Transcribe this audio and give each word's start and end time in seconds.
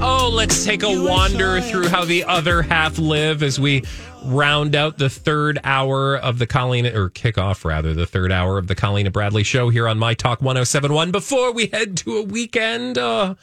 Oh, 0.00 0.30
let's 0.32 0.64
take 0.64 0.84
a 0.84 1.02
wander 1.02 1.60
through 1.60 1.88
how 1.88 2.04
the 2.04 2.22
other 2.22 2.62
half 2.62 2.98
live 2.98 3.42
as 3.42 3.58
we 3.58 3.82
round 4.22 4.76
out 4.76 4.96
the 4.96 5.10
third 5.10 5.58
hour 5.64 6.16
of 6.16 6.38
the 6.38 6.46
Colleen, 6.46 6.86
or 6.86 7.08
kick 7.08 7.36
off 7.36 7.64
rather, 7.64 7.94
the 7.94 8.06
third 8.06 8.30
hour 8.30 8.58
of 8.58 8.68
the 8.68 8.76
Colleen 8.76 9.06
and 9.06 9.12
Bradley 9.12 9.42
show 9.42 9.70
here 9.70 9.88
on 9.88 9.98
My 9.98 10.14
Talk 10.14 10.40
1071. 10.40 11.10
Before 11.10 11.52
we 11.52 11.66
head 11.66 11.96
to 11.98 12.18
a 12.18 12.22
weekend, 12.22 12.96
uh, 12.96 13.34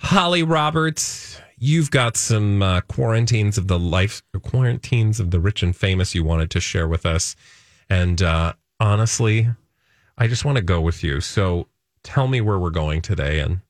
Holly 0.00 0.42
Roberts, 0.42 1.38
you've 1.58 1.90
got 1.90 2.16
some 2.16 2.62
uh, 2.62 2.80
quarantines 2.80 3.58
of 3.58 3.68
the 3.68 3.78
life, 3.78 4.22
quarantines 4.42 5.20
of 5.20 5.30
the 5.30 5.38
rich 5.38 5.62
and 5.62 5.76
famous 5.76 6.14
you 6.14 6.24
wanted 6.24 6.50
to 6.52 6.60
share 6.60 6.88
with 6.88 7.04
us. 7.04 7.36
And 7.90 8.22
uh, 8.22 8.54
honestly, 8.80 9.50
I 10.16 10.28
just 10.28 10.46
want 10.46 10.56
to 10.56 10.62
go 10.62 10.80
with 10.80 11.04
you. 11.04 11.20
So 11.20 11.68
tell 12.02 12.26
me 12.26 12.40
where 12.40 12.58
we're 12.58 12.70
going 12.70 13.02
today 13.02 13.40
and 13.40 13.60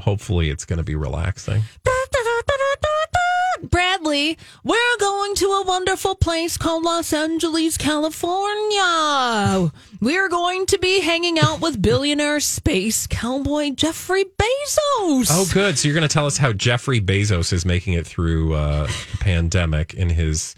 hopefully 0.00 0.50
it's 0.50 0.64
going 0.64 0.78
to 0.78 0.84
be 0.84 0.94
relaxing. 0.94 1.62
Bradley, 3.70 4.36
we're 4.62 4.98
going 5.00 5.34
to 5.36 5.46
a 5.46 5.64
wonderful 5.64 6.14
place 6.14 6.56
called 6.56 6.84
Los 6.84 7.12
Angeles, 7.12 7.76
California. 7.78 9.72
We're 10.00 10.28
going 10.28 10.66
to 10.66 10.78
be 10.78 11.00
hanging 11.00 11.38
out 11.38 11.60
with 11.60 11.80
billionaire 11.80 12.40
space 12.40 13.06
cowboy 13.06 13.70
Jeffrey 13.70 14.24
Bezos. 14.24 15.28
Oh, 15.30 15.48
good. 15.52 15.78
So 15.78 15.88
you're 15.88 15.94
going 15.94 16.08
to 16.08 16.12
tell 16.12 16.26
us 16.26 16.36
how 16.36 16.52
Jeffrey 16.52 17.00
Bezos 17.00 17.52
is 17.52 17.64
making 17.64 17.94
it 17.94 18.06
through 18.06 18.54
uh, 18.54 18.86
the 18.86 19.18
pandemic 19.20 19.94
in 19.94 20.10
his 20.10 20.54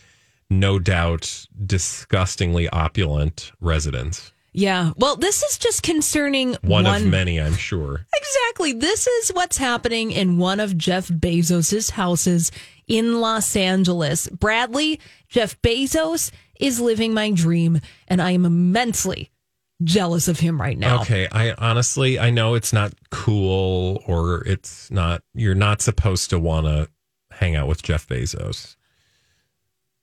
no 0.50 0.78
doubt 0.78 1.46
disgustingly 1.64 2.68
opulent 2.70 3.52
residence. 3.60 4.32
Yeah. 4.58 4.90
Well, 4.96 5.14
this 5.14 5.44
is 5.44 5.56
just 5.56 5.84
concerning 5.84 6.56
One, 6.62 6.84
of 6.84 7.06
many, 7.06 7.40
I'm 7.40 7.54
sure. 7.54 8.04
Exactly. 8.12 8.72
This 8.72 9.06
is 9.06 9.28
what's 9.28 9.56
happening 9.56 10.10
in 10.10 10.36
one 10.36 10.58
of 10.58 10.76
Jeff 10.76 11.06
Bezos' 11.06 11.92
houses 11.92 12.50
in 12.88 13.20
Los 13.20 13.54
Angeles. 13.54 14.26
Bradley, 14.26 14.98
Jeff 15.28 15.60
Bezos 15.62 16.32
is 16.58 16.80
living 16.80 17.14
my 17.14 17.30
dream, 17.30 17.80
and 18.08 18.20
I 18.20 18.32
am 18.32 18.44
immensely 18.44 19.30
jealous 19.84 20.26
of 20.26 20.40
him 20.40 20.60
right 20.60 20.76
now. 20.76 21.02
Okay, 21.02 21.28
I 21.30 21.52
honestly 21.52 22.18
I 22.18 22.30
know 22.30 22.54
it's 22.54 22.72
not 22.72 22.92
cool 23.12 24.02
or 24.08 24.44
it's 24.44 24.90
not 24.90 25.22
you're 25.34 25.54
not 25.54 25.80
supposed 25.80 26.30
to 26.30 26.38
want 26.40 26.66
to 26.66 26.88
hang 27.30 27.54
out 27.54 27.68
with 27.68 27.84
Jeff 27.84 28.08
Bezos. 28.08 28.74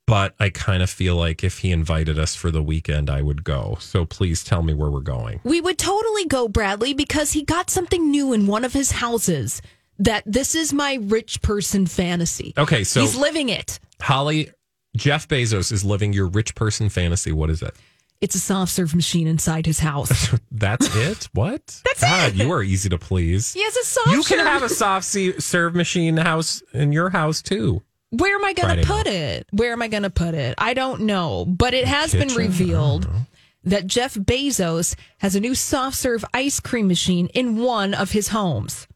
But 0.07 0.35
I 0.39 0.49
kind 0.49 0.83
of 0.83 0.89
feel 0.89 1.16
like 1.16 1.43
if 1.43 1.59
he 1.59 1.71
invited 1.71 2.19
us 2.19 2.35
for 2.35 2.51
the 2.51 2.61
weekend, 2.61 3.09
I 3.09 3.21
would 3.23 3.43
go. 3.43 3.77
So 3.79 4.05
please 4.05 4.43
tell 4.43 4.61
me 4.61 4.73
where 4.73 4.91
we're 4.91 4.99
going. 4.99 5.39
We 5.43 5.61
would 5.61 5.79
totally 5.79 6.25
go, 6.25 6.47
Bradley, 6.47 6.93
because 6.93 7.31
he 7.31 7.43
got 7.43 7.71
something 7.71 8.11
new 8.11 8.31
in 8.31 8.45
one 8.45 8.63
of 8.63 8.73
his 8.73 8.91
houses 8.91 9.61
that 9.97 10.23
this 10.25 10.53
is 10.53 10.73
my 10.73 10.99
rich 11.01 11.41
person 11.41 11.88
fantasy. 11.88 12.53
Okay, 12.57 12.83
so 12.83 13.01
He's 13.01 13.16
living 13.16 13.49
it. 13.49 13.79
Holly, 14.01 14.51
Jeff 14.95 15.27
Bezos 15.27 15.71
is 15.71 15.83
living 15.83 16.13
your 16.13 16.27
rich 16.27 16.53
person 16.53 16.89
fantasy. 16.89 17.31
What 17.31 17.49
is 17.49 17.61
it? 17.63 17.75
It's 18.22 18.35
a 18.35 18.39
soft 18.39 18.72
serve 18.72 18.93
machine 18.95 19.27
inside 19.27 19.66
his 19.66 19.79
house. 19.79 20.33
That's 20.51 20.95
it? 20.95 21.29
What? 21.33 21.81
That's 21.85 22.01
God, 22.01 22.29
it. 22.29 22.35
you 22.35 22.51
are 22.51 22.63
easy 22.63 22.89
to 22.89 22.97
please. 22.97 23.53
He 23.53 23.63
has 23.63 23.75
a 23.75 23.83
soft 23.85 24.11
You 24.11 24.23
can 24.23 24.39
have 24.39 24.63
a 24.63 24.69
soft 24.69 25.05
serve 25.05 25.75
machine 25.75 26.17
house 26.17 26.61
in 26.73 26.91
your 26.91 27.09
house 27.09 27.41
too. 27.41 27.81
Where 28.17 28.35
am 28.35 28.45
I 28.45 28.53
going 28.53 28.77
to 28.77 28.85
put 28.85 29.07
it? 29.07 29.47
Where 29.51 29.71
am 29.73 29.81
I 29.81 29.87
going 29.87 30.03
to 30.03 30.09
put 30.09 30.33
it? 30.33 30.55
I 30.57 30.73
don't 30.73 31.01
know. 31.01 31.45
But 31.45 31.73
it 31.73 31.85
has 31.85 32.11
been 32.11 32.29
kitchen? 32.29 32.37
Don't 32.37 32.47
revealed 32.47 33.09
that 33.63 33.87
Jeff 33.87 34.13
Bezos 34.13 34.95
has 35.19 35.35
a 35.35 35.39
new 35.39 35.55
soft 35.55 35.97
serve 35.97 36.23
ice 36.33 36.59
cream 36.59 36.87
machine 36.87 37.27
in 37.33 37.57
one 37.57 37.93
of 37.93 38.11
his 38.11 38.29
homes. 38.29 38.87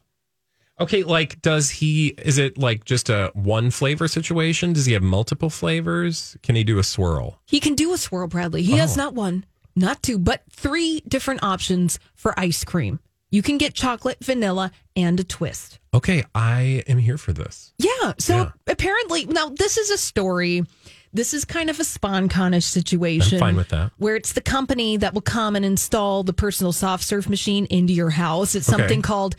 Okay, 0.78 1.02
like 1.02 1.42
does 1.42 1.68
he 1.68 2.14
is 2.24 2.38
it 2.38 2.56
like 2.56 2.84
just 2.86 3.10
a 3.10 3.30
one 3.34 3.70
flavor 3.70 4.08
situation? 4.08 4.72
Does 4.72 4.86
he 4.86 4.94
have 4.94 5.02
multiple 5.02 5.50
flavors? 5.50 6.38
Can 6.42 6.54
he 6.56 6.64
do 6.64 6.78
a 6.78 6.84
swirl? 6.84 7.38
He 7.44 7.60
can 7.60 7.74
do 7.74 7.92
a 7.92 7.98
swirl, 7.98 8.28
Bradley. 8.28 8.62
He 8.62 8.78
has 8.78 8.96
Oh. 8.96 9.02
not 9.02 9.14
one, 9.14 9.44
not 9.76 10.02
two, 10.02 10.18
but 10.18 10.42
three 10.50 11.02
different 11.06 11.42
options 11.42 11.98
for 12.14 12.38
ice 12.40 12.64
cream. 12.64 13.00
You 13.30 13.42
can 13.42 13.58
get 13.58 13.74
chocolate, 13.74 14.18
vanilla, 14.24 14.72
and 14.96 15.18
a 15.20 15.24
twist. 15.24 15.78
Okay, 15.94 16.24
I 16.34 16.82
am 16.88 16.98
here 16.98 17.16
for 17.18 17.32
this. 17.32 17.72
Yeah. 17.78 18.14
So 18.18 18.36
Yeah. 18.36 18.50
apparently, 18.66 19.26
now 19.26 19.50
this 19.50 19.76
is 19.76 19.90
a 19.90 19.98
story. 19.98 20.64
This 21.12 21.34
is 21.34 21.44
kind 21.44 21.70
of 21.70 21.78
a 21.80 21.82
SponConish 21.82 22.62
situation. 22.64 23.36
I'm 23.36 23.40
fine 23.40 23.56
with 23.56 23.68
that. 23.70 23.92
Where 23.98 24.14
it's 24.16 24.32
the 24.32 24.40
company 24.40 24.96
that 24.96 25.14
will 25.14 25.20
come 25.22 25.56
and 25.56 25.64
install 25.64 26.22
the 26.22 26.32
personal 26.32 26.72
soft 26.72 27.04
serve 27.04 27.28
machine 27.28 27.66
into 27.66 27.92
your 27.92 28.10
house. 28.10 28.54
It's 28.54 28.68
Okay. 28.68 28.78
something 28.78 29.02
called 29.02 29.34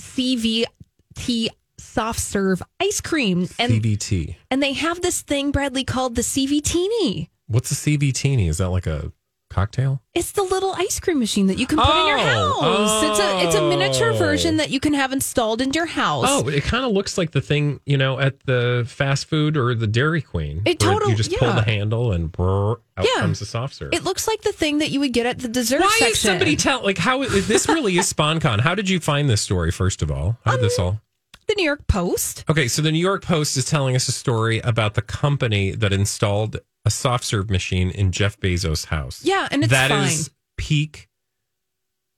CVT 0.00 1.48
Soft 1.78 2.20
Serve 2.20 2.62
Ice 2.80 3.00
Cream, 3.00 3.48
and 3.58 3.72
CVT. 3.72 4.36
and 4.50 4.62
they 4.62 4.72
have 4.72 5.02
this 5.02 5.20
thing, 5.22 5.50
Bradley, 5.50 5.84
called 5.84 6.14
the 6.14 6.22
CVTini. 6.22 7.28
What's 7.48 7.70
a 7.70 7.74
CVTini? 7.74 8.48
Is 8.48 8.58
that 8.58 8.70
like 8.70 8.86
a 8.86 9.12
cocktail? 9.56 10.02
It's 10.14 10.32
the 10.32 10.42
little 10.42 10.72
ice 10.74 11.00
cream 11.00 11.18
machine 11.18 11.46
that 11.46 11.58
you 11.58 11.66
can 11.66 11.78
put 11.78 11.88
in 11.88 12.06
your 12.08 12.18
oh. 12.18 12.22
house. 12.22 12.58
Oh, 12.60 13.10
It's 13.10 13.18
a 13.18 13.46
it's 13.46 13.54
a 13.54 13.62
miniature 13.62 14.10
oh. 14.10 14.16
version 14.16 14.58
that 14.58 14.68
you 14.68 14.80
can 14.80 14.92
have 14.92 15.12
installed 15.12 15.62
in 15.62 15.72
your 15.72 15.86
house. 15.86 16.26
Oh, 16.28 16.46
it 16.48 16.62
kind 16.64 16.84
of 16.84 16.92
looks 16.92 17.16
like 17.16 17.30
the 17.30 17.40
thing 17.40 17.80
you 17.86 17.96
know 17.96 18.18
at 18.20 18.40
the 18.44 18.84
fast 18.86 19.26
food 19.26 19.56
or 19.56 19.74
the 19.74 19.86
Dairy 19.86 20.20
Queen. 20.20 20.60
It 20.66 20.78
totally 20.78 20.94
total- 21.00 21.10
You 21.10 21.16
just 21.16 21.32
pull 21.38 21.52
the 21.54 21.62
handle 21.62 22.12
and 22.12 22.30
brrr, 22.30 22.76
out 22.98 23.06
Yeah. 23.06 23.22
comes 23.22 23.38
the 23.38 23.46
soft 23.46 23.74
serve. 23.74 23.94
It 23.94 24.04
looks 24.04 24.28
like 24.28 24.42
the 24.42 24.52
thing 24.52 24.78
that 24.78 24.90
you 24.90 25.00
would 25.00 25.14
get 25.14 25.24
at 25.24 25.38
the 25.38 25.48
dessert 25.48 25.80
Why 25.80 25.88
section. 25.98 26.12
is 26.12 26.20
somebody 26.20 26.56
tell 26.56 26.82
like 26.84 26.98
how 26.98 27.24
this 27.24 27.66
really 27.66 27.96
is 27.96 28.12
SponCon? 28.14 28.60
How 28.60 28.74
did 28.74 28.90
you 28.90 29.00
find 29.00 29.28
this 29.30 29.40
story? 29.40 29.70
First 29.72 30.02
of 30.02 30.10
all, 30.10 30.36
how 30.44 30.52
did 30.52 30.60
this 30.60 30.78
um, 30.78 30.84
all? 30.84 31.00
The 31.48 31.54
New 31.56 31.64
York 31.64 31.86
Post. 31.86 32.44
Okay, 32.50 32.66
so 32.68 32.82
the 32.82 32.90
New 32.92 32.98
York 32.98 33.22
Post 33.22 33.56
is 33.56 33.64
telling 33.64 33.94
us 33.94 34.08
a 34.08 34.12
story 34.12 34.58
about 34.60 34.94
the 34.94 35.02
company 35.02 35.70
that 35.72 35.92
installed 35.92 36.58
a 36.84 36.90
soft 36.90 37.24
serve 37.24 37.50
machine 37.50 37.90
in 37.90 38.10
Jeff 38.12 38.38
Bezos' 38.40 38.86
house. 38.86 39.24
Yeah, 39.24 39.46
and 39.50 39.62
it's 39.62 39.70
That 39.72 39.90
fine. 39.90 40.04
is 40.08 40.30
peak 40.56 41.08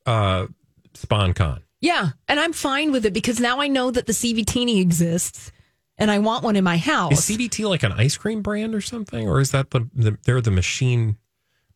uh 0.07 0.47
SponCon. 0.95 1.63
Yeah, 1.81 2.11
and 2.27 2.41
I'm 2.41 2.53
fine 2.53 2.91
with 2.93 3.05
it 3.07 3.13
because 3.13 3.39
now 3.39 3.61
I 3.61 3.69
know 3.69 3.91
that 3.91 4.07
the 4.07 4.13
CVTini 4.13 4.81
exists, 4.81 5.53
and 5.97 6.11
I 6.11 6.19
want 6.19 6.43
one 6.43 6.57
in 6.57 6.65
my 6.65 6.77
house. 6.77 7.29
Is 7.29 7.37
CVT 7.37 7.69
like 7.69 7.83
an 7.83 7.93
ice 7.93 8.17
cream 8.17 8.43
brand 8.43 8.75
or 8.75 8.81
something, 8.81 9.29
or 9.29 9.41
is 9.41 9.51
that 9.53 9.71
the, 9.71 9.89
the 9.95 10.19
they're 10.25 10.41
the 10.41 10.51
machine 10.51 11.19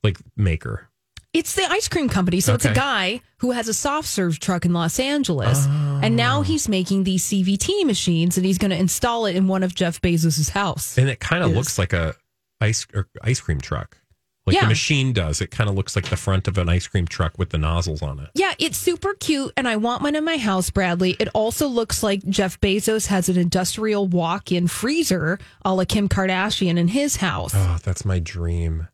like 0.02 0.18
maker? 0.36 0.88
It's 1.34 1.54
the 1.54 1.64
ice 1.70 1.88
cream 1.88 2.08
company, 2.08 2.40
so 2.40 2.54
it's 2.54 2.64
a 2.64 2.74
guy 2.74 3.20
who 3.38 3.52
has 3.52 3.68
a 3.68 3.74
soft 3.74 4.06
serve 4.08 4.38
truck 4.38 4.64
in 4.64 4.72
Los 4.72 4.98
Angeles, 5.00 5.66
and 5.66 6.14
now 6.16 6.40
Oh. 6.40 6.42
he's 6.42 6.68
making 6.68 7.04
these 7.04 7.24
CVT 7.24 7.84
machines, 7.84 8.36
and 8.36 8.44
he's 8.46 8.58
going 8.58 8.70
to 8.70 8.76
install 8.78 9.26
it 9.26 9.34
in 9.36 9.48
one 9.48 9.62
of 9.62 9.74
Jeff 9.74 10.00
Bezos' 10.00 10.50
house. 10.50 10.96
And 10.98 11.08
it 11.08 11.20
kind 11.20 11.42
of 11.42 11.52
looks 11.52 11.78
like 11.78 11.92
a 11.92 12.14
ice 12.60 12.86
or 12.94 13.08
ice 13.22 13.40
cream 13.40 13.60
truck, 13.60 13.98
like 14.46 14.54
Yeah. 14.54 14.62
the 14.62 14.68
machine 14.68 15.12
does. 15.12 15.40
It 15.40 15.50
kind 15.50 15.68
of 15.70 15.74
looks 15.74 15.96
like 15.96 16.08
the 16.10 16.16
front 16.16 16.46
of 16.48 16.58
an 16.58 16.68
ice 16.68 16.86
cream 16.86 17.06
truck 17.08 17.38
with 17.38 17.50
the 17.50 17.58
nozzles 17.58 18.02
on 18.02 18.20
it. 18.20 18.30
Yeah, 18.34 18.52
it's 18.58 18.76
super 18.78 19.14
cute, 19.14 19.52
and 19.56 19.66
I 19.66 19.76
want 19.76 20.02
one 20.02 20.14
in 20.14 20.24
my 20.24 20.36
house, 20.36 20.70
Bradley. 20.70 21.16
It 21.18 21.28
also 21.34 21.66
looks 21.66 22.02
like 22.02 22.22
Jeff 22.28 22.60
Bezos 22.60 23.06
has 23.06 23.28
an 23.28 23.36
industrial 23.38 24.06
walk-in 24.06 24.68
freezer, 24.68 25.38
a 25.64 25.74
la 25.74 25.84
Kim 25.84 26.08
Kardashian, 26.08 26.76
in 26.78 26.88
his 26.88 27.16
house. 27.16 27.52
Oh, 27.54 27.78
that's 27.82 28.04
my 28.04 28.18
dream. 28.18 28.86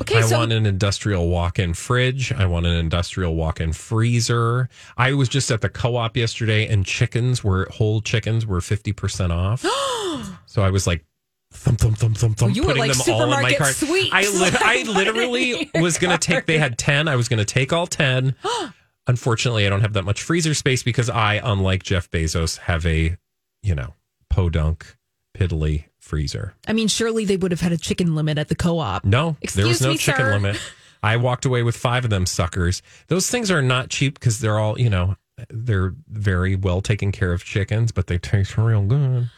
Okay, 0.00 0.18
I 0.18 0.22
so 0.22 0.38
want 0.38 0.52
an 0.52 0.66
industrial 0.66 1.28
walk-in 1.28 1.74
fridge. 1.74 2.32
I 2.32 2.46
want 2.46 2.66
an 2.66 2.74
industrial 2.74 3.34
walk-in 3.34 3.72
freezer. 3.72 4.68
I 4.96 5.12
was 5.12 5.28
just 5.28 5.50
at 5.50 5.60
the 5.60 5.68
co-op 5.68 6.16
yesterday, 6.16 6.66
and 6.66 6.84
chickens 6.84 7.44
were 7.44 7.68
whole 7.70 8.00
chickens 8.00 8.46
were 8.46 8.60
fifty 8.60 8.92
percent 8.92 9.32
off. 9.32 9.60
so 10.46 10.62
I 10.62 10.70
was 10.70 10.86
like, 10.86 11.04
thump 11.52 11.78
thump 11.78 11.98
thump 11.98 12.16
thump 12.16 12.36
thump, 12.38 12.56
you 12.56 12.62
putting 12.62 12.78
like 12.78 12.92
them 12.92 13.14
all 13.14 13.32
in 13.32 13.42
my 13.42 13.54
cart. 13.54 13.74
sweeps. 13.74 14.10
I 14.12 14.22
li- 14.22 14.56
I 14.60 14.82
literally 14.90 15.52
put 15.52 15.60
it 15.62 15.70
in 15.74 15.82
was 15.82 15.98
going 15.98 16.16
to 16.16 16.26
take. 16.26 16.46
They 16.46 16.58
had 16.58 16.78
ten. 16.78 17.06
I 17.06 17.16
was 17.16 17.28
going 17.28 17.38
to 17.38 17.44
take 17.44 17.72
all 17.72 17.86
ten. 17.86 18.34
Unfortunately, 19.06 19.66
I 19.66 19.68
don't 19.68 19.80
have 19.80 19.94
that 19.94 20.04
much 20.04 20.22
freezer 20.22 20.54
space 20.54 20.82
because 20.82 21.10
I, 21.10 21.40
unlike 21.42 21.82
Jeff 21.82 22.10
Bezos, 22.10 22.58
have 22.58 22.86
a 22.86 23.16
you 23.62 23.74
know 23.74 23.94
podunk 24.30 24.96
piddly 25.42 25.84
freezer. 25.98 26.54
I 26.66 26.72
mean, 26.72 26.88
surely 26.88 27.24
they 27.24 27.36
would 27.36 27.50
have 27.50 27.60
had 27.60 27.72
a 27.72 27.78
chicken 27.78 28.14
limit 28.14 28.38
at 28.38 28.48
the 28.48 28.54
co-op. 28.54 29.04
No, 29.04 29.36
there 29.54 29.66
was 29.66 29.80
no 29.80 29.90
me, 29.90 29.98
chicken 29.98 30.24
sir. 30.24 30.32
limit. 30.32 30.60
I 31.02 31.16
walked 31.16 31.44
away 31.44 31.62
with 31.62 31.76
five 31.76 32.04
of 32.04 32.10
them 32.10 32.26
suckers. 32.26 32.82
Those 33.08 33.28
things 33.28 33.50
are 33.50 33.62
not 33.62 33.88
cheap 33.90 34.14
because 34.18 34.38
they're 34.40 34.58
all, 34.58 34.78
you 34.78 34.88
know, 34.88 35.16
they're 35.50 35.94
very 36.08 36.54
well 36.54 36.80
taken 36.80 37.10
care 37.10 37.32
of 37.32 37.44
chickens, 37.44 37.90
but 37.90 38.06
they 38.06 38.18
taste 38.18 38.56
real 38.56 38.82
good. 38.82 39.30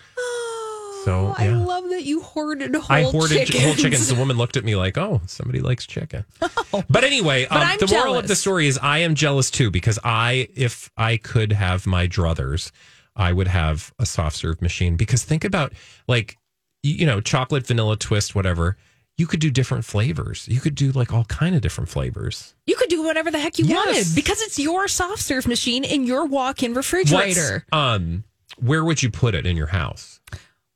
So, 1.04 1.34
I 1.36 1.48
yeah. 1.48 1.58
love 1.58 1.84
that 1.90 2.04
you 2.04 2.22
hoarded 2.22 2.74
whole 2.74 2.84
I 2.96 3.02
hoarded 3.02 3.46
chickens. 3.46 3.62
whole 3.64 3.74
chickens. 3.74 4.08
The 4.08 4.14
woman 4.14 4.38
looked 4.38 4.56
at 4.56 4.64
me 4.64 4.74
like, 4.74 4.96
"Oh, 4.96 5.20
somebody 5.26 5.60
likes 5.60 5.86
chicken." 5.86 6.24
But 6.88 7.04
anyway, 7.04 7.46
But 7.48 7.62
um, 7.62 7.76
the 7.78 7.94
moral 7.94 8.16
of 8.16 8.26
the 8.26 8.34
story 8.34 8.66
is 8.66 8.78
I 8.78 8.98
am 8.98 9.14
jealous 9.14 9.50
too 9.50 9.70
because 9.70 9.98
I, 10.02 10.48
if 10.54 10.90
I 10.96 11.18
could 11.18 11.52
have 11.52 11.86
my 11.86 12.08
druthers, 12.08 12.72
I 13.16 13.32
would 13.32 13.48
have 13.48 13.92
a 13.98 14.06
soft 14.06 14.36
serve 14.36 14.60
machine. 14.62 14.96
Because 14.96 15.22
think 15.24 15.44
about 15.44 15.72
like, 16.08 16.36
you, 16.82 17.06
know, 17.06 17.20
chocolate, 17.20 17.66
vanilla, 17.66 17.96
twist, 17.96 18.34
whatever. 18.34 18.76
You 19.16 19.28
could 19.28 19.38
do 19.38 19.48
different 19.50 19.84
flavors. 19.84 20.48
You 20.50 20.60
could 20.60 20.74
do 20.74 20.90
like 20.90 21.12
all 21.12 21.24
kind 21.26 21.54
of 21.54 21.60
different 21.62 21.88
flavors. 21.88 22.54
You 22.66 22.74
could 22.74 22.88
do 22.88 23.04
whatever 23.04 23.30
the 23.30 23.38
heck 23.38 23.58
you 23.60 23.64
Yes. 23.64 23.86
wanted 23.86 24.14
because 24.16 24.40
it's 24.42 24.58
your 24.58 24.88
soft 24.88 25.22
serve 25.22 25.46
machine 25.46 25.84
in 25.84 26.04
your 26.04 26.26
walk-in 26.26 26.74
refrigerator. 26.74 27.64
What's, 27.70 27.80
um, 28.00 28.24
where 28.58 28.84
would 28.84 29.02
you 29.04 29.10
put 29.10 29.36
it 29.36 29.46
in 29.46 29.56
your 29.56 29.68
house? 29.68 30.18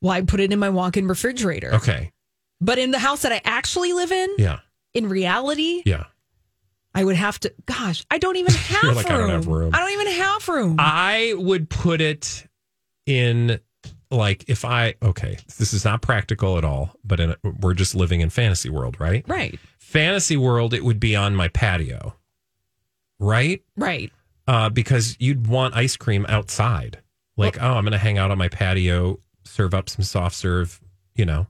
Well, 0.01 0.13
I 0.13 0.21
put 0.21 0.39
it 0.39 0.53
in 0.53 0.59
my 0.61 0.69
walk-in 0.71 1.09
refrigerator. 1.09 1.75
Okay. 1.75 2.13
But 2.61 2.79
in 2.79 2.93
the 2.93 3.01
house 3.01 3.23
that 3.23 3.33
I 3.33 3.41
actually 3.45 3.93
live 3.93 4.13
in, 4.13 4.31
Yeah. 4.39 4.61
in 4.95 5.09
reality, 5.09 5.83
Yeah. 5.85 6.05
I 6.99 7.05
would 7.05 7.17
have 7.17 7.39
to. 7.41 7.55
Gosh, 7.67 8.05
I 8.11 8.19
don't 8.19 8.37
even 8.37 8.53
have 8.55 8.97
like, 8.97 9.09
I 9.09 9.17
room. 9.17 9.21
don't 9.29 9.31
have 9.31 9.47
room. 9.47 9.71
I 9.75 9.79
don't 9.79 9.93
even 9.93 10.13
have 10.15 10.49
room. 10.49 10.77
I 10.79 11.35
would 11.37 11.71
put 11.71 12.01
it 12.01 12.45
in 13.07 13.61
like 14.11 14.45
if 14.49 14.65
I 14.65 14.95
okay, 15.03 15.39
this 15.59 15.73
is 15.73 15.85
not 15.85 16.03
practical 16.03 16.59
at 16.59 16.65
all, 16.65 16.97
but 17.05 17.21
in 17.21 17.31
a, 17.31 17.37
we're 17.61 17.75
just 17.75 17.95
living 17.95 18.21
in 18.21 18.31
fantasy 18.31 18.69
world, 18.69 18.99
right? 18.99 19.25
right, 19.29 19.59
Fantasy 19.79 20.37
world, 20.37 20.75
it 20.75 20.83
would 20.83 20.99
be 20.99 21.15
on 21.15 21.37
my 21.37 21.49
patio, 21.49 22.17
right? 23.21 23.63
right. 23.77 24.13
Uh, 24.47 24.69
because 24.71 25.17
you'd 25.21 25.47
want 25.47 25.77
ice 25.77 25.97
cream 25.97 26.25
outside. 26.29 26.99
Like, 27.37 27.63
oh, 27.63 27.75
I'm 27.75 27.85
going 27.85 27.93
to 27.93 27.99
hang 27.99 28.19
out 28.19 28.31
on 28.31 28.39
my 28.39 28.49
patio, 28.49 29.21
serve 29.45 29.73
up 29.75 29.89
some 29.89 30.03
soft 30.03 30.35
serve, 30.35 30.81
you 31.15 31.25
know, 31.25 31.47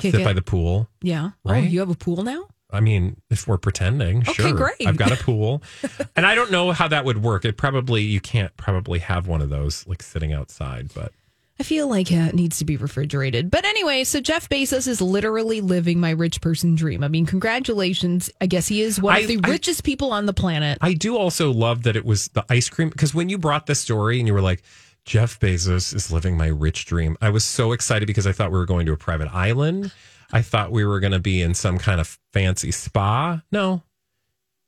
sit 0.00 0.14
it. 0.14 0.24
by 0.24 0.32
the 0.34 0.42
pool. 0.42 0.88
yeah. 1.02 1.30
Oh, 1.44 1.52
right? 1.52 1.68
you 1.68 1.80
have 1.80 1.90
a 1.90 1.94
pool 1.96 2.22
now? 2.22 2.46
I 2.70 2.80
mean, 2.80 3.20
if 3.30 3.46
we're 3.48 3.56
pretending, 3.58 4.18
Okay, 4.28 4.32
sure. 4.34 4.52
great. 4.52 4.86
I've 4.86 4.96
got 4.98 5.10
a 5.12 5.16
pool. 5.16 5.62
and 6.16 6.26
I 6.26 6.34
don't 6.34 6.50
know 6.50 6.72
how 6.72 6.88
that 6.88 7.04
would 7.04 7.22
work. 7.22 7.44
It 7.44 7.56
probably, 7.56 8.02
you 8.02 8.20
can't 8.20 8.54
probably 8.58 8.98
have 8.98 9.26
one 9.26 9.40
of 9.40 9.48
those 9.48 9.86
like 9.86 10.02
sitting 10.02 10.32
outside, 10.34 10.90
but 10.94 11.12
I 11.60 11.64
feel 11.64 11.88
like 11.88 12.12
it 12.12 12.34
needs 12.34 12.58
to 12.58 12.64
be 12.64 12.76
refrigerated. 12.76 13.50
But 13.50 13.64
anyway, 13.64 14.04
so 14.04 14.20
Jeff 14.20 14.48
Bezos 14.48 14.86
is 14.86 15.00
literally 15.00 15.60
living 15.60 15.98
my 15.98 16.10
rich 16.10 16.40
person 16.40 16.74
dream. 16.76 17.02
I 17.02 17.08
mean, 17.08 17.26
congratulations. 17.26 18.30
I 18.40 18.46
guess 18.46 18.68
he 18.68 18.82
is 18.82 19.00
one 19.00 19.14
I- 19.16 19.20
of 19.20 19.28
the 19.28 19.40
I- 19.42 19.48
richest 19.50 19.82
people 19.82 20.12
on 20.12 20.26
the 20.26 20.32
planet. 20.34 20.78
I 20.80 20.92
do 20.94 21.16
also 21.16 21.50
love 21.50 21.82
that 21.84 21.96
it 21.96 22.04
was 22.04 22.28
the 22.28 22.44
ice 22.48 22.68
cream 22.68 22.90
because 22.90 23.14
when 23.14 23.28
you 23.28 23.38
brought 23.38 23.66
this 23.66 23.80
story 23.80 24.18
and 24.18 24.28
you 24.28 24.34
were 24.34 24.40
like, 24.42 24.62
Jeff 25.04 25.40
Bezos 25.40 25.94
is 25.94 26.12
living 26.12 26.36
my 26.36 26.46
rich 26.48 26.84
dream, 26.84 27.16
I 27.22 27.30
was 27.30 27.42
so 27.44 27.72
excited 27.72 28.06
because 28.06 28.26
I 28.26 28.32
thought 28.32 28.52
we 28.52 28.58
were 28.58 28.66
going 28.66 28.84
to 28.86 28.92
a 28.92 28.96
private 28.96 29.34
island. 29.34 29.90
I 30.32 30.42
thought 30.42 30.70
we 30.72 30.84
were 30.84 31.00
going 31.00 31.12
to 31.12 31.18
be 31.18 31.40
in 31.42 31.54
some 31.54 31.78
kind 31.78 32.00
of 32.00 32.18
fancy 32.32 32.70
spa. 32.70 33.42
No, 33.50 33.82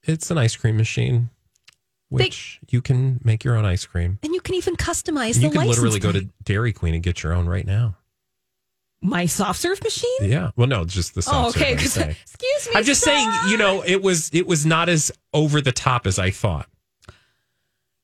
it's 0.02 0.30
an 0.30 0.38
ice 0.38 0.56
cream 0.56 0.76
machine, 0.76 1.30
which 2.08 2.60
you 2.70 2.80
can 2.80 3.20
make 3.22 3.44
your 3.44 3.56
own 3.56 3.64
ice 3.64 3.84
cream. 3.84 4.18
and 4.22 4.32
you 4.34 4.40
can 4.40 4.54
even 4.54 4.76
customize 4.76 5.34
And 5.34 5.44
the 5.44 5.48
you 5.48 5.50
can 5.50 5.66
literally 5.68 6.00
license 6.00 6.04
go 6.04 6.12
to 6.12 6.28
Dairy 6.44 6.72
Queen 6.72 6.94
and 6.94 7.02
get 7.02 7.22
your 7.22 7.32
own 7.34 7.46
right 7.46 7.66
now. 7.66 7.96
my 9.02 9.26
soft 9.26 9.60
serve 9.60 9.82
machine. 9.82 10.08
Yeah. 10.22 10.50
Well, 10.56 10.66
no, 10.66 10.84
just 10.84 11.14
the 11.14 11.22
soft 11.22 11.56
Oh, 11.56 11.60
okay. 11.60 11.76
serve, 11.76 11.90
saying. 11.92 12.10
excuse 12.22 12.68
me. 12.68 12.72
I'm 12.76 12.84
just 12.84 13.02
saying, 13.02 13.28
you 13.48 13.56
know, 13.58 13.82
it 13.86 14.02
was 14.02 14.30
it 14.32 14.46
was 14.46 14.64
not 14.66 14.88
as 14.88 15.12
over 15.34 15.60
the 15.60 15.72
top 15.72 16.06
as 16.06 16.18
I 16.18 16.30
thought. 16.30 16.68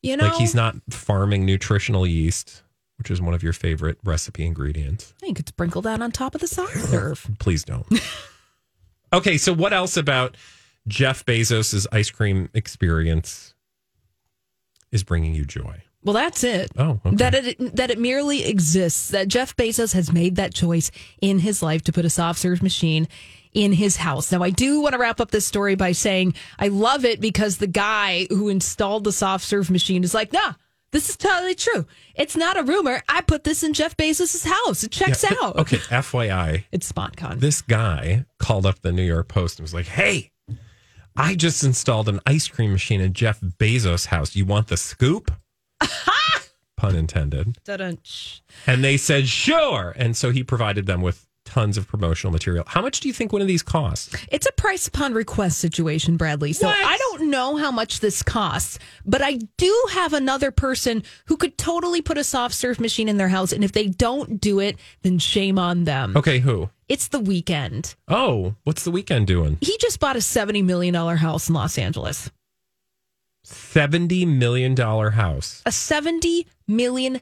you 0.03 0.17
know, 0.17 0.25
like 0.29 0.37
he's 0.37 0.55
not 0.55 0.77
farming 0.91 1.45
nutritional 1.47 2.07
yeast, 2.07 2.63
which 2.99 3.11
is 3.11 3.21
one 3.21 3.35
of 3.35 3.43
your 3.43 3.53
favorite 3.53 3.99
recipe 4.05 4.45
ingredients. 4.45 5.15
I 5.23 5.33
could 5.33 5.49
sprinkle 5.49 5.83
that 5.83 6.01
on 6.01 6.13
top 6.13 6.35
of 6.35 6.41
the 6.41 6.47
soft 6.47 6.77
serve. 6.77 7.29
Please 7.39 7.65
don't. 7.65 7.87
okay, 9.13 9.37
so 9.37 9.53
what 9.53 9.73
else 9.73 9.97
about 9.97 10.37
Jeff 10.89 11.25
Bezos's 11.25 11.87
ice 11.93 12.11
cream 12.11 12.49
experience 12.55 13.55
is 14.93 15.03
bringing 15.03 15.35
you 15.35 15.45
joy? 15.45 15.83
Well, 16.07 16.15
that's 16.15 16.45
it. 16.45 16.71
Oh, 16.79 17.01
okay. 17.05 17.17
That 17.17 17.35
it 17.35 17.77
that 17.77 17.91
it 17.91 17.99
merely 17.99 18.45
exists. 18.45 19.09
That 19.09 19.27
Jeff 19.27 19.57
Bezos 19.57 19.93
has 19.93 20.13
made 20.13 20.37
that 20.37 20.55
choice 20.55 20.93
in 21.21 21.41
his 21.41 21.65
life 21.65 21.83
to 21.83 21.93
put 21.93 22.05
a 22.05 22.11
soft 22.11 22.39
serve 22.39 22.63
machine 22.63 23.09
in 23.55 23.73
his 23.73 23.97
house. 23.97 24.31
Now, 24.31 24.43
I 24.43 24.51
do 24.51 24.81
want 24.81 24.93
to 24.93 24.99
wrap 25.01 25.21
up 25.21 25.33
this 25.33 25.47
story 25.47 25.75
by 25.75 25.93
saying 25.93 26.35
I 26.61 26.69
love 26.69 27.05
it 27.05 27.21
because 27.21 27.59
the 27.59 27.67
guy 27.67 28.29
who 28.31 28.49
installed 28.49 29.03
the 29.03 29.11
soft 29.11 29.45
serve 29.45 29.69
machine 29.69 30.05
is 30.05 30.15
like, 30.15 30.33
nah. 30.33 30.53
This 30.97 31.11
is 31.11 31.17
totally 31.19 31.55
true. 31.55 31.85
It's 32.15 32.35
not 32.39 32.57
a 32.59 32.63
rumor. 32.63 33.03
I 33.07 33.21
put 33.21 33.45
this 33.45 33.63
in 33.63 33.75
Jeff 33.75 33.95
Bezos' 33.99 34.47
house. 34.47 34.83
It 34.83 34.93
checks 34.93 35.23
Yeah, 35.23 35.37
out. 35.43 35.57
Okay, 35.57 35.77
FYI, 35.77 36.65
It's 36.73 36.91
SpotCon. 36.91 37.41
this 37.41 37.61
guy 37.61 38.25
called 38.39 38.65
up 38.65 38.81
the 38.81 38.93
New 38.93 39.03
York 39.05 39.29
Post 39.29 39.59
and 39.59 39.65
was 39.65 39.75
like, 39.75 39.85
"Hey, 39.89 40.31
I 41.15 41.35
just 41.35 41.63
installed 41.63 42.09
an 42.09 42.21
ice 42.25 42.49
cream 42.49 42.73
machine 42.73 43.03
in 43.03 43.13
Jeff 43.13 43.41
Bezos' 43.43 44.07
house. 44.07 44.35
You 44.35 44.47
want 44.47 44.69
the 44.69 44.79
scoop?" 44.79 45.31
Pun 46.79 46.95
intended. 46.97 47.59
Dun-dun. 47.65 47.99
And 48.67 48.83
they 48.83 48.97
said, 48.97 49.29
sure. 49.29 49.93
And 49.97 50.17
so 50.17 50.31
he 50.31 50.43
provided 50.45 50.87
them 50.87 51.03
with 51.03 51.26
tons 51.47 51.79
of 51.79 51.89
promotional 51.89 52.33
material. 52.33 52.65
How 52.67 52.83
much 52.83 53.01
do 53.01 53.09
you 53.09 53.15
think 53.15 53.33
one 53.33 53.41
of 53.41 53.49
these 53.49 53.63
costs? 53.63 54.15
It's 54.31 54.47
a 54.47 54.53
price 54.53 54.87
upon 54.87 55.15
request 55.15 55.59
situation, 55.59 56.17
Bradley. 56.19 56.53
So 56.53 56.67
What? 56.67 56.77
I 56.77 56.97
don't 56.99 57.31
know 57.31 57.57
how 57.57 57.71
much 57.71 58.01
this 58.01 58.23
costs, 58.23 58.79
but 59.07 59.23
I 59.23 59.39
do 59.57 59.85
have 59.93 60.13
another 60.13 60.51
person 60.51 61.03
who 61.27 61.37
could 61.37 61.57
totally 61.57 62.03
put 62.03 62.19
a 62.19 62.25
soft 62.25 62.55
serve 62.55 62.79
machine 62.81 63.09
in 63.09 63.17
their 63.17 63.29
house. 63.29 63.53
And 63.53 63.65
if 63.65 63.73
they 63.73 63.87
don't 63.87 64.41
do 64.41 64.61
it, 64.61 64.77
then 65.03 65.19
shame 65.19 65.59
on 65.59 65.85
them. 65.85 66.17
Okay, 66.17 66.41
who? 66.41 66.69
It's 66.89 67.09
the 67.09 67.21
Weeknd. 67.21 67.95
Oh, 68.09 68.55
what's 68.65 68.85
the 68.85 68.93
Weeknd 68.93 69.27
doing? 69.27 69.59
He 69.61 69.77
just 69.79 69.99
bought 69.99 70.17
a 70.17 70.21
$70 70.21 70.65
million 70.65 70.95
house 70.95 71.49
in 71.49 71.55
Los 71.55 71.79
Angeles. 71.79 72.31
$70 73.45 74.27
million 74.27 74.77
house. 74.77 75.63
A 75.67 75.71
$70 75.71 76.47
million 76.67 77.21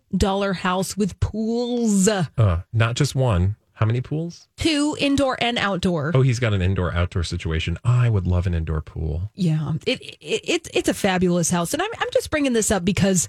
house 0.54 0.96
with 0.96 1.18
pools, 1.20 2.08
Uh, 2.08 2.62
not 2.72 2.94
just 2.96 3.14
one. 3.14 3.56
How 3.74 3.86
many 3.86 4.00
pools? 4.00 4.48
two 4.56 4.96
indoor 5.00 5.36
and 5.40 5.58
outdoor. 5.58 6.12
Oh, 6.14 6.22
he's 6.22 6.38
got 6.38 6.54
an 6.54 6.62
indoor 6.62 6.92
outdoor 6.92 7.24
situation. 7.24 7.76
I 7.84 8.08
would 8.08 8.26
love 8.26 8.46
an 8.46 8.54
indoor 8.54 8.80
pool. 8.80 9.30
Yeah, 9.34 9.72
it, 9.86 10.00
it, 10.00 10.18
it 10.20 10.68
it's 10.72 10.88
a 10.88 10.94
fabulous 10.94 11.50
house, 11.50 11.74
and 11.74 11.82
I'm 11.82 11.90
I'm 11.98 12.08
just 12.12 12.30
bringing 12.30 12.52
this 12.52 12.70
up 12.70 12.84
because 12.84 13.28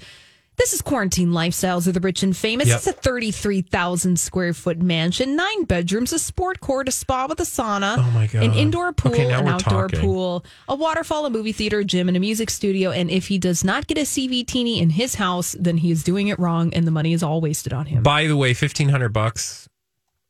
this 0.58 0.72
is 0.72 0.82
quarantine 0.82 1.32
lifestyles 1.32 1.86
of 1.86 1.96
the 1.96 2.00
rich 2.00 2.24
and 2.24 2.38
famous. 2.38 2.68
Yep. 2.70 2.78
It's 2.78 2.88
a 2.88 2.94
thirty 2.94 3.32
three 3.32 3.62
thousand 3.62 4.20
square 4.20 4.54
foot 4.54 4.78
mansion, 4.82 5.36
nine 5.36 5.64
bedrooms, 5.66 6.14
a 6.14 6.20
sport 6.20 6.62
court, 6.62 6.88
a 6.88 6.92
spa 6.92 7.26
with 7.28 7.40
a 7.42 7.44
sauna, 7.44 7.98
Oh, 7.98 8.12
my 8.12 8.28
God. 8.28 8.44
an 8.44 8.54
indoor 8.54 8.94
pool, 8.94 9.12
Okay, 9.14 9.26
an 9.34 9.48
outdoor 9.48 9.88
talking. 9.90 10.00
pool, 10.00 10.46
a 10.70 10.76
waterfall, 10.76 11.26
a 11.26 11.30
movie 11.30 11.52
theater, 11.52 11.80
a 11.80 11.84
gym, 11.84 12.08
and 12.08 12.16
a 12.16 12.22
music 12.22 12.50
studio. 12.50 12.92
And 12.92 13.10
if 13.10 13.28
he 13.28 13.38
does 13.38 13.64
not 13.66 13.88
get 13.88 13.98
a 13.98 14.02
CVTini 14.02 14.80
in 14.80 14.92
his 14.92 15.16
house, 15.16 15.56
then 15.60 15.78
he 15.78 15.92
is 15.92 16.04
doing 16.04 16.28
it 16.30 16.40
wrong, 16.40 16.74
and 16.74 16.86
the 16.88 16.92
money 16.92 17.12
is 17.14 17.22
all 17.24 17.42
wasted 17.42 17.74
on 17.74 17.88
him. 17.88 18.04
By 18.04 18.28
the 18.28 18.38
way, 18.38 18.50
1500 18.50 19.10
bucks. 19.10 19.68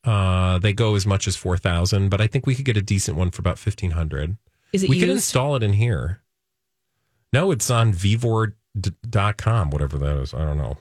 Uh, 0.06 0.60
they 0.60 0.72
go 0.74 0.96
as 0.96 1.06
much 1.08 1.28
as 1.28 1.36
4000, 1.36 2.10
but 2.10 2.22
I 2.22 2.28
think 2.28 2.46
we 2.46 2.54
could 2.56 2.66
get 2.66 2.78
a 2.78 2.82
decent 2.82 3.18
one 3.18 3.32
for 3.32 3.42
about 3.42 3.58
1500. 3.58 4.38
Is 4.74 4.84
it 4.84 4.90
we 4.90 5.00
could 5.00 5.10
install 5.10 5.56
it 5.56 5.64
in 5.64 5.74
here. 5.74 6.22
No, 7.34 7.52
it's 7.52 7.70
on 7.72 7.92
vevor.com, 7.92 9.70
whatever 9.72 9.98
that 9.98 10.18
is. 10.18 10.34
I 10.34 10.46
don't 10.46 10.58
know. 10.58 10.78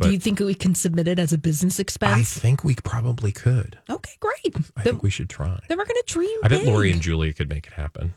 Do 0.00 0.10
you 0.10 0.18
think 0.18 0.40
we 0.40 0.54
can 0.54 0.74
submit 0.74 1.06
it 1.06 1.18
as 1.18 1.34
a 1.34 1.38
business 1.38 1.78
expense? 1.78 2.14
I 2.14 2.40
think 2.40 2.64
we 2.64 2.74
probably 2.76 3.30
could. 3.30 3.78
okay, 3.90 4.12
great. 4.20 4.56
I 4.56 4.82
Then, 4.82 4.84
think 4.84 5.02
we 5.02 5.10
should 5.10 5.28
try. 5.28 5.60
then 5.68 5.76
we're 5.76 5.84
going 5.84 6.00
to 6.04 6.12
dream. 6.12 6.38
I 6.42 6.48
bet 6.48 6.60
big. 6.60 6.68
Lori 6.68 6.90
and 6.90 7.02
Julia 7.02 7.32
could 7.34 7.50
make 7.50 7.66
it 7.66 7.74
happen. 7.74 8.14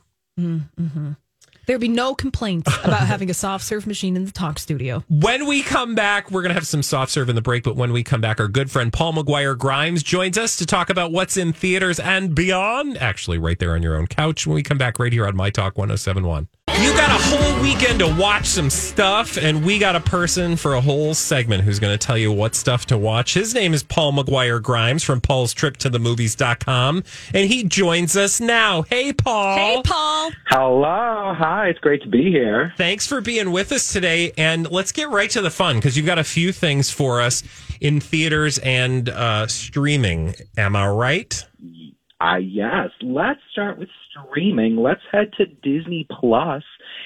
There'd 1.66 1.82
be 1.82 1.88
no 1.88 2.16
complaints 2.16 2.72
about 2.84 3.00
having 3.08 3.30
a 3.30 3.34
soft 3.34 3.64
serve 3.64 3.88
machine 3.88 4.16
in 4.16 4.26
the 4.26 4.32
talk 4.32 4.60
studio. 4.60 5.04
When 5.10 5.48
we 5.48 5.64
come 5.64 5.96
back, 5.96 6.32
we're 6.32 6.42
going 6.42 6.50
to 6.50 6.56
have 6.56 6.68
some 6.68 6.84
soft 6.84 7.12
serve 7.12 7.30
in 7.30 7.36
the 7.36 7.42
break, 7.42 7.64
but 7.64 7.76
when 7.76 7.92
we 7.92 8.04
come 8.04 8.22
back, 8.22 8.40
our 8.40 8.48
good 8.48 8.70
friend 8.72 8.92
Paul 8.92 9.14
McGuire 9.14 9.58
Grimes 9.58 10.04
joins 10.04 10.38
us 10.38 10.56
to 10.58 10.66
talk 10.66 10.90
about 10.90 11.12
what's 11.12 11.38
in 11.38 11.54
theaters 11.54 12.00
and 12.00 12.36
beyond. 12.36 12.98
Actually, 12.98 13.38
right 13.38 13.58
there 13.60 13.74
on 13.74 13.84
your 13.84 13.96
own 13.96 14.08
couch 14.08 14.46
when 14.46 14.56
we 14.56 14.64
come 14.64 14.78
back 14.78 15.00
right 15.00 15.12
here 15.12 15.28
on 15.28 15.36
My 15.36 15.50
Talk 15.50 15.78
1071. 15.78 16.48
You 16.82 16.94
got 16.94 17.10
a 17.10 17.24
whole 17.24 17.62
weekend 17.64 18.00
to 18.00 18.16
watch 18.20 18.46
some 18.46 18.70
stuff, 18.70 19.38
and 19.38 19.66
we 19.66 19.80
got 19.80 19.96
a 19.96 20.02
person 20.02 20.56
for 20.58 20.76
a 20.76 20.82
whole 20.82 21.14
segment 21.14 21.64
who's 21.64 21.80
going 21.80 21.98
to 21.98 21.98
tell 21.98 22.18
you 22.18 22.32
what 22.32 22.54
stuff 22.54 22.86
to 22.88 22.98
watch. 22.98 23.34
His 23.34 23.54
name 23.54 23.74
is 23.74 23.82
Paul 23.82 24.12
McGuire 24.14 24.62
Grimes 24.62 25.02
from 25.02 25.22
Paul's 25.22 25.54
Trip 25.54 25.78
to 25.78 25.90
the 25.90 26.00
Movies.com, 26.00 27.04
and 27.34 27.50
he 27.50 27.64
joins 27.64 28.18
us 28.18 28.42
now. 28.42 28.82
Hey, 28.84 29.14
Paul. 29.14 29.56
Hey, 29.56 29.82
Paul. 29.86 30.32
Hello. 30.48 31.34
Hi. 31.38 31.70
It's 31.70 31.80
great 31.80 32.02
to 32.04 32.10
be 32.10 32.30
here. 32.30 32.74
Thanks 32.78 33.08
for 33.08 33.22
being 33.22 33.52
with 33.52 33.72
us 33.72 33.92
today. 33.94 34.34
And 34.38 34.70
let's 34.70 34.92
get 34.92 35.10
right 35.10 35.30
to 35.32 35.42
the 35.42 35.52
fun 35.52 35.78
because 35.78 35.96
you've 35.96 36.06
got 36.06 36.20
a 36.20 36.24
few 36.24 36.52
things 36.52 36.90
for 36.92 37.22
us 37.22 37.42
in 37.80 38.00
theaters 38.02 38.58
and 38.60 39.10
uh, 39.10 39.48
streaming. 39.48 40.36
Am 40.58 40.76
I 40.76 40.88
right? 40.90 41.46
Uh, 42.22 42.38
yes. 42.38 42.90
Let's 43.02 43.42
start 43.52 43.78
with 43.78 43.90
streaming. 44.10 44.78
Let's 44.78 45.02
head 45.12 45.32
to 45.38 45.46
Disney 45.46 46.08
Plus. 46.10 46.64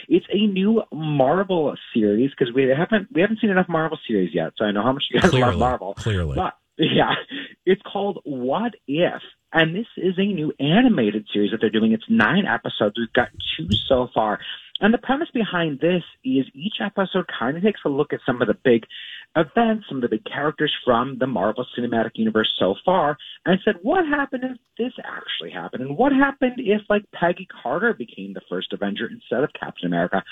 It's 0.07 0.25
a 0.31 0.45
new 0.47 0.83
Marvel 0.93 1.75
series 1.93 2.29
because 2.31 2.53
we 2.53 2.63
haven't 2.69 3.07
we 3.13 3.21
haven't 3.21 3.39
seen 3.41 3.49
enough 3.49 3.67
Marvel 3.69 3.97
series 4.07 4.33
yet. 4.33 4.53
So 4.57 4.65
I 4.65 4.71
know 4.71 4.83
how 4.83 4.93
much 4.93 5.05
you 5.09 5.19
guys 5.19 5.31
Clearly, 5.31 5.51
love 5.51 5.59
Marvel. 5.59 5.93
clearly. 5.95 6.35
But 6.35 6.53
yeah, 6.77 7.15
it's 7.65 7.81
called 7.81 8.19
What 8.23 8.73
If, 8.87 9.21
and 9.51 9.75
this 9.75 9.87
is 9.97 10.13
a 10.17 10.25
new 10.25 10.53
animated 10.59 11.27
series 11.33 11.51
that 11.51 11.57
they're 11.59 11.69
doing. 11.71 11.91
It's 11.91 12.05
nine 12.09 12.45
episodes. 12.45 12.95
We've 12.97 13.11
got 13.13 13.29
two 13.57 13.67
so 13.87 14.09
far. 14.13 14.39
And 14.81 14.93
the 14.93 14.97
premise 14.97 15.27
behind 15.33 15.81
this 15.81 16.03
is 16.23 16.45
each 16.53 16.75
episode 16.79 17.25
kind 17.37 17.57
of 17.57 17.63
takes 17.63 17.81
a 17.85 17.89
look 17.89 18.13
at 18.13 18.21
some 18.25 18.41
of 18.41 18.47
the 18.47 18.53
big 18.63 18.85
events, 19.35 19.85
some 19.87 19.97
of 19.97 20.01
the 20.01 20.09
big 20.09 20.25
characters 20.25 20.73
from 20.83 21.17
the 21.19 21.27
Marvel 21.27 21.65
Cinematic 21.77 22.11
Universe 22.15 22.51
so 22.59 22.75
far, 22.83 23.17
and 23.45 23.59
said, 23.63 23.75
what 23.81 24.05
happened 24.05 24.43
if 24.43 24.57
this 24.77 24.93
actually 25.03 25.51
happened? 25.51 25.83
And 25.83 25.97
what 25.97 26.11
happened 26.11 26.53
if, 26.57 26.81
like, 26.89 27.03
Peggy 27.13 27.47
Carter 27.61 27.93
became 27.93 28.33
the 28.33 28.41
first 28.49 28.73
Avenger 28.73 29.07
instead 29.11 29.43
of 29.43 29.51
Captain 29.59 29.87
America? 29.87 30.23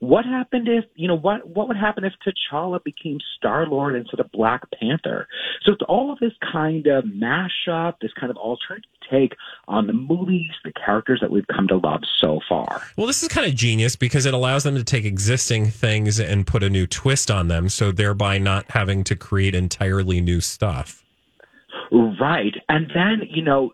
What 0.00 0.24
happened 0.24 0.68
if, 0.68 0.84
you 0.94 1.08
know, 1.08 1.16
what, 1.16 1.46
what 1.48 1.68
would 1.68 1.76
happen 1.76 2.04
if 2.04 2.12
T'Challa 2.26 2.82
became 2.82 3.18
Star 3.36 3.66
Lord 3.66 3.94
instead 3.94 4.20
of 4.20 4.32
Black 4.32 4.62
Panther? 4.78 5.28
So 5.64 5.72
it's 5.72 5.82
all 5.88 6.12
of 6.12 6.18
this 6.18 6.32
kind 6.52 6.86
of 6.86 7.04
mashup, 7.04 7.94
this 8.00 8.12
kind 8.18 8.30
of 8.30 8.36
alternative 8.36 8.90
take 9.10 9.34
on 9.68 9.86
the 9.86 9.92
movies, 9.92 10.50
the 10.64 10.72
characters 10.72 11.20
that 11.20 11.30
we've 11.30 11.46
come 11.46 11.68
to 11.68 11.76
love 11.76 12.02
so 12.20 12.40
far. 12.48 12.82
Well, 12.96 13.06
this 13.06 13.22
is 13.22 13.28
kind 13.28 13.46
of 13.46 13.54
genius 13.54 13.96
because 13.96 14.26
it 14.26 14.34
allows 14.34 14.64
them 14.64 14.74
to 14.74 14.84
take 14.84 15.04
existing 15.04 15.70
things 15.70 16.18
and 16.20 16.46
put 16.46 16.62
a 16.62 16.70
new 16.70 16.86
twist 16.86 17.30
on 17.30 17.48
them, 17.48 17.68
so 17.68 17.92
thereby 17.92 18.38
not 18.38 18.70
having 18.70 19.04
to 19.04 19.16
create 19.16 19.54
entirely 19.54 20.20
new 20.20 20.40
stuff. 20.40 21.02
Right. 21.92 22.54
And 22.68 22.90
then, 22.94 23.22
you 23.28 23.42
know, 23.42 23.72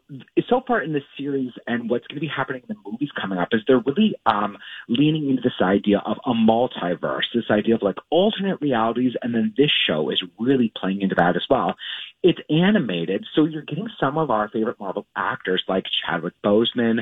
so 0.48 0.62
far 0.66 0.82
in 0.82 0.92
the 0.92 1.00
series 1.16 1.52
and 1.66 1.88
what's 1.88 2.06
going 2.06 2.16
to 2.16 2.20
be 2.20 2.28
happening 2.28 2.62
in 2.68 2.74
the 2.74 2.90
movies 2.90 3.10
coming 3.20 3.38
up 3.38 3.48
is 3.52 3.62
they're 3.66 3.82
really 3.86 4.14
um, 4.26 4.58
leaning 4.88 5.30
into 5.30 5.42
this 5.42 5.60
idea 5.62 6.02
of 6.04 6.18
a 6.26 6.32
multiverse, 6.32 7.22
this 7.34 7.44
idea 7.50 7.74
of 7.74 7.82
like 7.82 7.96
alternate 8.10 8.60
realities. 8.60 9.14
And 9.22 9.34
then 9.34 9.54
this 9.56 9.70
show 9.86 10.10
is 10.10 10.22
really 10.38 10.72
playing 10.76 11.00
into 11.00 11.14
that 11.16 11.36
as 11.36 11.44
well. 11.48 11.74
It's 12.22 12.38
animated, 12.48 13.26
so 13.34 13.44
you're 13.44 13.62
getting 13.62 13.88
some 13.98 14.16
of 14.16 14.30
our 14.30 14.48
favorite 14.48 14.78
Marvel 14.78 15.06
actors 15.16 15.62
like 15.66 15.84
Chadwick 16.06 16.34
Boseman, 16.44 17.00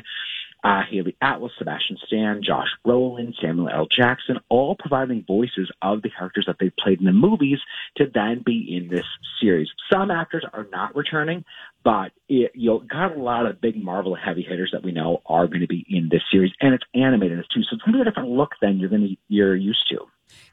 uh, 0.65 0.81
Hayley 0.91 1.17
Atwell, 1.23 1.51
Sebastian 1.59 1.99
Stan, 2.07 2.43
Josh 2.43 2.69
Brolin, 2.87 3.35
Samuel 3.41 3.69
L. 3.69 3.87
Jackson, 3.87 4.39
all 4.49 4.77
providing 4.79 5.25
voices 5.27 5.71
of 5.83 6.03
the 6.03 6.11
characters 6.11 6.45
that 6.47 6.57
they 6.59 6.71
played 6.79 7.01
in 7.01 7.07
the 7.07 7.13
movies 7.13 7.59
to 7.97 8.07
then 8.13 8.43
be 8.45 8.77
in 8.77 8.89
this 8.89 9.05
series. 9.41 9.69
Some 9.93 10.11
actors 10.11 10.45
are 10.53 10.67
not 10.71 10.95
returning, 10.97 11.45
but 11.85 12.13
it, 12.29 12.53
you 12.55 12.83
got 12.91 13.17
a 13.17 13.21
lot 13.21 13.47
of 13.47 13.61
big 13.61 13.83
Marvel 13.83 14.15
heavy 14.15 14.43
hitters 14.43 14.71
that 14.73 14.83
we 14.83 14.93
know 14.93 15.23
are 15.27 15.47
going 15.47 15.61
to 15.61 15.67
be 15.67 15.85
in 15.89 16.09
this 16.11 16.23
series, 16.31 16.53
and 16.61 16.75
it's 16.75 16.85
animated 16.95 17.45
too, 17.55 17.63
so 17.63 17.75
it's 17.75 17.83
going 17.83 17.93
to 17.93 17.99
be 17.99 18.03
a 18.03 18.05
different 18.05 18.31
look 18.31 18.53
than 18.61 18.79
you're 18.79 18.91
going 18.91 19.03
to 19.03 19.17
you're 19.29 19.57
used 19.57 19.87
to. 19.91 19.99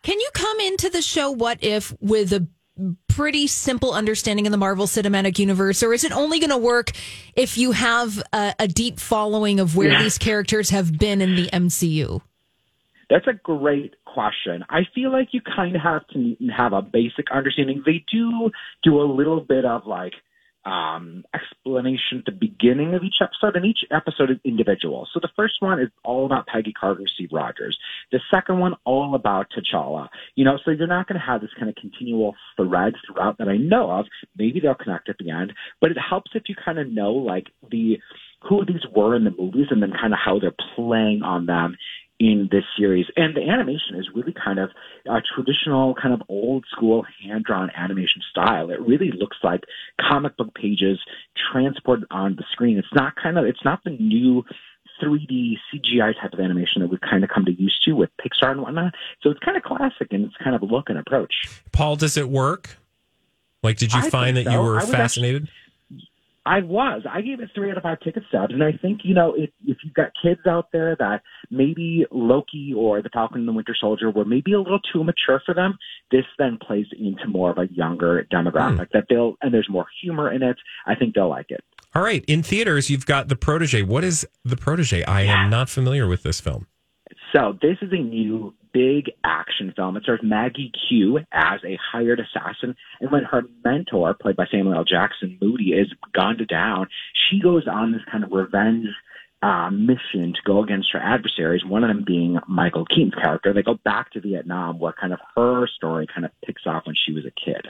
Can 0.02 0.20
you 0.20 0.30
come 0.34 0.60
into 0.60 0.90
the 0.90 1.02
show 1.02 1.32
What 1.32 1.64
If 1.64 1.94
with 2.00 2.34
a 2.34 2.48
pretty 3.08 3.48
simple 3.48 3.94
understanding 3.94 4.46
of 4.48 4.52
the 4.52 4.58
Marvel 4.58 4.86
Cinematic 4.86 5.40
Universe, 5.40 5.82
or 5.84 5.94
is 5.94 6.04
it 6.04 6.12
only 6.12 6.40
going 6.40 6.52
to 6.52 6.58
work 6.58 6.92
if 7.36 7.58
you 7.58 7.72
have 7.72 8.22
a, 8.34 8.54
a, 8.60 8.68
deep 8.68 9.00
following 9.00 9.60
of 9.60 9.76
where 9.76 9.90
Yeah. 9.90 10.04
these 10.04 10.18
characters 10.18 10.70
have 10.70 10.98
been 10.98 11.22
in 11.22 11.36
the 11.36 11.50
MCU? 11.52 12.22
That's 13.10 13.28
a 13.28 13.34
great 13.34 13.96
question. 14.06 14.66
I 14.70 14.82
feel 14.94 15.12
like 15.12 15.30
you 15.32 15.42
kind 15.42 15.76
of 15.76 15.82
have 15.82 16.08
to 16.10 16.36
have 16.56 16.74
a 16.74 16.82
basic 16.82 17.32
understanding. 17.32 17.82
They 17.86 18.04
do 18.12 18.52
do 18.84 19.02
a 19.02 19.08
little 19.10 19.40
bit 19.40 19.64
of 19.66 19.88
like 19.88 20.14
um, 20.68 21.24
explanation 21.34 22.20
at 22.20 22.26
the 22.26 22.32
beginning 22.32 22.94
of 22.94 23.04
each 23.04 23.22
episode, 23.22 23.56
and 23.56 23.66
each 23.66 23.86
episode 23.90 24.30
is 24.30 24.38
individual. 24.44 25.08
So 25.14 25.20
the 25.22 25.30
first 25.36 25.56
one 25.62 25.80
is 25.80 25.88
all 26.04 26.26
about 26.26 26.46
Peggy 26.48 26.74
Carter, 26.74 27.04
Steve 27.16 27.30
Rogers. 27.32 27.78
The 28.12 28.20
second 28.30 28.60
one, 28.60 28.74
all 28.84 29.16
about 29.16 29.48
T'Challa. 29.52 30.10
You 30.36 30.44
know, 30.44 30.60
so 30.64 30.72
you're 30.72 30.88
not 30.88 31.08
going 31.08 31.20
to 31.20 31.26
have 31.26 31.40
this 31.40 31.52
kind 31.58 31.70
of 31.70 31.76
continual 31.76 32.36
thread 32.58 32.94
throughout 33.06 33.38
that 33.38 33.48
I 33.48 33.56
know 33.56 33.90
of. 33.90 34.08
Maybe 34.38 34.60
they'll 34.60 34.76
connect 34.76 35.08
at 35.08 35.18
the 35.20 35.32
end, 35.32 35.54
but 35.80 35.92
it 35.92 35.98
helps 35.98 36.32
if 36.36 36.44
you 36.48 36.56
kind 36.64 36.80
of 36.80 36.90
know 36.92 37.14
like 37.14 37.46
the 37.72 37.98
who 38.48 38.66
these 38.66 38.86
were 38.96 39.16
in 39.16 39.24
the 39.24 39.34
movies 39.38 39.68
and 39.72 39.82
then 39.82 39.92
kind 39.92 40.14
of 40.14 40.20
how 40.24 40.38
they're 40.40 40.54
playing 40.76 41.22
on 41.24 41.48
them 41.48 41.76
in 42.20 42.50
this 42.52 42.64
series. 42.78 43.06
And 43.16 43.36
the 43.36 43.48
animation 43.48 43.96
is 43.96 44.08
really 44.14 44.34
kind 44.34 44.60
of 44.60 44.70
a 45.06 45.20
traditional, 45.36 45.94
kind 45.94 46.14
of 46.14 46.22
old 46.30 46.66
school 46.72 47.06
hand 47.24 47.44
drawn 47.46 47.70
animation 47.76 48.22
style. 48.30 48.72
It 48.72 48.82
really 48.82 49.12
looks 49.12 49.38
like 49.44 49.62
comic 50.02 50.36
book 50.38 50.54
pages 50.56 51.00
transported 51.52 52.06
on 52.10 52.36
the 52.36 52.44
screen. 52.52 52.78
It's 52.78 52.88
not 52.94 53.16
kind 53.16 53.38
of, 53.38 53.46
it's 53.46 53.64
not 53.64 53.84
the 53.84 53.92
new 53.92 54.44
3D 55.02 55.58
CGI 55.72 56.14
type 56.20 56.34
of 56.34 56.40
animation 56.40 56.82
that 56.82 56.88
we've 56.88 57.02
kind 57.02 57.24
of 57.24 57.30
come 57.30 57.46
to 57.46 57.52
used 57.52 57.84
to 57.86 57.94
with 57.94 58.10
Pixar 58.20 58.52
and 58.52 58.62
whatnot. 58.62 58.94
So 59.22 59.30
it's 59.30 59.40
kind 59.40 59.56
of 59.56 59.64
classic 59.64 60.08
in 60.12 60.26
its 60.26 60.34
kind 60.44 60.56
of 60.56 60.64
a 60.64 60.66
look 60.66 60.90
and 60.90 60.98
approach. 60.98 61.34
Paul, 61.72 61.96
does 61.98 62.18
it 62.18 62.30
work? 62.30 62.78
Like, 63.64 63.78
did 63.78 63.94
you 63.94 64.00
I 64.00 64.10
find 64.10 64.38
that 64.38 64.46
think 64.46 64.54
you 64.56 64.62
were 64.62 64.82
fascinated? 64.82 65.50
I 66.48 66.62
was. 66.62 67.04
I 67.10 67.20
gave 67.20 67.42
it 67.42 67.50
three 67.54 67.70
out 67.70 67.78
of 67.78 67.84
five 67.84 68.00
ticket 68.00 68.24
stubs, 68.30 68.54
and 68.54 68.64
I 68.64 68.72
think 68.72 69.02
you 69.04 69.14
know 69.14 69.34
if 69.36 69.50
if 69.66 69.78
you've 69.84 69.94
got 69.94 70.12
kids 70.22 70.40
out 70.48 70.70
there 70.72 70.96
that 70.98 71.22
maybe 71.52 72.06
Loki 72.10 72.74
or 72.76 73.02
the 73.02 73.10
Falcon 73.10 73.40
and 73.40 73.48
the 73.48 73.52
Winter 73.52 73.76
Soldier 73.78 74.10
were 74.10 74.24
maybe 74.24 74.54
a 74.54 74.60
little 74.60 74.80
too 74.94 75.04
mature 75.04 75.42
for 75.46 75.54
them, 75.54 75.78
this 76.10 76.24
then 76.40 76.58
plays 76.66 76.86
into 76.98 77.28
more 77.28 77.52
of 77.52 77.58
a 77.58 77.68
younger 77.74 78.26
demographic 78.32 78.88
mm. 78.88 78.92
that 78.94 79.06
they'll 79.10 79.36
and 79.42 79.54
there's 79.54 79.68
more 79.70 79.88
humor 80.02 80.32
in 80.32 80.42
it. 80.42 80.56
I 80.86 80.96
think 80.96 81.16
they'll 81.16 81.30
like 81.30 81.48
it. 81.50 81.64
All 81.94 82.02
right. 82.02 82.24
In 82.28 82.44
theaters, 82.44 82.90
you've 82.90 83.06
got 83.06 83.28
The 83.28 83.36
Protege. 83.36 83.82
What 83.82 84.06
is 84.06 84.26
The 84.46 84.56
Protege? 84.56 85.04
I 85.04 85.24
am 85.24 85.50
not 85.50 85.70
familiar 85.70 86.08
with 86.08 86.24
this 86.24 86.40
film. 86.40 86.68
So 87.36 87.58
this 87.62 87.78
is 87.82 87.92
a 87.92 87.98
new 87.98 88.54
big 88.78 89.12
action 89.24 89.74
film. 89.76 89.98
It 89.98 90.04
stars 90.04 90.20
Maggie 90.22 90.72
Q 90.88 91.20
as 91.32 91.60
a 91.66 91.78
hired 91.92 92.20
assassin, 92.20 92.76
and 93.02 93.12
when 93.12 93.24
her 93.24 93.44
mentor, 93.64 94.14
played 94.14 94.36
by 94.36 94.46
Samuel 94.52 94.76
L. 94.76 94.84
Jackson, 94.84 95.38
Moody, 95.42 95.72
is 95.72 95.92
gunned 96.14 96.46
down, 96.48 96.88
she 97.30 97.40
goes 97.40 97.68
on 97.68 97.92
this 97.92 98.02
kind 98.12 98.24
of 98.24 98.32
revenge 98.32 98.88
uh, 99.42 99.70
mission 99.72 100.34
to 100.34 100.42
go 100.46 100.64
against 100.64 100.92
her 100.94 101.00
adversaries. 101.00 101.66
One 101.66 101.84
of 101.84 101.90
them 101.90 102.04
being 102.06 102.40
Michael 102.48 102.86
Keaton's 102.86 103.16
character. 103.16 103.54
They 103.54 103.64
go 103.64 103.80
back 103.84 104.12
to 104.12 104.22
Vietnam, 104.22 104.80
where 104.80 104.94
kind 104.94 105.14
of 105.14 105.20
her 105.36 105.68
story 105.68 106.08
kind 106.14 106.26
of 106.26 106.32
picks 106.46 106.64
off 106.66 106.86
when 106.86 106.96
she 106.96 107.12
was 107.14 107.26
a 107.26 107.32
kid. 107.32 107.68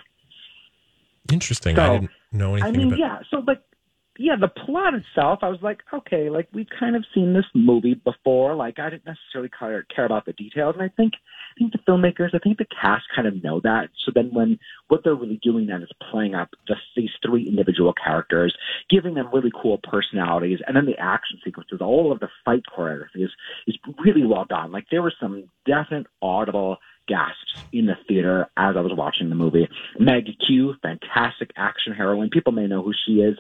Interesting. 1.32 1.76
So, 1.76 1.82
I 1.82 1.90
didn't 2.00 2.12
know 2.32 2.56
anything 2.56 2.76
I 2.76 2.78
mean, 2.78 2.88
about 2.88 3.00
yeah. 3.00 3.20
So, 3.30 3.44
like, 3.46 3.62
yeah, 4.20 4.36
the 4.40 4.48
plot 4.48 4.94
itself, 4.94 5.40
I 5.42 5.50
was 5.50 5.60
like, 5.62 5.82
okay, 5.94 6.30
like 6.30 6.48
we've 6.54 6.68
kind 6.80 6.96
of 6.96 7.06
seen 7.14 7.34
this 7.34 7.46
movie 7.54 7.94
before. 7.94 8.56
Like, 8.56 8.80
I 8.80 8.90
didn't 8.90 9.06
necessarily 9.06 9.50
care, 9.50 9.86
care 9.94 10.06
about 10.06 10.26
the 10.26 10.34
details, 10.34 10.76
and 10.78 10.84
I 10.84 10.94
think, 10.96 11.14
I 11.16 11.60
think 11.60 11.74
the 11.74 11.80
filmmakers, 11.80 12.34
I 12.34 12.40
think 12.40 12.58
the 12.58 12.66
cast 12.82 13.04
kind 13.16 13.28
of 13.28 13.44
know 13.44 13.60
that. 13.62 13.90
So 14.06 14.12
then, 14.14 14.30
when 14.34 14.60
what 14.88 15.02
they're 15.04 15.16
really 15.16 15.40
doing 15.44 15.68
then 15.68 15.84
is 15.84 15.90
playing 16.12 16.36
up 16.36 16.50
the, 16.68 16.76
these 16.96 17.10
three 17.26 17.48
individual 17.48 17.94
characters, 17.94 18.56
giving 18.90 19.14
them 19.16 19.30
really 19.34 19.52
cool 19.62 19.80
personalities, 19.84 20.60
and 20.66 20.76
then 20.76 20.86
the 20.86 20.98
action 21.00 21.40
sequences, 21.44 21.80
all 21.82 22.12
of 22.12 22.20
the 22.20 22.30
fight 22.46 22.64
choreography 22.76 23.24
is 23.24 23.32
is 23.68 23.78
really 24.04 24.26
well 24.26 24.46
done. 24.46 24.72
Like, 24.72 24.86
there 24.92 25.02
were 25.02 25.14
some 25.20 25.50
definite 25.66 26.08
audible 26.22 26.78
gasps 27.08 27.64
in 27.72 27.86
the 27.86 27.96
theater 28.08 28.48
as 28.58 28.76
I 28.78 28.82
was 28.82 28.92
watching 28.96 29.30
the 29.30 29.36
movie. 29.36 29.68
Maggie 30.00 30.38
Q, 30.46 30.76
fantastic 30.82 31.52
action 31.58 31.94
heroine. 31.94 32.30
People 32.30 32.52
may 32.54 32.68
know 32.68 32.84
who 32.84 32.94
she 33.06 33.22
is. 33.22 33.38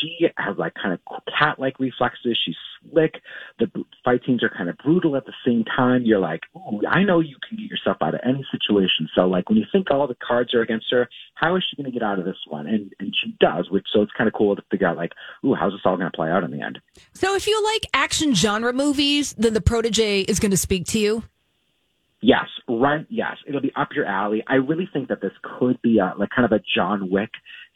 she 0.00 0.28
has 0.36 0.56
like 0.58 0.74
kind 0.74 0.92
of 0.94 1.00
cat 1.38 1.58
like 1.58 1.78
reflexes. 1.78 2.38
She's 2.44 2.56
slick. 2.90 3.14
The 3.58 3.70
fight 4.04 4.20
scenes 4.26 4.42
are 4.42 4.48
kind 4.48 4.68
of 4.68 4.76
brutal 4.78 5.16
at 5.16 5.26
the 5.26 5.32
same 5.46 5.64
time. 5.64 6.02
You're 6.04 6.18
like, 6.18 6.40
Ooh, 6.56 6.80
I 6.88 7.02
know 7.04 7.20
you 7.20 7.36
can 7.46 7.58
get 7.58 7.70
yourself 7.70 7.98
out 8.00 8.14
of 8.14 8.20
any 8.24 8.44
situation. 8.50 9.08
So 9.14 9.26
like 9.26 9.48
when 9.48 9.58
you 9.58 9.66
think 9.70 9.90
all 9.90 10.06
the 10.06 10.16
cards 10.26 10.54
are 10.54 10.62
against 10.62 10.86
her, 10.90 11.08
how 11.34 11.56
is 11.56 11.64
she 11.68 11.76
going 11.76 11.90
to 11.90 11.96
get 11.96 12.02
out 12.02 12.18
of 12.18 12.24
this 12.24 12.36
one? 12.48 12.66
And 12.66 12.92
and 12.98 13.14
she 13.22 13.36
does, 13.40 13.70
which 13.70 13.86
so 13.92 14.02
it's 14.02 14.12
kind 14.16 14.28
of 14.28 14.34
cool 14.34 14.56
to 14.56 14.62
figure 14.70 14.86
out 14.86 14.96
like, 14.96 15.12
ooh, 15.44 15.54
how's 15.54 15.72
this 15.72 15.82
all 15.84 15.96
going 15.96 16.10
to 16.10 16.16
play 16.16 16.30
out 16.30 16.44
in 16.44 16.50
the 16.50 16.62
end? 16.62 16.80
So 17.14 17.34
if 17.34 17.46
you 17.46 17.62
like 17.64 17.86
action 17.94 18.34
genre 18.34 18.72
movies, 18.72 19.34
then 19.38 19.54
The 19.54 19.60
Protege 19.60 20.20
is 20.22 20.40
going 20.40 20.50
to 20.50 20.56
speak 20.56 20.86
to 20.88 20.98
you. 20.98 21.24
Yes, 22.22 22.46
rent. 22.68 23.06
Yes, 23.08 23.36
it'll 23.48 23.62
be 23.62 23.72
up 23.76 23.88
your 23.94 24.04
alley. 24.04 24.42
I 24.46 24.54
really 24.56 24.88
think 24.92 25.08
that 25.08 25.22
this 25.22 25.32
could 25.42 25.80
be 25.80 25.98
a, 25.98 26.12
like 26.18 26.28
kind 26.34 26.44
of 26.44 26.52
a 26.52 26.62
John 26.74 27.10
Wick 27.10 27.30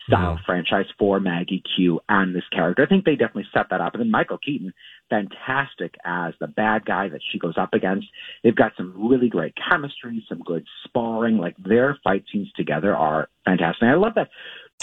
style 0.06 0.34
mm-hmm. 0.34 0.44
franchise 0.44 0.84
for 0.98 1.18
Maggie 1.18 1.62
Q 1.76 2.00
and 2.10 2.34
this 2.34 2.44
character. 2.52 2.82
I 2.82 2.86
think 2.86 3.04
they 3.04 3.12
definitely 3.12 3.46
set 3.54 3.66
that 3.70 3.80
up. 3.80 3.94
And 3.94 4.02
then 4.02 4.10
Michael 4.10 4.36
Keaton, 4.36 4.74
fantastic 5.08 5.94
as 6.04 6.34
the 6.40 6.46
bad 6.46 6.84
guy 6.84 7.08
that 7.08 7.20
she 7.32 7.38
goes 7.38 7.54
up 7.56 7.72
against. 7.72 8.06
They've 8.42 8.54
got 8.54 8.72
some 8.76 9.08
really 9.08 9.28
great 9.28 9.54
chemistry, 9.70 10.22
some 10.28 10.40
good 10.44 10.66
sparring. 10.84 11.38
Like 11.38 11.56
their 11.56 11.98
fight 12.04 12.24
scenes 12.30 12.52
together 12.54 12.94
are 12.94 13.28
fantastic. 13.46 13.82
And 13.82 13.90
I 13.90 13.94
love 13.94 14.12
that 14.16 14.28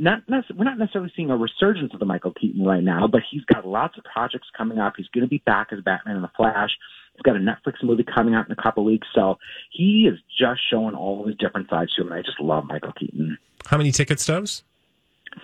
Not 0.00 0.22
we're 0.28 0.64
not 0.64 0.78
necessarily 0.78 1.12
seeing 1.14 1.30
a 1.30 1.36
resurgence 1.36 1.92
of 1.92 2.00
the 2.00 2.06
Michael 2.06 2.32
Keaton 2.32 2.64
right 2.64 2.82
now, 2.82 3.06
but 3.06 3.20
he's 3.30 3.44
got 3.44 3.66
lots 3.66 3.98
of 3.98 4.04
projects 4.04 4.48
coming 4.56 4.78
up. 4.78 4.94
He's 4.96 5.08
going 5.08 5.24
to 5.24 5.28
be 5.28 5.42
back 5.44 5.68
as 5.72 5.80
Batman 5.80 6.16
in 6.16 6.22
the 6.22 6.30
Flash. 6.36 6.70
He's 7.14 7.22
got 7.22 7.36
a 7.36 7.38
Netflix 7.38 7.82
movie 7.82 8.04
coming 8.04 8.34
out 8.34 8.46
in 8.46 8.52
a 8.52 8.60
couple 8.60 8.84
weeks, 8.84 9.06
so 9.14 9.38
he 9.70 10.08
is 10.10 10.18
just 10.38 10.60
showing 10.70 10.94
all 10.94 11.26
his 11.26 11.36
different 11.36 11.68
sides 11.68 11.94
to 11.96 12.02
him. 12.02 12.12
I 12.12 12.22
just 12.22 12.40
love 12.40 12.64
Michael 12.64 12.92
Keaton. 12.92 13.36
How 13.66 13.76
many 13.76 13.92
ticket 13.92 14.20
stubs? 14.20 14.64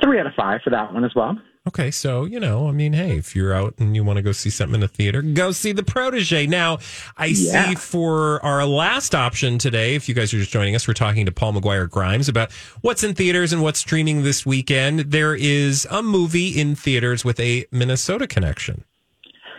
Three 0.02 0.18
out 0.18 0.26
of 0.26 0.32
five 0.34 0.62
for 0.64 0.70
that 0.70 0.92
one 0.92 1.04
as 1.04 1.14
well. 1.14 1.38
Okay, 1.68 1.90
so 1.90 2.24
you 2.24 2.38
know, 2.38 2.68
I 2.68 2.70
mean, 2.70 2.92
hey, 2.92 3.16
if 3.18 3.34
you're 3.34 3.52
out 3.52 3.74
and 3.78 3.96
you 3.96 4.04
want 4.04 4.18
to 4.18 4.22
go 4.22 4.30
see 4.30 4.50
something 4.50 4.76
in 4.76 4.80
the 4.80 4.88
theater, 4.88 5.20
go 5.20 5.50
see 5.50 5.72
the 5.72 5.82
protege. 5.82 6.46
Now, 6.46 6.78
I 7.16 7.26
Yeah. 7.26 7.70
see 7.70 7.74
for 7.74 8.40
our 8.44 8.64
last 8.64 9.16
option 9.16 9.58
today, 9.58 9.96
if 9.96 10.08
you 10.08 10.14
guys 10.14 10.32
are 10.32 10.38
just 10.38 10.52
joining 10.52 10.76
us, 10.76 10.86
we're 10.86 10.94
talking 10.94 11.26
to 11.26 11.32
Paul 11.32 11.54
McGuire 11.54 11.90
Grimes 11.90 12.28
about 12.28 12.52
what's 12.82 13.02
in 13.02 13.14
theaters 13.14 13.52
and 13.52 13.62
what's 13.64 13.80
streaming 13.80 14.22
this 14.22 14.46
weekend. 14.46 15.10
There 15.10 15.34
is 15.34 15.88
a 15.90 16.02
movie 16.04 16.48
in 16.48 16.76
theaters 16.76 17.24
with 17.24 17.40
a 17.40 17.66
Minnesota 17.72 18.28
connection. 18.28 18.84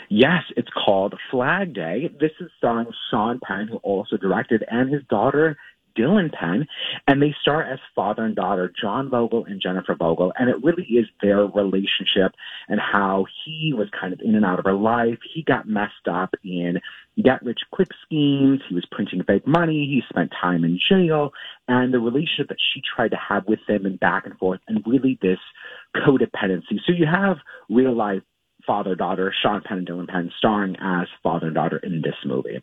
Yes, 0.10 0.44
it's 0.56 0.70
called 0.70 1.14
Flag 1.30 1.74
Day. 1.74 2.10
This 2.18 2.32
is 2.40 2.50
starring 2.58 2.88
Sean 3.12 3.42
Penn, 3.46 3.68
who 3.68 3.76
also 3.78 4.16
directed, 4.16 4.64
and 4.72 4.90
his 4.94 5.04
daughter 5.10 5.58
Dylan 5.98 6.32
Penn, 6.32 6.68
and 7.08 7.22
they 7.22 7.36
star 7.42 7.64
as 7.64 7.80
father 7.96 8.26
and 8.26 8.36
daughter, 8.36 8.72
John 8.80 9.10
Vogel 9.10 9.46
and 9.46 9.62
Jennifer 9.62 9.96
Vogel, 9.96 10.34
and 10.38 10.50
it 10.50 10.64
really 10.64 10.84
is 10.84 11.08
their 11.22 11.46
relationship 11.46 12.34
and 12.68 12.80
how 12.80 13.26
he 13.46 13.74
was 13.74 13.88
kind 14.00 14.14
of 14.14 14.22
in 14.22 14.36
and 14.36 14.46
out 14.46 14.60
of 14.60 14.66
her 14.66 14.74
life. 14.74 15.18
He 15.34 15.44
got 15.44 15.68
messed 15.68 16.08
up 16.10 16.36
in 16.44 16.80
get 17.24 17.44
rich 17.44 17.60
quick 17.72 17.90
schemes. 18.06 18.62
He 18.70 18.76
was 18.76 18.86
printing 18.92 19.24
fake 19.24 19.48
money. 19.48 19.86
He 19.86 20.04
spent 20.10 20.32
time 20.40 20.64
in 20.64 20.80
jail, 20.90 21.32
and 21.68 21.94
the 21.94 22.00
relationship 22.00 22.50
that 22.50 22.58
she 22.74 22.82
tried 22.96 23.12
to 23.12 23.18
have 23.18 23.48
with 23.48 23.60
him 23.68 23.86
and 23.86 24.00
back 24.00 24.26
and 24.26 24.38
forth, 24.38 24.60
and 24.68 24.84
really 24.86 25.18
this 25.22 25.40
codependency. 25.96 26.80
So 26.86 26.94
you 26.94 27.06
have 27.12 27.38
real 27.70 27.96
life 27.96 28.22
father 28.66 28.96
daughter 28.96 29.34
Sean 29.42 29.62
Penn 29.62 29.80
and 29.80 29.88
Dylan 29.88 30.08
Penn 30.08 30.32
starring 30.38 30.76
as 30.76 31.08
father 31.24 31.48
and 31.48 31.56
daughter 31.56 31.78
in 31.78 32.02
this 32.02 32.16
movie. 32.26 32.62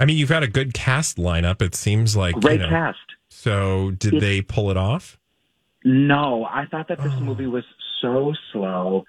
I 0.00 0.06
mean, 0.06 0.16
you've 0.16 0.30
had 0.30 0.42
a 0.42 0.48
good 0.48 0.72
cast 0.72 1.18
lineup. 1.18 1.60
It 1.60 1.74
seems 1.74 2.16
like 2.16 2.34
you 2.36 2.40
Great 2.40 2.60
know. 2.60 2.68
cast. 2.68 2.98
So, 3.28 3.92
did 3.92 4.14
It's- 4.14 4.22
they 4.22 4.40
pull 4.40 4.70
it 4.70 4.76
off? 4.76 5.18
No, 5.84 6.44
I 6.44 6.66
thought 6.66 6.88
that 6.88 7.02
this 7.02 7.12
oh. 7.16 7.20
movie 7.20 7.46
was 7.46 7.64
so 8.02 8.34
slow, 8.52 9.04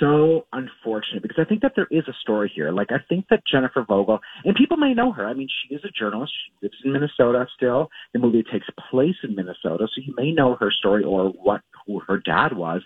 so 0.00 0.46
unfortunate 0.52 1.22
because 1.22 1.38
I 1.38 1.44
think 1.44 1.62
that 1.62 1.72
there 1.76 1.86
is 1.90 2.04
a 2.08 2.12
story 2.20 2.50
here. 2.54 2.70
Like 2.70 2.90
I 2.92 2.98
think 3.08 3.26
that 3.30 3.42
Jennifer 3.50 3.84
Vogel 3.86 4.20
and 4.44 4.54
people 4.56 4.76
may 4.76 4.94
know 4.94 5.12
her. 5.12 5.26
I 5.26 5.34
mean, 5.34 5.48
she 5.48 5.74
is 5.74 5.80
a 5.84 5.90
journalist. 5.90 6.32
She 6.46 6.66
lives 6.66 6.76
in 6.84 6.92
Minnesota 6.92 7.46
still. 7.54 7.90
The 8.12 8.20
movie 8.20 8.42
takes 8.42 8.66
place 8.90 9.16
in 9.22 9.34
Minnesota, 9.34 9.86
so 9.92 10.00
you 10.04 10.14
may 10.16 10.32
know 10.32 10.56
her 10.60 10.70
story 10.70 11.04
or 11.04 11.28
what 11.30 11.62
who 11.86 12.00
her 12.00 12.18
dad 12.18 12.56
was. 12.56 12.82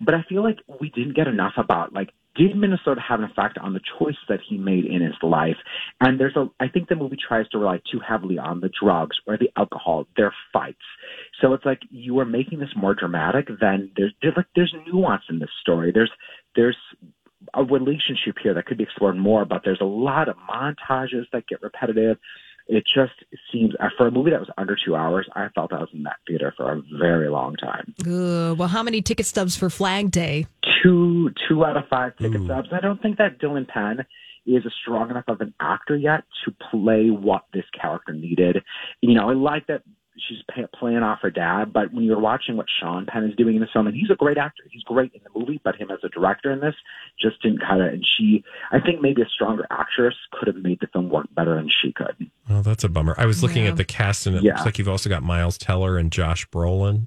But 0.00 0.14
I 0.14 0.22
feel 0.28 0.42
like 0.42 0.58
we 0.80 0.90
didn't 0.90 1.16
get 1.16 1.28
enough 1.28 1.54
about 1.56 1.92
like 1.92 2.10
did 2.36 2.56
Minnesota 2.56 3.00
have 3.06 3.20
an 3.20 3.24
effect 3.24 3.58
on 3.58 3.72
the 3.74 3.80
choice 3.98 4.16
that 4.28 4.38
he 4.48 4.56
made 4.56 4.84
in 4.84 5.02
his 5.02 5.16
life? 5.22 5.56
And 6.00 6.18
there's 6.18 6.36
a 6.36 6.48
I 6.60 6.68
think 6.68 6.88
the 6.88 6.96
movie 6.96 7.16
tries 7.16 7.48
to 7.48 7.58
rely 7.58 7.80
too 7.90 8.00
heavily 8.06 8.38
on 8.38 8.60
the 8.60 8.70
drugs 8.80 9.16
or 9.26 9.36
the 9.36 9.50
alcohol, 9.56 10.06
their 10.16 10.32
fights. 10.52 10.78
So 11.40 11.52
it's 11.54 11.64
like 11.64 11.80
you 11.90 12.18
are 12.20 12.24
making 12.24 12.60
this 12.60 12.70
more 12.76 12.94
dramatic 12.94 13.48
than 13.60 13.90
there's 13.96 14.12
there's 14.22 14.34
like 14.36 14.46
there's 14.54 14.74
nuance 14.86 15.24
in 15.28 15.38
this 15.38 15.50
story. 15.60 15.90
There's 15.92 16.10
there's 16.54 16.76
a 17.54 17.64
relationship 17.64 18.36
here 18.42 18.54
that 18.54 18.66
could 18.66 18.78
be 18.78 18.84
explored 18.84 19.16
more, 19.16 19.44
but 19.44 19.62
there's 19.64 19.80
a 19.80 19.84
lot 19.84 20.28
of 20.28 20.36
montages 20.48 21.24
that 21.32 21.48
get 21.48 21.62
repetitive. 21.62 22.18
It 22.70 22.84
just 22.84 23.12
seems 23.52 23.74
uh, 23.80 23.88
for 23.98 24.06
a 24.06 24.10
movie 24.12 24.30
that 24.30 24.38
was 24.38 24.48
under 24.56 24.76
two 24.82 24.94
hours, 24.94 25.28
I 25.34 25.48
felt 25.54 25.72
I 25.72 25.80
was 25.80 25.88
in 25.92 26.04
that 26.04 26.16
theater 26.26 26.54
for 26.56 26.72
a 26.72 26.82
very 27.00 27.28
long 27.28 27.56
time. 27.56 27.94
Ugh, 28.02 28.56
well, 28.56 28.68
how 28.68 28.84
many 28.84 29.02
ticket 29.02 29.26
stubs 29.26 29.56
for 29.56 29.68
Flag 29.68 30.12
Day? 30.12 30.46
Two 30.82 31.30
two 31.48 31.64
out 31.64 31.76
of 31.76 31.88
five 31.88 32.16
ticket 32.16 32.42
stubs. 32.44 32.68
I 32.72 32.80
don't 32.80 33.02
think 33.02 33.18
that 33.18 33.40
Dylan 33.40 33.66
Penn 33.66 34.06
is 34.46 34.64
a 34.64 34.70
strong 34.82 35.10
enough 35.10 35.24
of 35.28 35.40
an 35.40 35.52
actor 35.60 35.96
yet 35.96 36.22
to 36.44 36.54
play 36.70 37.10
what 37.10 37.42
this 37.52 37.64
character 37.78 38.12
needed. 38.12 38.62
You 39.00 39.14
know, 39.14 39.28
I 39.28 39.34
like 39.34 39.66
that 39.66 39.82
she's 40.26 40.38
pay, 40.50 40.64
playing 40.78 41.02
off 41.02 41.20
her 41.22 41.30
dad, 41.30 41.72
but 41.72 41.92
when 41.92 42.04
you're 42.04 42.18
watching 42.20 42.56
what 42.56 42.66
Sean 42.80 43.06
Penn 43.06 43.24
is 43.24 43.34
doing 43.36 43.54
in 43.56 43.60
this 43.60 43.70
film, 43.72 43.86
and 43.86 43.96
he's 43.96 44.10
a 44.10 44.14
great 44.14 44.38
actor, 44.38 44.62
he's 44.70 44.82
great 44.82 45.12
in 45.14 45.20
the 45.24 45.38
movie, 45.38 45.60
but 45.64 45.76
him 45.76 45.90
as 45.90 45.98
a 46.02 46.08
director 46.08 46.50
in 46.50 46.60
this 46.60 46.74
just 47.20 47.40
didn't 47.42 47.60
cut 47.60 47.80
it. 47.80 47.94
And 47.94 48.06
she, 48.16 48.44
I 48.72 48.80
think 48.80 49.00
maybe 49.00 49.22
a 49.22 49.28
stronger 49.28 49.66
actress 49.70 50.14
could 50.32 50.48
have 50.48 50.56
made 50.56 50.80
the 50.80 50.86
film 50.88 51.08
work 51.10 51.26
better 51.34 51.54
than 51.54 51.68
she 51.68 51.92
could. 51.92 52.30
Oh, 52.48 52.62
that's 52.62 52.84
a 52.84 52.88
bummer. 52.88 53.14
I 53.18 53.26
was 53.26 53.42
looking 53.42 53.64
Yeah. 53.64 53.70
at 53.70 53.76
the 53.76 53.84
cast, 53.84 54.26
and 54.26 54.36
it 54.36 54.42
Yeah. 54.42 54.52
looks 54.52 54.64
like 54.66 54.78
you've 54.78 54.88
also 54.88 55.08
got 55.08 55.22
Miles 55.22 55.58
Teller 55.58 55.98
and 55.98 56.10
Josh 56.12 56.48
Brolin. 56.50 57.06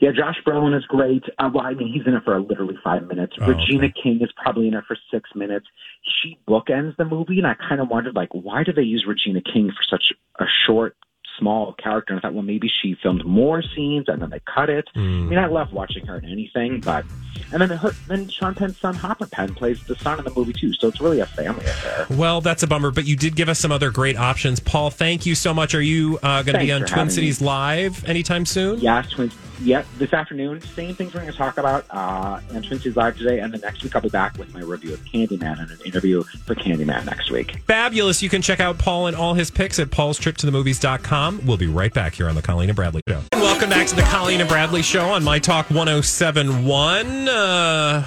Yeah, 0.00 0.10
Josh 0.12 0.36
Brolin 0.44 0.76
is 0.76 0.84
great. 0.86 1.22
Uh, 1.38 1.50
well, 1.52 1.64
I 1.64 1.74
mean, 1.74 1.92
he's 1.92 2.06
in 2.06 2.14
it 2.14 2.24
for 2.24 2.38
literally 2.40 2.76
five 2.82 3.06
minutes. 3.06 3.34
Oh, 3.40 3.46
Regina 3.46 3.84
okay. 3.86 3.94
King 4.02 4.20
is 4.20 4.30
probably 4.32 4.68
in 4.68 4.74
it 4.74 4.84
for 4.86 4.96
six 5.10 5.30
minutes. 5.34 5.66
She 6.02 6.38
bookends 6.48 6.96
the 6.96 7.04
movie, 7.04 7.38
and 7.38 7.46
I 7.46 7.54
kind 7.54 7.80
of 7.80 7.88
wondered, 7.88 8.14
like, 8.16 8.30
why 8.32 8.64
did 8.64 8.76
they 8.76 8.82
use 8.82 9.04
Regina 9.06 9.40
King 9.40 9.70
for 9.70 9.82
such 9.82 10.12
a 10.40 10.44
short, 10.66 10.96
small 11.42 11.72
character? 11.74 12.14
And 12.14 12.20
I 12.20 12.22
thought, 12.22 12.34
well, 12.34 12.42
maybe 12.42 12.68
she 12.68 12.96
filmed 13.02 13.24
more 13.24 13.62
scenes, 13.62 14.06
and 14.08 14.22
then 14.22 14.30
they 14.30 14.40
cut 14.40 14.70
it. 14.70 14.88
I 14.94 15.00
mean, 15.00 15.38
I 15.38 15.46
love 15.46 15.72
watching 15.72 16.06
her 16.06 16.16
in 16.16 16.24
anything, 16.24 16.80
but 16.80 17.04
and 17.52 17.60
then 17.60 17.70
her, 17.70 17.90
then 18.08 18.28
Sean 18.28 18.54
Penn's 18.54 18.78
son 18.78 18.94
Hopper 18.94 19.26
Penn 19.26 19.54
plays 19.54 19.82
the 19.84 19.96
son 19.96 20.18
in 20.18 20.24
the 20.24 20.32
movie 20.34 20.52
too, 20.52 20.72
so 20.72 20.88
it's 20.88 21.00
really 21.00 21.20
a 21.20 21.26
family 21.26 21.64
affair. 21.64 22.06
Well, 22.16 22.40
that's 22.40 22.62
a 22.62 22.66
bummer, 22.66 22.90
but 22.90 23.04
you 23.04 23.16
did 23.16 23.36
give 23.36 23.48
us 23.48 23.58
some 23.58 23.72
other 23.72 23.90
great 23.90 24.16
options. 24.16 24.60
Paul, 24.60 24.90
thank 24.90 25.26
you 25.26 25.34
so 25.34 25.52
much. 25.52 25.74
Are 25.74 25.82
you 25.82 26.18
uh, 26.22 26.42
going 26.42 26.54
to 26.54 26.64
be 26.64 26.72
on 26.72 26.82
Twin 26.82 27.10
Cities 27.10 27.40
me. 27.40 27.46
Live 27.48 28.04
anytime 28.08 28.46
soon? 28.46 28.80
Yes, 28.80 29.10
Twin, 29.10 29.30
yet 29.62 29.86
this 29.98 30.12
afternoon, 30.12 30.60
same 30.60 30.94
things 30.94 31.14
we're 31.14 31.20
going 31.20 31.32
to 31.32 31.38
talk 31.38 31.58
about. 31.58 31.84
Uh, 31.90 32.40
Entrance 32.52 32.84
is 32.86 32.96
live 32.96 33.16
today, 33.16 33.40
and 33.40 33.52
the 33.52 33.58
next 33.58 33.82
week 33.82 33.94
I'll 33.94 34.02
be 34.02 34.08
back 34.08 34.36
with 34.38 34.52
my 34.54 34.60
review 34.60 34.92
of 34.94 35.00
Candyman 35.04 35.60
and 35.60 35.70
an 35.70 35.78
interview 35.84 36.22
for 36.22 36.54
Candyman 36.54 37.04
next 37.06 37.30
week. 37.30 37.58
Fabulous. 37.66 38.22
You 38.22 38.28
can 38.28 38.42
check 38.42 38.60
out 38.60 38.78
Paul 38.78 39.06
and 39.06 39.16
all 39.16 39.34
his 39.34 39.50
picks 39.50 39.78
at 39.78 39.88
paulstriptothemovies.com. 39.88 41.46
We'll 41.46 41.56
be 41.56 41.66
right 41.66 41.92
back 41.92 42.14
here 42.14 42.28
on 42.28 42.34
the 42.34 42.42
Colleen 42.42 42.70
and 42.70 42.76
Bradley 42.76 43.02
Show. 43.08 43.22
And 43.32 43.40
welcome 43.42 43.70
back 43.70 43.86
to 43.88 43.96
the 43.96 44.02
Colleen 44.02 44.40
and 44.40 44.48
Bradley 44.48 44.82
Show 44.82 45.10
on 45.10 45.24
My 45.24 45.38
Talk 45.38 45.70
1071. 45.70 47.28
Uh, 47.28 48.06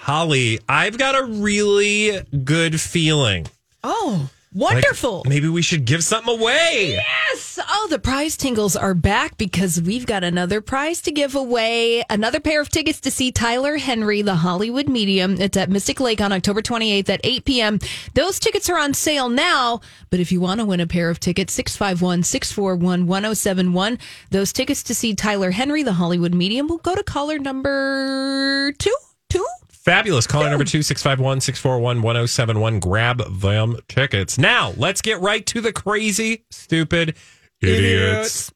Holly, 0.00 0.60
I've 0.68 0.98
got 0.98 1.14
a 1.14 1.24
really 1.24 2.20
good 2.44 2.80
feeling. 2.80 3.46
Oh, 3.82 4.30
Like, 4.56 4.74
wonderful. 4.74 5.24
maybe 5.26 5.48
we 5.48 5.62
should 5.62 5.84
give 5.84 6.04
something 6.04 6.38
away. 6.38 6.92
Yes. 6.92 7.58
Oh, 7.68 7.88
the 7.90 7.98
prize 7.98 8.36
tingles 8.36 8.76
are 8.76 8.94
back 8.94 9.36
because 9.36 9.82
we've 9.82 10.06
got 10.06 10.22
another 10.22 10.60
prize 10.60 11.00
to 11.02 11.10
give 11.10 11.34
away. 11.34 12.04
Another 12.08 12.38
pair 12.38 12.60
of 12.60 12.68
tickets 12.68 13.00
to 13.00 13.10
see 13.10 13.32
Tyler 13.32 13.78
Henry, 13.78 14.22
the 14.22 14.36
Hollywood 14.36 14.88
medium. 14.88 15.40
It's 15.40 15.56
at 15.56 15.70
Mystic 15.70 15.98
Lake 15.98 16.20
on 16.20 16.30
October 16.30 16.62
28th 16.62 17.08
at 17.08 17.20
8 17.24 17.44
p.m. 17.44 17.78
Those 18.14 18.38
tickets 18.38 18.70
are 18.70 18.78
on 18.78 18.94
sale 18.94 19.28
now, 19.28 19.80
but 20.10 20.20
if 20.20 20.30
you 20.30 20.40
want 20.40 20.60
to 20.60 20.66
win 20.66 20.78
a 20.78 20.86
pair 20.86 21.10
of 21.10 21.18
tickets, 21.18 21.52
651 21.54 22.22
641 22.22 23.06
1071. 23.06 23.98
Those 24.30 24.52
tickets 24.52 24.84
to 24.84 24.94
see 24.94 25.14
Tyler 25.14 25.50
Henry, 25.50 25.82
the 25.82 25.94
Hollywood 25.94 26.32
medium, 26.32 26.68
will 26.68 26.78
go 26.78 26.94
to 26.94 27.02
caller 27.02 27.40
number 27.40 28.70
two. 28.78 28.94
Two? 29.30 29.44
Fabulous. 29.84 30.26
Caller 30.26 30.48
number 30.48 30.64
two, 30.64 30.82
651 30.82 31.42
641 31.42 32.00
1071. 32.00 32.80
Grab 32.80 33.40
them 33.40 33.76
tickets. 33.86 34.38
Now, 34.38 34.72
let's 34.78 35.02
get 35.02 35.20
right 35.20 35.44
to 35.46 35.60
the 35.60 35.72
crazy, 35.74 36.46
stupid 36.50 37.16
idiots. 37.60 38.50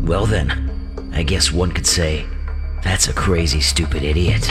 Well, 0.00 0.24
then, 0.24 1.10
I 1.12 1.22
guess 1.22 1.52
one 1.52 1.70
could 1.70 1.86
say 1.86 2.24
that's 2.82 3.08
a 3.08 3.12
crazy, 3.12 3.60
stupid 3.60 4.02
idiot. 4.04 4.42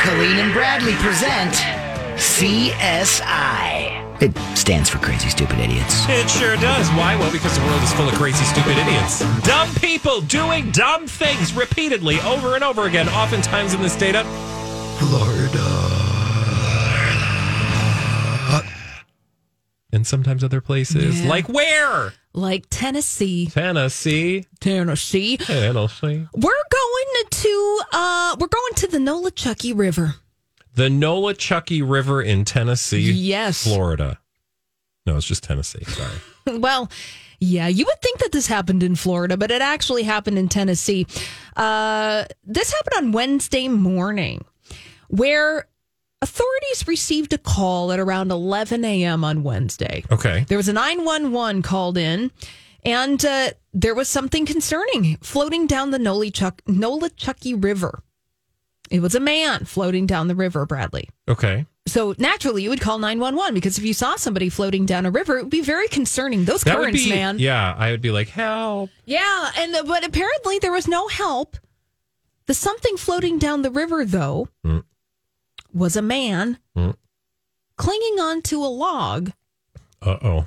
Colleen 0.00 0.38
and 0.38 0.52
Bradley 0.52 0.94
present 0.94 1.54
CSI. 2.16 3.73
It 4.20 4.36
stands 4.56 4.88
for 4.88 4.98
Crazy 4.98 5.28
Stupid 5.28 5.58
Idiots. 5.58 6.08
It 6.08 6.30
sure 6.30 6.56
does. 6.56 6.88
Why? 6.90 7.16
Well, 7.18 7.32
because 7.32 7.58
the 7.58 7.64
world 7.64 7.82
is 7.82 7.92
full 7.94 8.08
of 8.08 8.14
crazy, 8.14 8.44
stupid 8.44 8.78
idiots. 8.78 9.20
Dumb 9.42 9.74
people 9.74 10.20
doing 10.20 10.70
dumb 10.70 11.06
things 11.06 11.52
repeatedly 11.52 12.20
over 12.20 12.54
and 12.54 12.62
over 12.62 12.86
again, 12.86 13.08
oftentimes 13.08 13.74
in 13.74 13.82
the 13.82 13.90
state 13.90 14.14
of 14.14 14.24
Florida. 14.98 15.60
And 19.92 20.04
sometimes 20.04 20.42
other 20.42 20.60
places. 20.60 21.20
Yeah. 21.20 21.28
Like 21.28 21.48
where? 21.48 22.12
Like 22.32 22.66
Tennessee. 22.68 23.46
Tennessee. 23.46 24.44
Tennessee. 24.58 25.36
Tennessee. 25.36 26.26
We're 26.34 26.50
going 26.70 27.24
to 27.30 27.80
uh 27.92 28.36
we're 28.40 28.48
going 28.48 28.74
to 28.74 28.86
the 28.88 28.98
Nolichucky 28.98 29.72
River. 29.76 30.16
The 30.74 30.88
Nolichucky 30.88 31.88
River 31.88 32.20
in 32.20 32.44
Tennessee. 32.44 33.12
Yes. 33.12 33.62
Florida. 33.64 34.18
No, 35.06 35.16
it's 35.16 35.26
just 35.26 35.42
Tennessee. 35.44 35.84
Sorry. 35.84 36.18
Well, 36.60 36.90
yeah, 37.40 37.68
you 37.68 37.86
would 37.86 38.02
think 38.02 38.18
that 38.18 38.32
this 38.32 38.46
happened 38.46 38.82
in 38.82 38.96
Florida, 38.96 39.38
but 39.38 39.50
it 39.50 39.62
actually 39.62 40.02
happened 40.02 40.38
in 40.38 40.48
Tennessee. 40.50 41.06
Uh, 41.56 42.24
this 42.44 42.70
happened 42.70 43.06
on 43.06 43.12
Wednesday 43.12 43.66
morning, 43.68 44.44
where 45.08 45.66
authorities 46.20 46.86
received 46.86 47.32
a 47.32 47.38
call 47.38 47.92
at 47.92 47.98
around 47.98 48.30
11 48.30 48.84
a.m. 48.84 49.24
on 49.24 49.42
Wednesday. 49.42 50.04
Okay. 50.12 50.44
There 50.48 50.58
was 50.58 50.68
a 50.68 50.74
911 50.74 51.62
called 51.62 51.96
in, 51.96 52.30
and 52.84 53.24
uh, 53.24 53.50
there 53.72 53.94
was 53.94 54.08
something 54.10 54.44
concerning 54.44 55.16
floating 55.22 55.66
down 55.66 55.92
the 55.92 55.98
Nolichuck, 55.98 56.60
Nolichucky 56.68 57.62
River. 57.62 58.02
It 58.94 59.00
was 59.02 59.16
a 59.16 59.20
man 59.20 59.64
floating 59.64 60.06
down 60.06 60.28
the 60.28 60.36
river, 60.36 60.64
Bradley. 60.66 61.08
Okay. 61.28 61.66
So 61.88 62.14
naturally, 62.16 62.62
you 62.62 62.70
would 62.70 62.80
call 62.80 62.98
911 63.00 63.52
because 63.54 63.76
if 63.76 63.82
you 63.84 63.92
saw 63.92 64.14
somebody 64.14 64.48
floating 64.48 64.86
down 64.86 65.04
a 65.04 65.10
river, 65.10 65.36
it 65.36 65.42
would 65.42 65.50
be 65.50 65.62
very 65.62 65.88
concerning. 65.88 66.44
Those 66.44 66.62
That 66.62 66.76
currents, 66.76 67.02
be, 67.02 67.10
man. 67.10 67.40
yeah, 67.40 67.74
I 67.76 67.90
would 67.90 68.00
be 68.00 68.12
like, 68.12 68.28
help. 68.28 68.90
Yeah, 69.04 69.50
and 69.58 69.74
the, 69.74 69.82
but 69.82 70.04
apparently 70.06 70.60
there 70.60 70.70
was 70.70 70.86
no 70.86 71.08
help. 71.08 71.56
The 72.46 72.54
something 72.54 72.96
floating 72.96 73.40
down 73.40 73.62
the 73.62 73.70
river, 73.72 74.04
though, 74.04 74.48
Mm. 74.64 74.84
was 75.72 75.96
a 75.96 76.02
man 76.02 76.58
Mm. 76.76 76.94
clinging 77.76 78.20
onto 78.20 78.58
a 78.60 78.70
log 78.70 79.32
Uh 80.02 80.18
oh. 80.22 80.46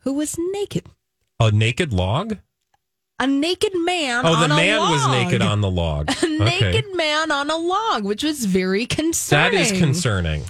who 0.00 0.12
was 0.12 0.36
naked. 0.52 0.84
A 1.40 1.50
naked 1.50 1.90
log? 1.94 2.36
A 3.22 3.26
naked 3.26 3.72
man. 3.74 4.26
On 4.26 4.26
a 4.26 4.30
log. 4.30 4.38
Oh, 4.38 4.48
the 4.48 4.54
man 4.54 4.80
was 4.80 5.08
naked 5.08 5.42
on 5.42 5.60
the 5.60 5.70
log. 5.70 6.10
A 6.22 6.26
naked 6.26 6.86
man 6.96 7.30
on 7.30 7.50
a 7.50 7.56
log, 7.56 8.04
which 8.04 8.24
was 8.24 8.44
very 8.44 8.84
concerning. 8.84 9.52
That 9.52 9.60
is 9.60 9.70
concerning. 9.78 10.42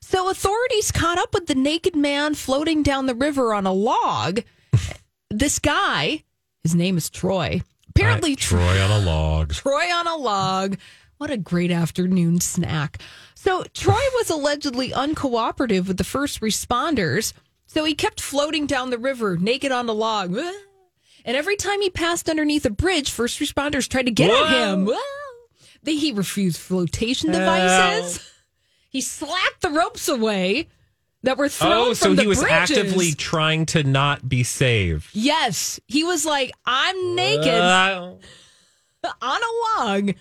So 0.00 0.28
authorities 0.28 0.90
caught 0.90 1.18
up 1.18 1.32
with 1.32 1.46
the 1.46 1.54
naked 1.54 1.94
man 1.94 2.34
floating 2.34 2.82
down 2.82 3.06
the 3.06 3.14
river 3.14 3.54
on 3.54 3.66
a 3.66 3.72
log. 3.72 4.40
this 5.30 5.60
guy, 5.60 6.24
his 6.64 6.74
name 6.74 6.96
is 6.96 7.08
Troy. 7.08 7.62
Apparently, 7.90 8.32
Uh, 8.32 8.36
Troy 8.36 8.82
on 8.82 8.90
a 8.90 8.98
log. 8.98 9.52
Troy 9.52 9.92
on 9.94 10.06
a 10.08 10.16
log. 10.16 10.76
What 11.18 11.30
a 11.30 11.36
great 11.36 11.70
afternoon 11.70 12.40
snack. 12.40 13.00
So, 13.36 13.62
Troy 13.74 13.92
was 14.14 14.28
allegedly 14.30 14.90
uncooperative 14.90 15.86
with 15.86 15.98
the 15.98 16.04
first 16.04 16.40
responders. 16.40 17.32
So, 17.66 17.84
he 17.84 17.94
kept 17.94 18.20
floating 18.20 18.66
down 18.66 18.90
the 18.90 18.98
river 18.98 19.36
naked 19.36 19.70
on 19.70 19.88
a 19.88 19.92
log. 19.92 20.36
And 21.24 21.36
every 21.36 21.56
time 21.56 21.80
he 21.80 21.90
passed 21.90 22.28
underneath 22.28 22.64
a 22.64 22.70
bridge, 22.70 23.10
first 23.10 23.38
responders 23.40 23.88
tried 23.88 24.06
to 24.06 24.12
get 24.12 24.30
Whoa. 24.30 24.46
at 24.46 24.72
him. 24.72 24.86
Whoa. 24.86 24.96
They- 25.82 25.96
He 25.96 26.12
refused 26.12 26.58
flotation 26.60 27.30
devices. 27.32 28.20
He 28.90 29.00
slapped 29.00 29.60
the 29.60 29.70
ropes 29.70 30.08
away 30.08 30.68
that 31.22 31.36
were 31.36 31.48
thrown 31.48 31.72
Oh, 31.72 31.84
from 31.86 31.94
so 31.94 32.14
the 32.14 32.22
he 32.22 32.28
was 32.28 32.40
bridges. 32.40 32.70
actively 32.70 33.12
trying 33.12 33.66
to 33.66 33.82
not 33.82 34.28
be 34.28 34.42
saved. 34.44 35.10
Yes. 35.12 35.78
He 35.86 36.04
was 36.04 36.24
like, 36.24 36.52
I'm 36.64 37.14
naked 37.14 37.48
Uh, 37.48 38.14
on 39.20 39.40
a 39.42 39.80
log. 39.82 40.12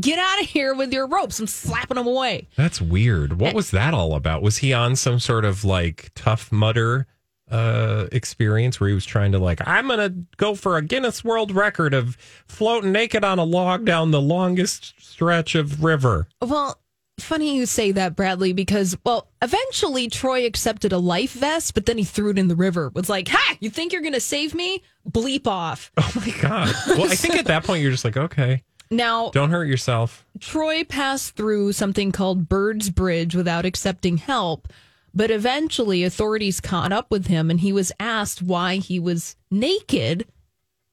Get 0.00 0.18
out 0.18 0.40
of 0.42 0.48
here 0.48 0.74
with 0.74 0.92
your 0.92 1.06
ropes. 1.06 1.38
I'm 1.38 1.46
slapping 1.46 1.96
them 1.96 2.06
away. 2.08 2.48
that's 2.56 2.80
weird. 2.80 3.38
What 3.40 3.54
was 3.54 3.70
that 3.70 3.94
all 3.94 4.14
about? 4.14 4.42
Was 4.42 4.58
he 4.58 4.72
on 4.72 4.96
some 4.96 5.20
sort 5.20 5.44
of 5.44 5.64
like 5.64 6.10
tough 6.16 6.50
mudder 6.50 7.06
uh 7.50 8.06
experience 8.10 8.80
where 8.80 8.88
he 8.88 8.94
was 8.94 9.04
trying 9.04 9.32
to 9.32 9.38
like 9.38 9.60
I'm 9.66 9.88
to 9.88 10.14
go 10.36 10.54
for 10.54 10.76
a 10.76 10.82
Guinness 10.82 11.22
World 11.22 11.52
Record 11.52 11.92
of 11.94 12.16
floating 12.46 12.90
naked 12.92 13.22
on 13.24 13.38
a 13.38 13.44
log 13.44 13.84
down 13.84 14.10
the 14.10 14.20
longest 14.20 14.94
stretch 14.98 15.54
of 15.54 15.84
river. 15.84 16.26
Well, 16.40 16.80
funny 17.20 17.56
you 17.56 17.66
say 17.66 17.92
that, 17.92 18.16
Bradley, 18.16 18.52
because, 18.52 18.96
well, 19.04 19.28
eventually 19.42 20.08
Troy 20.08 20.46
accepted 20.46 20.92
a 20.92 20.98
life 20.98 21.32
vest, 21.32 21.74
but 21.74 21.86
then 21.86 21.98
he 21.98 22.04
threw 22.04 22.30
it 22.30 22.38
in 22.38 22.48
the 22.48 22.56
river. 22.56 22.90
Was 22.94 23.08
like, 23.08 23.28
ha, 23.28 23.56
you 23.60 23.70
think 23.70 23.92
you're 23.92 24.02
to 24.14 24.20
save 24.20 24.54
me? 24.54 24.82
Bleep 25.08 25.46
off. 25.46 25.92
Oh 25.98 26.12
my 26.16 26.34
god. 26.40 26.74
Well, 26.88 27.10
I 27.10 27.14
think 27.14 27.36
at 27.36 27.44
that 27.46 27.64
point 27.64 27.82
you're 27.82 27.90
just 27.92 28.04
like, 28.04 28.16
okay, 28.16 28.62
Now, 28.90 29.30
don't 29.30 29.50
hurt 29.50 29.66
yourself. 29.66 30.26
Troy 30.40 30.82
passed 30.84 31.36
through 31.36 31.72
something 31.72 32.10
called 32.12 32.48
Bird's 32.48 32.90
Bridge 32.90 33.34
without 33.34 33.64
accepting 33.64 34.16
help, 34.16 34.68
but 35.14 35.30
eventually 35.30 36.02
authorities 36.02 36.60
caught 36.60 36.92
up 36.92 37.10
with 37.10 37.26
him 37.28 37.50
and 37.50 37.60
he 37.60 37.72
was 37.72 37.92
asked 38.00 38.42
why 38.42 38.76
he 38.76 38.98
was 38.98 39.36
naked 39.50 40.26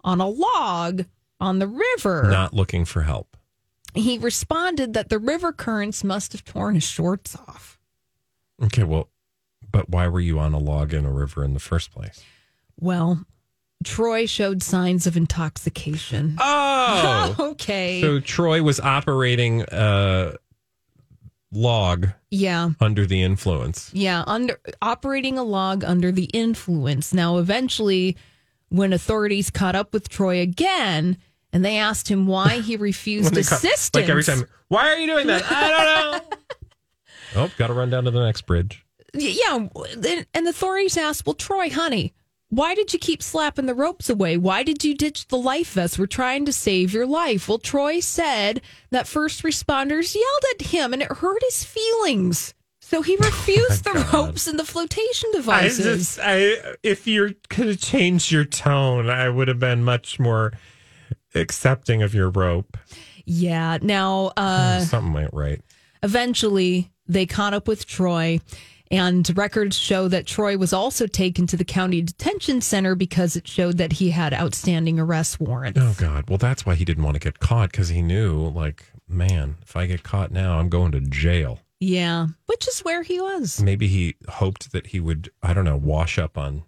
on 0.03 0.21
a 0.21 0.27
log 0.27 1.05
on 1.39 1.59
the 1.59 1.67
river. 1.67 2.27
Not 2.29 2.53
looking 2.53 2.85
for 2.85 3.01
help. 3.01 3.35
He 3.93 4.17
responded 4.17 4.93
that 4.93 5.09
the 5.09 5.19
river 5.19 5.51
currents 5.51 6.03
must 6.03 6.31
have 6.31 6.45
torn 6.45 6.75
his 6.75 6.83
shorts 6.83 7.35
off. 7.35 7.79
Okay, 8.63 8.83
well, 8.83 9.09
but 9.71 9.89
why 9.89 10.07
were 10.07 10.19
you 10.19 10.39
on 10.39 10.53
a 10.53 10.59
log 10.59 10.93
in 10.93 11.05
a 11.05 11.11
river 11.11 11.43
in 11.43 11.53
the 11.53 11.59
first 11.59 11.91
place? 11.91 12.23
Well, 12.79 13.25
Troy 13.83 14.27
showed 14.27 14.61
signs 14.63 15.07
of 15.07 15.17
intoxication. 15.17 16.37
Oh, 16.39 17.35
okay. 17.39 18.01
so 18.01 18.19
Troy 18.19 18.61
was 18.61 18.79
operating 18.79 19.63
a 19.71 20.35
log 21.51 22.09
yeah. 22.29 22.69
under 22.79 23.05
the 23.05 23.21
influence. 23.21 23.91
Yeah, 23.93 24.23
under 24.27 24.59
operating 24.81 25.37
a 25.37 25.43
log 25.43 25.83
under 25.83 26.11
the 26.11 26.25
influence. 26.25 27.13
Now, 27.13 27.37
eventually, 27.37 28.17
when 28.69 28.93
authorities 28.93 29.49
caught 29.49 29.75
up 29.75 29.93
with 29.93 30.09
Troy 30.09 30.39
again, 30.39 31.17
and 31.53 31.65
they 31.65 31.77
asked 31.77 32.07
him 32.07 32.27
why 32.27 32.59
he 32.59 32.77
refused 32.77 33.25
When 33.25 33.33
they 33.33 33.43
cut- 33.43 33.63
assistance, 33.63 33.95
like 33.95 34.09
every 34.09 34.23
time, 34.23 34.45
why 34.69 34.89
are 34.89 34.97
you 34.97 35.07
doing 35.07 35.27
that? 35.27 35.43
I 35.49 35.67
don't 35.69 36.29
know. 36.31 36.37
oh, 37.43 37.51
got 37.57 37.67
to 37.67 37.73
run 37.73 37.89
down 37.89 38.05
to 38.05 38.11
the 38.11 38.23
next 38.23 38.43
bridge. 38.43 38.85
yeah, 39.13 39.55
and 39.55 40.45
the 40.45 40.49
authorities 40.49 40.95
asked, 40.95 41.25
"Well, 41.25 41.33
Troy, 41.33 41.69
honey, 41.69 42.13
why 42.51 42.75
did 42.75 42.93
you 42.93 42.99
keep 42.99 43.23
slapping 43.23 43.65
the 43.65 43.73
ropes 43.73 44.09
away? 44.09 44.37
Why 44.37 44.61
did 44.61 44.83
you 44.83 44.93
ditch 44.93 45.27
the 45.29 45.37
life 45.37 45.73
vest? 45.73 45.97
We're 45.97 46.05
trying 46.05 46.45
to 46.45 46.53
save 46.53 46.93
your 46.93 47.07
life." 47.07 47.49
Well, 47.49 47.57
Troy 47.57 47.99
said 48.01 48.61
that 48.91 49.07
first 49.07 49.41
responders 49.41 50.13
yelled 50.13 50.45
at 50.59 50.67
him, 50.67 50.93
and 50.93 51.01
it 51.01 51.11
hurt 51.11 51.41
his 51.49 51.63
feelings. 51.63 52.53
So 52.81 53.01
he 53.01 53.15
refused 53.15 53.85
the 53.85 54.05
ropes 54.13 54.47
and 54.47 54.59
the 54.59 54.65
flotation 54.65 55.31
devices. 55.31 56.19
I, 56.21 56.57
if 56.83 57.07
you 57.07 57.35
could 57.49 57.67
have 57.67 57.79
changed 57.79 58.31
your 58.31 58.43
tone, 58.43 59.09
I 59.09 59.29
would 59.29 59.47
have 59.47 59.59
been 59.59 59.83
much 59.83 60.19
more 60.19 60.51
accepting 61.33 62.01
of 62.01 62.13
your 62.13 62.29
rope. 62.29 62.77
Yeah. 63.25 63.77
Now, 63.81 64.33
uh, 64.35 64.81
Something 64.81 65.13
went 65.13 65.33
right. 65.33 65.61
eventually 66.03 66.91
they 67.07 67.25
caught 67.25 67.53
up 67.53 67.67
with 67.67 67.85
Troy, 67.85 68.39
and 68.91 69.35
records 69.37 69.77
show 69.77 70.07
that 70.09 70.27
Troy 70.27 70.57
was 70.57 70.73
also 70.73 71.07
taken 71.07 71.47
to 71.47 71.57
the 71.57 71.65
county 71.65 72.01
detention 72.01 72.61
center 72.61 72.93
because 72.93 73.35
it 73.35 73.47
showed 73.47 73.77
that 73.77 73.93
he 73.93 74.11
had 74.11 74.33
outstanding 74.33 74.99
arrest 74.99 75.39
warrants. 75.39 75.79
Oh 75.81 75.95
God. 75.97 76.29
Well, 76.29 76.37
that's 76.37 76.65
why 76.65 76.75
he 76.75 76.85
didn't 76.85 77.03
want 77.03 77.15
to 77.15 77.19
get 77.19 77.39
caught 77.39 77.71
because 77.71 77.89
he 77.89 78.01
knew, 78.01 78.49
like, 78.49 78.83
man, 79.07 79.55
if 79.61 79.75
I 79.75 79.85
get 79.85 80.03
caught 80.03 80.31
now, 80.31 80.59
I'm 80.59 80.69
going 80.69 80.91
to 80.91 80.99
jail. 80.99 81.59
Yeah, 81.79 82.27
which 82.45 82.67
is 82.67 82.81
where 82.81 83.01
he 83.01 83.19
was. 83.19 83.63
Maybe 83.63 83.87
he 83.87 84.15
hoped 84.29 84.71
that 84.71 84.87
he 84.87 84.99
would, 84.99 85.31
I 85.41 85.53
don't 85.53 85.65
know, 85.65 85.77
wash 85.77 86.19
up 86.19 86.37
on 86.37 86.63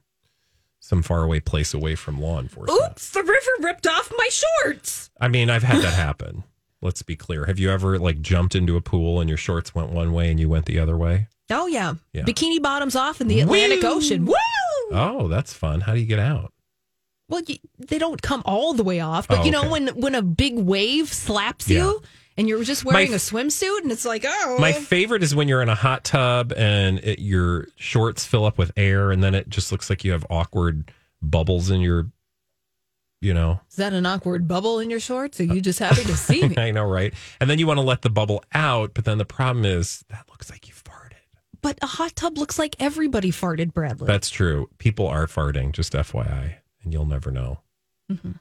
some 0.80 1.04
faraway 1.04 1.40
place 1.40 1.74
away 1.74 1.96
from 1.96 2.20
law 2.20 2.40
enforcement. 2.40 2.82
Oops, 2.92 3.10
the 3.12 3.22
river 3.22 3.52
ripped 3.60 3.86
off 3.86 4.12
my 4.18 4.30
shorts. 4.32 5.12
I 5.22 5.28
mean, 5.28 5.50
I've 5.50 5.64
had 5.64 5.84
that 5.84 5.94
happen. 5.94 6.44
Let's 6.82 7.04
be 7.04 7.16
clear. 7.16 7.46
Have 7.46 7.60
you 7.60 7.70
ever 7.72 8.00
like 8.00 8.22
jumped 8.22 8.56
into 8.56 8.76
a 8.76 8.82
pool 8.82 9.22
and 9.22 9.30
your 9.30 9.38
shorts 9.38 9.74
went 9.76 9.92
one 9.92 10.12
way 10.12 10.30
and 10.32 10.40
you 10.40 10.50
went 10.50 10.66
the 10.66 10.80
other 10.80 10.98
way? 10.98 11.28
Oh, 11.50 11.68
yeah. 11.68 11.96
Yeah. 12.14 12.24
Bikini 12.24 12.62
bottoms 12.62 12.96
off 12.96 13.22
in 13.22 13.28
the 13.28 13.42
Atlantic 13.42 13.82
Woo! 13.84 13.90
Ocean. 13.90 14.26
Woo! 14.26 14.34
Oh, 14.92 15.28
that's 15.28 15.54
fun. 15.54 15.82
How 15.82 15.94
do 15.94 16.00
you 16.00 16.06
get 16.06 16.20
out? 16.20 16.52
Well, 17.30 17.42
you, 17.48 17.58
they 17.80 17.98
don't 17.98 18.22
come 18.22 18.42
all 18.46 18.74
the 18.74 18.84
way 18.84 19.00
off, 19.00 19.28
but 19.28 19.40
Oh, 19.40 19.44
you 19.44 19.52
know 19.52 19.62
okay. 19.62 19.70
when 19.70 19.88
when 19.90 20.14
a 20.16 20.22
big 20.22 20.58
wave 20.60 21.12
slaps 21.12 21.70
Yeah. 21.70 21.80
you 21.80 22.02
and 22.38 22.48
you're 22.48 22.64
just 22.64 22.84
wearing 22.86 23.10
My 23.10 23.14
a 23.14 23.16
f- 23.16 23.22
swimsuit 23.22 23.82
and 23.82 23.92
it's 23.92 24.06
like, 24.06 24.26
oh, 24.28 24.58
My 24.60 24.74
favorite 24.74 25.24
is 25.24 25.34
when 25.34 25.48
you're 25.48 25.62
in 25.62 25.70
a 25.70 25.76
hot 25.76 26.04
tub 26.04 26.52
and 26.56 27.00
it, 27.00 27.20
your 27.20 27.68
shorts 27.76 28.26
fill 28.26 28.46
up 28.46 28.58
with 28.58 28.72
air 28.78 29.12
and 29.12 29.24
then 29.24 29.34
it 29.36 29.50
just 29.50 29.72
looks 29.72 29.90
like 29.90 30.04
you 30.04 30.12
have 30.12 30.26
awkward 30.30 30.92
bubbles 31.22 31.70
in 31.72 31.80
your, 31.82 32.08
you 33.22 33.34
know. 33.34 33.62
is 33.70 33.78
that 33.78 33.94
an 33.94 34.06
awkward 34.06 34.48
bubble 34.48 34.80
in 34.80 34.90
your 34.90 35.00
shorts? 35.00 35.40
Are 35.40 35.44
you 35.46 35.62
just 35.62 35.82
uh, 35.82 35.86
happy 35.88 36.04
to 36.04 36.18
see 36.18 36.48
me? 36.48 36.58
I 36.58 36.72
know, 36.72 36.84
right? 36.86 37.14
And 37.40 37.50
then 37.50 37.58
you 37.58 37.66
want 37.68 37.78
to 37.78 37.84
let 37.84 38.02
the 38.02 38.10
bubble 38.10 38.44
out, 38.54 38.94
but 38.94 39.06
then 39.06 39.18
the 39.18 39.26
problem 39.26 39.64
is 39.66 40.04
that 40.10 40.26
looks 40.30 40.50
like 40.52 40.68
you 40.68 40.74
farted. 40.74 40.83
But 41.64 41.80
a 41.82 41.88
hot 41.88 42.16
tub 42.16 42.38
looks 42.38 42.60
like 42.60 42.76
everybody 42.80 43.32
farted, 43.32 43.74
Bradley. 43.74 44.06
That's 44.06 44.30
true. 44.30 44.70
People 44.78 45.08
are 45.08 45.26
farting, 45.26 45.72
just 45.72 45.94
FYI, 45.94 46.58
and 46.84 46.94
you'll 46.94 47.06
never 47.08 47.32
know. 47.32 47.62
Mm-hmm. 48.12 48.34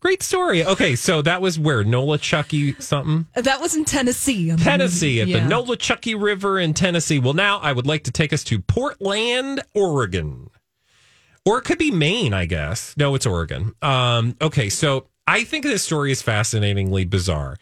Great 0.00 0.22
story. 0.22 0.64
Okay, 0.64 0.94
so 0.94 1.20
that 1.22 1.42
was 1.42 1.58
where 1.58 1.82
Nolichucky 1.82 2.80
something. 2.80 3.26
that 3.34 3.60
was 3.60 3.74
in 3.74 3.84
Tennessee. 3.84 4.50
I'm- 4.50 4.58
Tennessee 4.58 5.20
at 5.20 5.26
Yeah. 5.26 5.40
the 5.40 5.48
Nola 5.48 5.76
Chucky 5.76 6.14
River 6.14 6.60
in 6.60 6.72
Tennessee. 6.72 7.18
Well, 7.18 7.34
now 7.34 7.58
I 7.58 7.72
would 7.72 7.86
like 7.86 8.04
to 8.04 8.12
take 8.12 8.32
us 8.32 8.44
to 8.44 8.60
Portland, 8.60 9.60
Oregon. 9.74 10.50
Or 11.44 11.58
it 11.58 11.62
could 11.62 11.78
be 11.78 11.90
Maine, 11.90 12.32
I 12.32 12.46
guess. 12.46 12.94
No, 12.96 13.16
it's 13.16 13.26
Oregon. 13.26 13.72
Um, 13.82 14.36
okay, 14.40 14.68
so 14.68 15.08
I 15.26 15.42
think 15.42 15.64
this 15.64 15.82
story 15.82 16.12
is 16.12 16.22
fascinatingly 16.22 17.04
bizarre. 17.04 17.56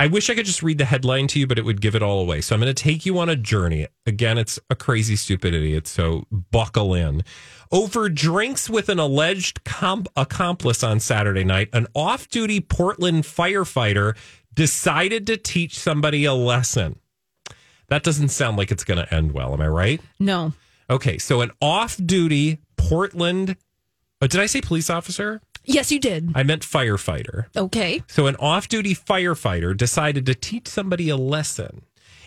I 0.00 0.06
wish 0.06 0.30
I 0.30 0.34
could 0.34 0.46
just 0.46 0.62
read 0.62 0.78
the 0.78 0.84
headline 0.84 1.26
to 1.28 1.40
you, 1.40 1.46
but 1.46 1.58
it 1.58 1.64
would 1.64 1.80
give 1.80 1.96
it 1.96 2.02
all 2.02 2.20
away. 2.20 2.40
So 2.40 2.54
I'm 2.54 2.60
going 2.60 2.72
to 2.72 2.82
take 2.82 3.04
you 3.04 3.18
on 3.18 3.28
a 3.28 3.34
journey. 3.34 3.88
Again, 4.06 4.38
it's 4.38 4.58
a 4.70 4.76
crazy, 4.76 5.16
stupid 5.16 5.54
idiot. 5.54 5.88
So 5.88 6.24
buckle 6.30 6.94
in. 6.94 7.24
Over 7.72 8.08
drinks 8.08 8.70
with 8.70 8.88
an 8.88 8.98
alleged 8.98 9.64
comp- 9.64 10.08
accomplice 10.16 10.84
on 10.84 11.00
Saturday 11.00 11.44
night, 11.44 11.68
an 11.72 11.88
off 11.94 12.28
duty 12.28 12.60
Portland 12.60 13.24
firefighter 13.24 14.16
decided 14.54 15.26
to 15.26 15.36
teach 15.36 15.78
somebody 15.78 16.24
a 16.24 16.32
lesson. 16.32 17.00
That 17.88 18.04
doesn't 18.04 18.28
sound 18.28 18.56
like 18.56 18.70
it's 18.70 18.84
going 18.84 19.04
to 19.04 19.12
end 19.12 19.32
well. 19.32 19.52
Am 19.52 19.60
I 19.60 19.68
right? 19.68 20.00
No. 20.20 20.52
Okay. 20.88 21.18
So 21.18 21.40
an 21.40 21.50
off 21.60 21.98
duty 22.04 22.58
Portland. 22.76 23.56
Oh, 24.20 24.26
did 24.26 24.40
I 24.40 24.46
say 24.46 24.60
police 24.60 24.90
officer? 24.90 25.40
Yes, 25.68 25.92
you 25.92 26.00
did. 26.00 26.32
I 26.34 26.42
meant 26.42 26.62
firefighter. 26.62 27.46
Okay. 27.56 28.02
So, 28.08 28.26
an 28.26 28.36
off 28.36 28.68
duty 28.68 28.94
firefighter 28.94 29.76
decided 29.76 30.26
to 30.26 30.34
teach 30.34 30.66
somebody 30.66 31.08
a 31.10 31.16
lesson. 31.16 31.82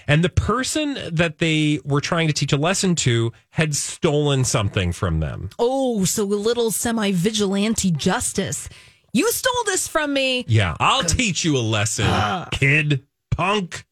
And 0.07 0.23
the 0.23 0.29
person 0.29 0.97
that 1.11 1.37
they 1.39 1.79
were 1.83 2.01
trying 2.01 2.27
to 2.27 2.33
teach 2.33 2.53
a 2.53 2.57
lesson 2.57 2.95
to 2.97 3.31
had 3.51 3.75
stolen 3.75 4.43
something 4.43 4.91
from 4.91 5.19
them. 5.19 5.49
Oh, 5.57 6.05
so 6.05 6.23
a 6.23 6.25
little 6.25 6.71
semi 6.71 7.11
vigilante 7.11 7.91
justice. 7.91 8.69
You 9.13 9.31
stole 9.31 9.63
this 9.65 9.87
from 9.87 10.13
me. 10.13 10.45
Yeah, 10.47 10.75
I'll 10.79 11.03
teach 11.03 11.43
you 11.43 11.57
a 11.57 11.59
lesson, 11.59 12.05
ah. 12.07 12.47
kid, 12.51 13.05
punk. 13.29 13.85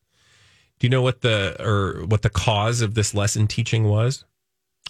Do 0.79 0.87
you 0.87 0.89
know 0.89 1.01
what 1.01 1.21
the 1.21 1.57
or 1.61 2.05
what 2.05 2.21
the 2.21 2.29
cause 2.29 2.81
of 2.81 2.93
this 2.93 3.13
lesson 3.13 3.47
teaching 3.47 3.83
was? 3.83 4.23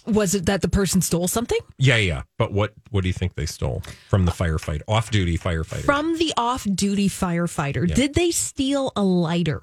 Was 0.06 0.34
it 0.34 0.46
that 0.46 0.62
the 0.62 0.68
person 0.68 1.00
stole 1.00 1.28
something? 1.28 1.58
Yeah, 1.78 1.96
yeah. 1.96 2.22
But 2.38 2.52
what 2.52 2.72
what 2.90 3.02
do 3.02 3.08
you 3.08 3.12
think 3.12 3.34
they 3.34 3.46
stole 3.46 3.82
from 4.08 4.24
the 4.24 4.32
firefighter, 4.32 4.82
off 4.88 5.10
duty 5.10 5.36
firefighter? 5.38 5.84
From 5.84 6.16
the 6.18 6.32
off 6.36 6.66
duty 6.74 7.08
firefighter. 7.08 7.92
Did 7.92 8.14
they 8.14 8.30
steal 8.30 8.92
a 8.96 9.02
lighter? 9.02 9.62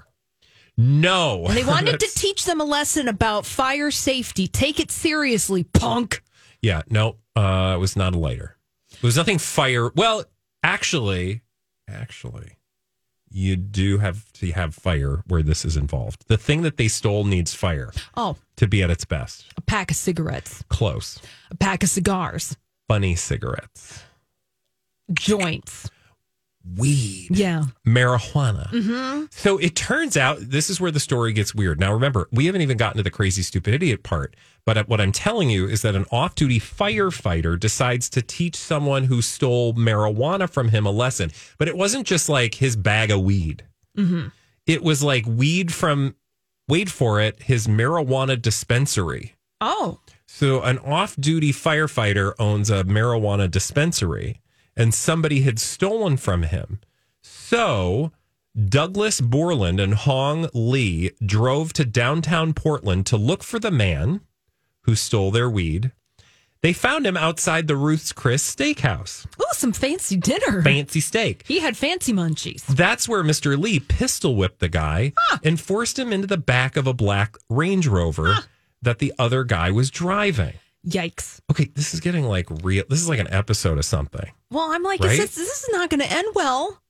no, 0.77 1.45
And 1.47 1.57
they 1.57 1.63
wanted 1.63 1.99
to 1.99 2.07
teach 2.15 2.45
them 2.45 2.61
a 2.61 2.63
lesson 2.65 3.07
about 3.07 3.45
fire 3.47 3.89
safety. 3.89 4.47
Take 4.47 4.79
it 4.79 4.91
seriously, 4.91 5.63
punk. 5.63 6.21
Yeah, 6.61 6.83
no, 6.89 7.15
uh, 7.35 7.73
it 7.75 7.79
was 7.79 7.95
not 7.95 8.13
a 8.13 8.17
lighter. 8.19 8.57
It 8.91 9.01
was 9.03 9.17
nothing 9.17 9.39
fire. 9.39 9.89
Well, 9.95 10.23
actually, 10.63 11.41
actually, 11.87 12.57
you 13.29 13.55
do 13.55 13.97
have 13.97 14.31
to 14.33 14.51
have 14.51 14.73
fire 14.75 15.23
where 15.27 15.43
this 15.43 15.65
is 15.65 15.75
involved. 15.77 16.25
The 16.27 16.37
thing 16.37 16.61
that 16.61 16.77
they 16.77 16.87
stole 16.87 17.23
needs 17.25 17.53
fire 17.53 17.91
Oh, 18.15 18.37
to 18.55 18.67
be 18.67 18.81
at 18.83 18.89
its 18.89 19.05
best. 19.05 19.45
a 19.57 19.61
pack 19.61 19.91
of 19.91 19.97
cigarettes, 19.97 20.63
Close. 20.69 21.19
a 21.51 21.55
pack 21.55 21.83
of 21.83 21.89
cigars, 21.89 22.55
Funny 22.87 23.15
cigarettes. 23.15 24.03
joints. 25.13 25.89
Weed. 26.75 27.29
Yeah. 27.31 27.63
Marijuana. 27.85 28.69
Mm-hmm. 28.71 29.25
So 29.31 29.57
it 29.57 29.75
turns 29.75 30.17
out 30.17 30.37
this 30.39 30.69
is 30.69 30.81
where 30.81 30.91
the 30.91 30.99
story 30.99 31.33
gets 31.33 31.55
weird. 31.55 31.79
Now, 31.79 31.93
remember, 31.93 32.27
we 32.31 32.45
haven't 32.47 32.61
even 32.61 32.77
gotten 32.77 32.97
to 32.97 33.03
the 33.03 33.11
crazy, 33.11 33.41
stupid 33.41 33.73
idiot 33.73 34.03
part. 34.03 34.35
But 34.65 34.89
what 34.89 34.99
I'm 34.99 35.11
telling 35.13 35.49
you 35.49 35.67
is 35.67 35.81
that 35.83 35.95
an 35.95 36.05
off 36.11 36.35
duty 36.35 36.59
firefighter 36.59 37.57
decides 37.59 38.09
to 38.11 38.21
teach 38.21 38.55
someone 38.55 39.05
who 39.05 39.21
stole 39.21 39.73
marijuana 39.73 40.49
from 40.49 40.69
him 40.69 40.85
a 40.85 40.91
lesson. 40.91 41.31
But 41.57 41.67
it 41.67 41.77
wasn't 41.77 42.05
just 42.05 42.27
like 42.27 42.55
his 42.55 42.75
bag 42.75 43.11
of 43.11 43.21
weed, 43.21 43.63
Mm-hmm. 43.97 44.27
it 44.65 44.83
was 44.83 45.01
like 45.01 45.25
weed 45.25 45.73
from, 45.73 46.15
wait 46.67 46.89
for 46.89 47.19
it, 47.21 47.41
his 47.43 47.65
marijuana 47.67 48.39
dispensary. 48.39 49.33
Oh, 49.61 49.99
So 50.27 50.61
an 50.61 50.77
off-duty 50.79 51.51
firefighter 51.53 52.33
owns 52.37 52.69
a 52.69 52.83
marijuana 52.83 53.49
dispensary 53.49 54.39
and 54.77 54.93
somebody 54.93 55.41
had 55.41 55.59
stolen 55.59 56.15
from 56.15 56.43
him. 56.43 56.79
So 57.21 58.13
Douglas 58.57 59.19
Borland 59.19 59.79
and 59.79 59.95
Hong 59.95 60.47
Lee 60.53 61.11
drove 61.25 61.73
to 61.73 61.83
downtown 61.83 62.53
Portland 62.53 63.05
to 63.07 63.17
look 63.17 63.43
for 63.43 63.59
the 63.59 63.71
man 63.71 64.21
who 64.83 64.95
stole 64.95 65.31
their 65.31 65.49
weed. 65.49 65.91
They 66.61 66.73
found 66.73 67.05
him 67.05 67.15
outside 67.17 67.67
the 67.67 67.75
Ruth's 67.75 68.11
Chris 68.11 68.55
Steakhouse. 68.55 69.27
oh, 69.39 69.45
some 69.53 69.73
fancy 69.73 70.17
dinner. 70.17 70.63
Fancy 70.63 70.99
steak. 71.01 71.43
He 71.47 71.59
had 71.59 71.77
fancy 71.77 72.13
munchies. 72.13 72.65
That's 72.65 73.07
where 73.07 73.23
Mr. 73.23 73.57
Lee 73.59 73.79
pistol 73.79 74.35
whipped 74.35 74.59
the 74.59 74.69
guy 74.69 75.13
and 75.43 75.59
forced 75.59 75.99
him 75.99 76.11
into 76.11 76.27
the 76.27 76.37
back 76.37 76.75
of 76.75 76.87
a 76.87 76.93
black 76.93 77.37
Range 77.49 77.85
Rover 77.87 78.35
that 78.81 78.99
the 78.99 79.13
other 79.19 79.43
guy 79.43 79.69
was 79.69 79.91
driving. 79.91 80.53
Yikes. 80.85 81.39
Okay, 81.51 81.69
this 81.75 81.93
is 81.93 81.99
getting 81.99 82.25
like 82.25 82.47
real. 82.63 82.83
This 82.89 83.01
is 83.01 83.09
like 83.09 83.19
an 83.19 83.31
episode 83.31 83.77
of 83.77 83.85
something. 83.85 84.31
Well, 84.51 84.71
I'm 84.71 84.83
like, 84.83 85.01
Right? 85.01 85.13
is 85.13 85.17
this, 85.19 85.35
this 85.35 85.63
is 85.63 85.69
not 85.71 85.89
going 85.89 86.01
to 86.01 86.11
end 86.11 86.27
well. 86.35 86.81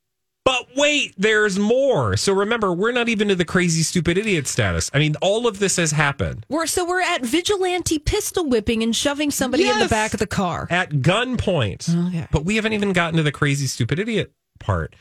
But 0.46 0.66
wait, 0.78 1.14
there's 1.18 1.60
more. 1.60 2.16
So 2.16 2.32
remember, 2.32 2.72
we're 2.72 2.94
not 2.94 3.10
even 3.10 3.28
to 3.28 3.36
the 3.36 3.44
crazy, 3.44 3.84
stupid 3.84 4.18
idiot 4.18 4.48
status. 4.48 4.90
I 4.94 5.00
mean, 5.00 5.16
all 5.22 5.46
of 5.46 5.60
this 5.60 5.76
has 5.76 5.92
happened 5.92 6.46
We're 6.48 6.68
so 6.68 6.86
we're 6.88 7.02
at 7.02 7.22
vigilante 7.26 8.00
pistol 8.00 8.48
whipping 8.48 8.82
and 8.82 8.96
shoving 8.96 9.30
somebody 9.30 9.68
in 9.68 9.78
the 9.80 9.90
back 9.90 10.14
of 10.14 10.20
the 10.20 10.28
car. 10.28 10.68
at 10.70 10.90
gunpoint. 10.92 12.08
Okay. 12.08 12.28
But 12.32 12.46
we 12.46 12.56
haven't 12.56 12.72
even 12.72 12.94
gotten 12.94 13.18
to 13.18 13.24
the 13.24 13.32
crazy, 13.34 13.68
stupid 13.68 14.00
idiot 14.00 14.32
part. 14.60 14.96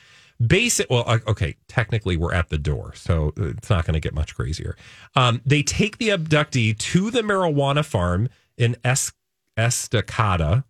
Basic. 0.45 0.91
Well, 0.91 1.05
uh, 1.07 1.19
okay. 1.29 1.55
Technically, 1.69 2.17
we're 2.17 2.35
at 2.35 2.49
the 2.49 2.59
door, 2.59 2.93
so 2.97 3.33
it's 3.37 3.71
not 3.71 3.87
going 3.87 3.95
to 3.95 4.01
get 4.01 4.15
much 4.15 4.35
crazier. 4.35 4.77
Um, 5.15 5.43
they 5.47 5.63
take 5.63 5.99
the 5.99 6.09
abductee 6.09 6.77
to 6.77 7.11
the 7.13 7.23
marijuana 7.23 7.85
farm 7.85 8.29
in 8.57 8.77
es- 8.85 9.13
Estacada, 9.57 10.65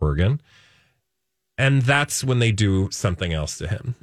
Oregon, 0.00 0.40
and 1.56 1.82
that's 1.82 2.22
when 2.24 2.38
they 2.38 2.52
do 2.52 2.88
something 2.90 3.32
else 3.32 3.58
to 3.58 3.68
him. 3.68 3.94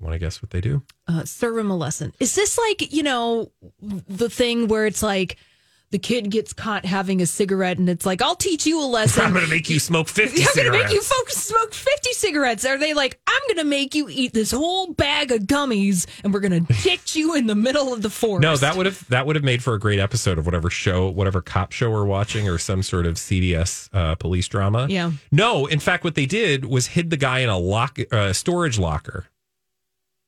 Want 0.00 0.14
to 0.14 0.18
guess 0.18 0.42
what 0.42 0.50
they 0.50 0.60
do? 0.60 0.82
Uh, 1.06 1.24
serve 1.24 1.56
him 1.58 1.70
a 1.70 1.76
lesson. 1.76 2.12
Is 2.20 2.34
this 2.34 2.58
like 2.58 2.92
you 2.92 3.02
know 3.02 3.50
the 3.80 4.28
thing 4.28 4.68
where 4.68 4.86
it's 4.86 5.02
like 5.02 5.36
the 5.92 5.98
kid 5.98 6.30
gets 6.30 6.52
caught 6.52 6.84
having 6.84 7.20
a 7.20 7.26
cigarette, 7.26 7.78
and 7.78 7.88
it's 7.88 8.04
like, 8.04 8.22
I'll 8.22 8.34
teach 8.34 8.66
you 8.66 8.82
a 8.82 8.86
lesson. 8.86 9.24
I'm 9.26 9.32
going 9.32 9.44
to 9.44 9.50
make 9.50 9.68
you 9.70 9.78
smoke 9.78 10.08
50 10.08 10.42
I'm 10.42 10.48
going 10.56 10.72
to 10.72 10.84
make 10.84 10.92
you 10.92 11.02
folks 11.02 11.36
smoke 11.36 11.72
50 11.72 12.12
cigarettes. 12.14 12.64
Are 12.64 12.78
they 12.78 12.94
like, 12.94 13.20
I'm 13.26 13.42
going 13.46 13.58
to 13.58 13.64
make 13.64 13.94
you 13.94 14.08
eat 14.08 14.32
this 14.32 14.50
whole 14.50 14.92
bag 14.94 15.30
of 15.30 15.42
gummies 15.42 16.06
and 16.24 16.32
we're 16.32 16.40
going 16.40 16.66
to 16.66 16.82
ditch 16.82 17.14
you 17.14 17.34
in 17.34 17.46
the 17.46 17.54
middle 17.54 17.92
of 17.92 18.02
the 18.02 18.10
forest? 18.10 18.42
No, 18.42 18.56
that 18.56 18.76
would 18.76 18.86
have 18.86 19.06
that 19.10 19.26
would 19.26 19.36
have 19.36 19.44
made 19.44 19.62
for 19.62 19.74
a 19.74 19.78
great 19.78 20.00
episode 20.00 20.38
of 20.38 20.46
whatever 20.46 20.70
show, 20.70 21.08
whatever 21.08 21.42
cop 21.42 21.72
show 21.72 21.90
we're 21.90 22.06
watching, 22.06 22.48
or 22.48 22.56
some 22.58 22.82
sort 22.82 23.06
of 23.06 23.16
CDS 23.16 23.88
uh, 23.92 24.14
police 24.14 24.48
drama. 24.48 24.86
Yeah. 24.88 25.12
No, 25.30 25.66
in 25.66 25.78
fact, 25.78 26.04
what 26.04 26.14
they 26.14 26.26
did 26.26 26.64
was 26.64 26.88
hid 26.88 27.10
the 27.10 27.16
guy 27.18 27.40
in 27.40 27.50
a 27.50 27.58
lock, 27.58 27.98
uh, 28.10 28.32
storage 28.32 28.78
locker, 28.78 29.26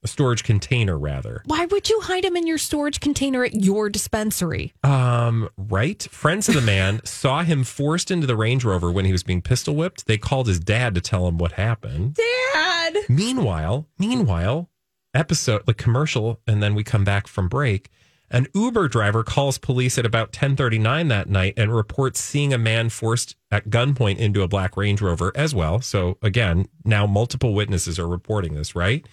a 0.05 0.09
storage 0.09 0.45
container, 0.45 0.99
rather. 0.99 1.43
Why 1.47 1.65
would 1.67 1.89
you 1.89 2.01
hide 2.01 2.25
him 2.25 2.37
in 2.37 2.47
your 2.47 2.59
storage 2.59 3.01
container 3.01 3.45
at 3.45 3.55
your 3.55 3.89
dispensary? 3.89 4.73
Um, 4.83 5.49
right. 5.57 6.03
Friends 6.11 6.49
of 6.49 6.55
the 6.55 6.61
man 6.61 7.01
saw 7.05 7.43
him 7.43 7.65
forced 7.65 8.11
into 8.11 8.27
the 8.27 8.37
Range 8.37 8.65
Rover 8.65 8.93
when 8.93 9.05
he 9.05 9.13
was 9.13 9.23
being 9.23 9.43
pistol 9.43 9.75
whipped. 9.75 10.07
They 10.07 10.19
called 10.19 10.47
his 10.47 10.61
dad 10.61 10.95
to 10.95 11.01
tell 11.01 11.27
him 11.27 11.39
what 11.39 11.53
happened. 11.53 12.15
Dad! 12.15 12.97
Meanwhile, 13.09 13.89
meanwhile, 13.99 14.69
episode 15.15 15.63
like 15.67 15.79
commercial, 15.79 16.41
and 16.47 16.63
then 16.63 16.75
we 16.75 16.85
come 16.85 17.05
back 17.05 17.27
from 17.27 17.49
break. 17.49 17.91
An 18.31 18.49
Uber 18.55 18.89
driver 18.89 19.23
calls 19.23 19.59
police 19.59 19.97
at 19.99 20.07
about 20.07 20.33
10:39 20.33 21.09
that 21.09 21.29
night 21.29 21.55
and 21.57 21.75
reports 21.75 22.21
seeing 22.21 22.53
a 22.53 22.59
man 22.59 22.89
forced 22.89 23.37
at 23.51 23.71
gunpoint 23.71 24.19
into 24.19 24.43
a 24.43 24.49
black 24.49 24.77
Range 24.77 25.01
Rover 25.01 25.31
as 25.37 25.55
well. 25.55 25.81
So 25.81 26.19
again, 26.21 26.67
now 26.85 27.07
multiple 27.07 27.55
witnesses 27.55 27.99
are 27.99 28.09
reporting 28.09 28.55
this, 28.55 28.75
right? 28.75 29.07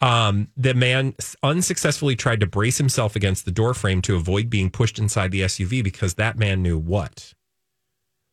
Um, 0.00 0.48
the 0.56 0.74
man 0.74 1.14
unsuccessfully 1.42 2.14
tried 2.14 2.40
to 2.40 2.46
brace 2.46 2.78
himself 2.78 3.16
against 3.16 3.44
the 3.44 3.50
door 3.50 3.74
frame 3.74 4.00
to 4.02 4.14
avoid 4.14 4.48
being 4.48 4.70
pushed 4.70 4.98
inside 4.98 5.32
the 5.32 5.40
SUV 5.40 5.82
because 5.82 6.14
that 6.14 6.38
man 6.38 6.62
knew 6.62 6.78
what? 6.78 7.34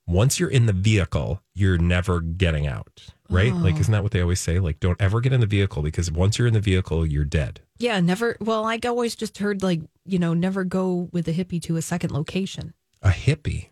Once 0.08 0.40
you're 0.40 0.50
in 0.50 0.68
the 0.68 0.74
vehicle, 0.74 1.42
you're 1.56 1.80
never 1.80 2.22
getting 2.22 2.68
out, 2.68 3.08
right? 3.28 3.52
Like, 3.52 3.80
isn't 3.80 3.92
that 3.92 4.04
what 4.04 4.12
they 4.12 4.22
always 4.22 4.40
say? 4.40 4.60
Like, 4.60 4.80
don't 4.80 5.02
ever 5.02 5.20
get 5.20 5.34
in 5.34 5.42
the 5.42 5.48
vehicle 5.48 5.82
because 5.82 6.12
once 6.12 6.38
you're 6.38 6.48
in 6.48 6.54
the 6.54 6.60
vehicle, 6.60 7.08
you're 7.08 7.26
dead. 7.26 7.62
Yeah, 7.80 8.00
never. 8.00 8.38
Well, 8.40 8.66
I 8.66 8.80
always 8.86 9.16
just 9.16 9.40
heard 9.40 9.64
like, 9.64 9.82
you 10.06 10.20
know, 10.20 10.36
never 10.36 10.64
go 10.64 11.10
with 11.12 11.28
a 11.28 11.34
hippie 11.34 11.60
to 11.64 11.78
a 11.78 11.82
second 11.82 12.12
location. 12.12 12.76
A 13.02 13.10
hippie. 13.10 13.70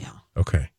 Yeah. 0.00 0.10
Okay. 0.36 0.70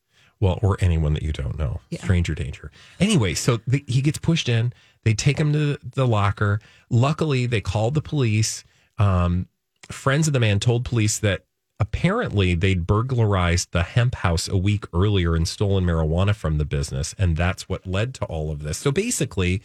Well, 0.42 0.60
or 0.62 0.76
anyone 0.82 1.14
that 1.14 1.24
you 1.24 1.32
don't 1.32 1.58
know. 1.58 1.80
Yeah. 1.90 2.04
Stranger 2.04 2.36
danger. 2.36 2.70
Anyway, 3.00 3.36
so 3.36 3.62
the, 3.66 3.86
he 3.88 4.02
gets 4.02 4.18
pushed 4.18 4.50
in. 4.50 4.74
They 5.04 5.14
take 5.14 5.38
him 5.38 5.52
to 5.54 5.78
the 5.84 6.08
locker. 6.08 6.60
Luckily, 6.90 7.46
they 7.46 7.62
called 7.62 7.94
the 7.94 8.02
police. 8.02 8.64
Um, 8.98 9.48
friends 9.92 10.28
of 10.28 10.34
the 10.34 10.40
man 10.40 10.60
told 10.60 10.86
police 10.86 11.20
that 11.20 11.44
apparently 11.80 12.56
they'd 12.56 12.88
burglarized 12.88 13.72
the 13.72 13.84
hemp 13.84 14.16
house 14.16 14.48
a 14.48 14.56
week 14.58 14.86
earlier 14.94 15.36
and 15.36 15.48
stolen 15.48 15.86
marijuana 15.86 16.34
from 16.34 16.58
the 16.58 16.66
business. 16.66 17.14
And 17.18 17.36
that's 17.36 17.68
what 17.68 17.86
led 17.86 18.14
to 18.16 18.26
all 18.26 18.52
of 18.52 18.64
this. 18.64 18.78
So 18.78 18.92
basically, 18.92 19.62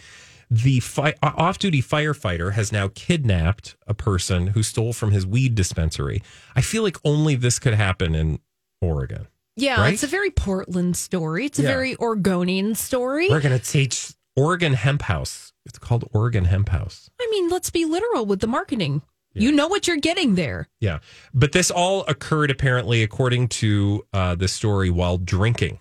the 0.50 0.80
fi- 0.80 1.14
off 1.22 1.58
duty 1.58 1.82
firefighter 1.82 2.52
has 2.54 2.72
now 2.72 2.90
kidnapped 2.94 3.76
a 3.86 3.94
person 3.94 4.48
who 4.48 4.62
stole 4.62 4.92
from 4.92 5.12
his 5.12 5.26
weed 5.26 5.54
dispensary. 5.54 6.22
I 6.56 6.62
feel 6.62 6.82
like 6.82 6.96
only 7.04 7.34
this 7.36 7.58
could 7.58 7.74
happen 7.74 8.14
in 8.14 8.40
Oregon. 8.80 9.28
Yeah, 9.56 9.80
Right? 9.80 9.92
it's 9.92 10.02
a 10.04 10.06
very 10.08 10.30
Portland 10.30 10.96
story. 10.96 11.44
It's 11.46 11.58
a 11.58 11.62
Yeah. 11.62 11.68
very 11.68 11.96
Oregonian 11.96 12.74
story. 12.74 13.28
We're 13.28 13.40
going 13.40 13.58
to 13.58 13.64
teach 13.64 14.12
Oregon 14.38 14.74
Hemp 14.74 15.02
House. 15.02 15.52
It's 15.66 15.78
called 15.78 16.08
Oregon 16.12 16.44
Hemp 16.44 16.68
House. 16.68 17.10
I 17.20 17.28
mean, 17.30 17.48
let's 17.48 17.70
be 17.70 17.84
literal 17.84 18.24
with 18.24 18.40
the 18.40 18.46
marketing. 18.46 19.02
You 19.34 19.52
know 19.52 19.68
what 19.68 19.86
you're 19.86 19.98
getting 19.98 20.34
there. 20.34 20.68
Yeah. 20.80 20.98
But 21.32 21.52
this 21.52 21.70
all 21.70 22.04
occurred 22.06 22.50
apparently, 22.50 23.04
according 23.04 23.48
to 23.48 24.04
uh, 24.12 24.34
the 24.34 24.48
story, 24.48 24.90
while 24.90 25.16
drinking. 25.16 25.78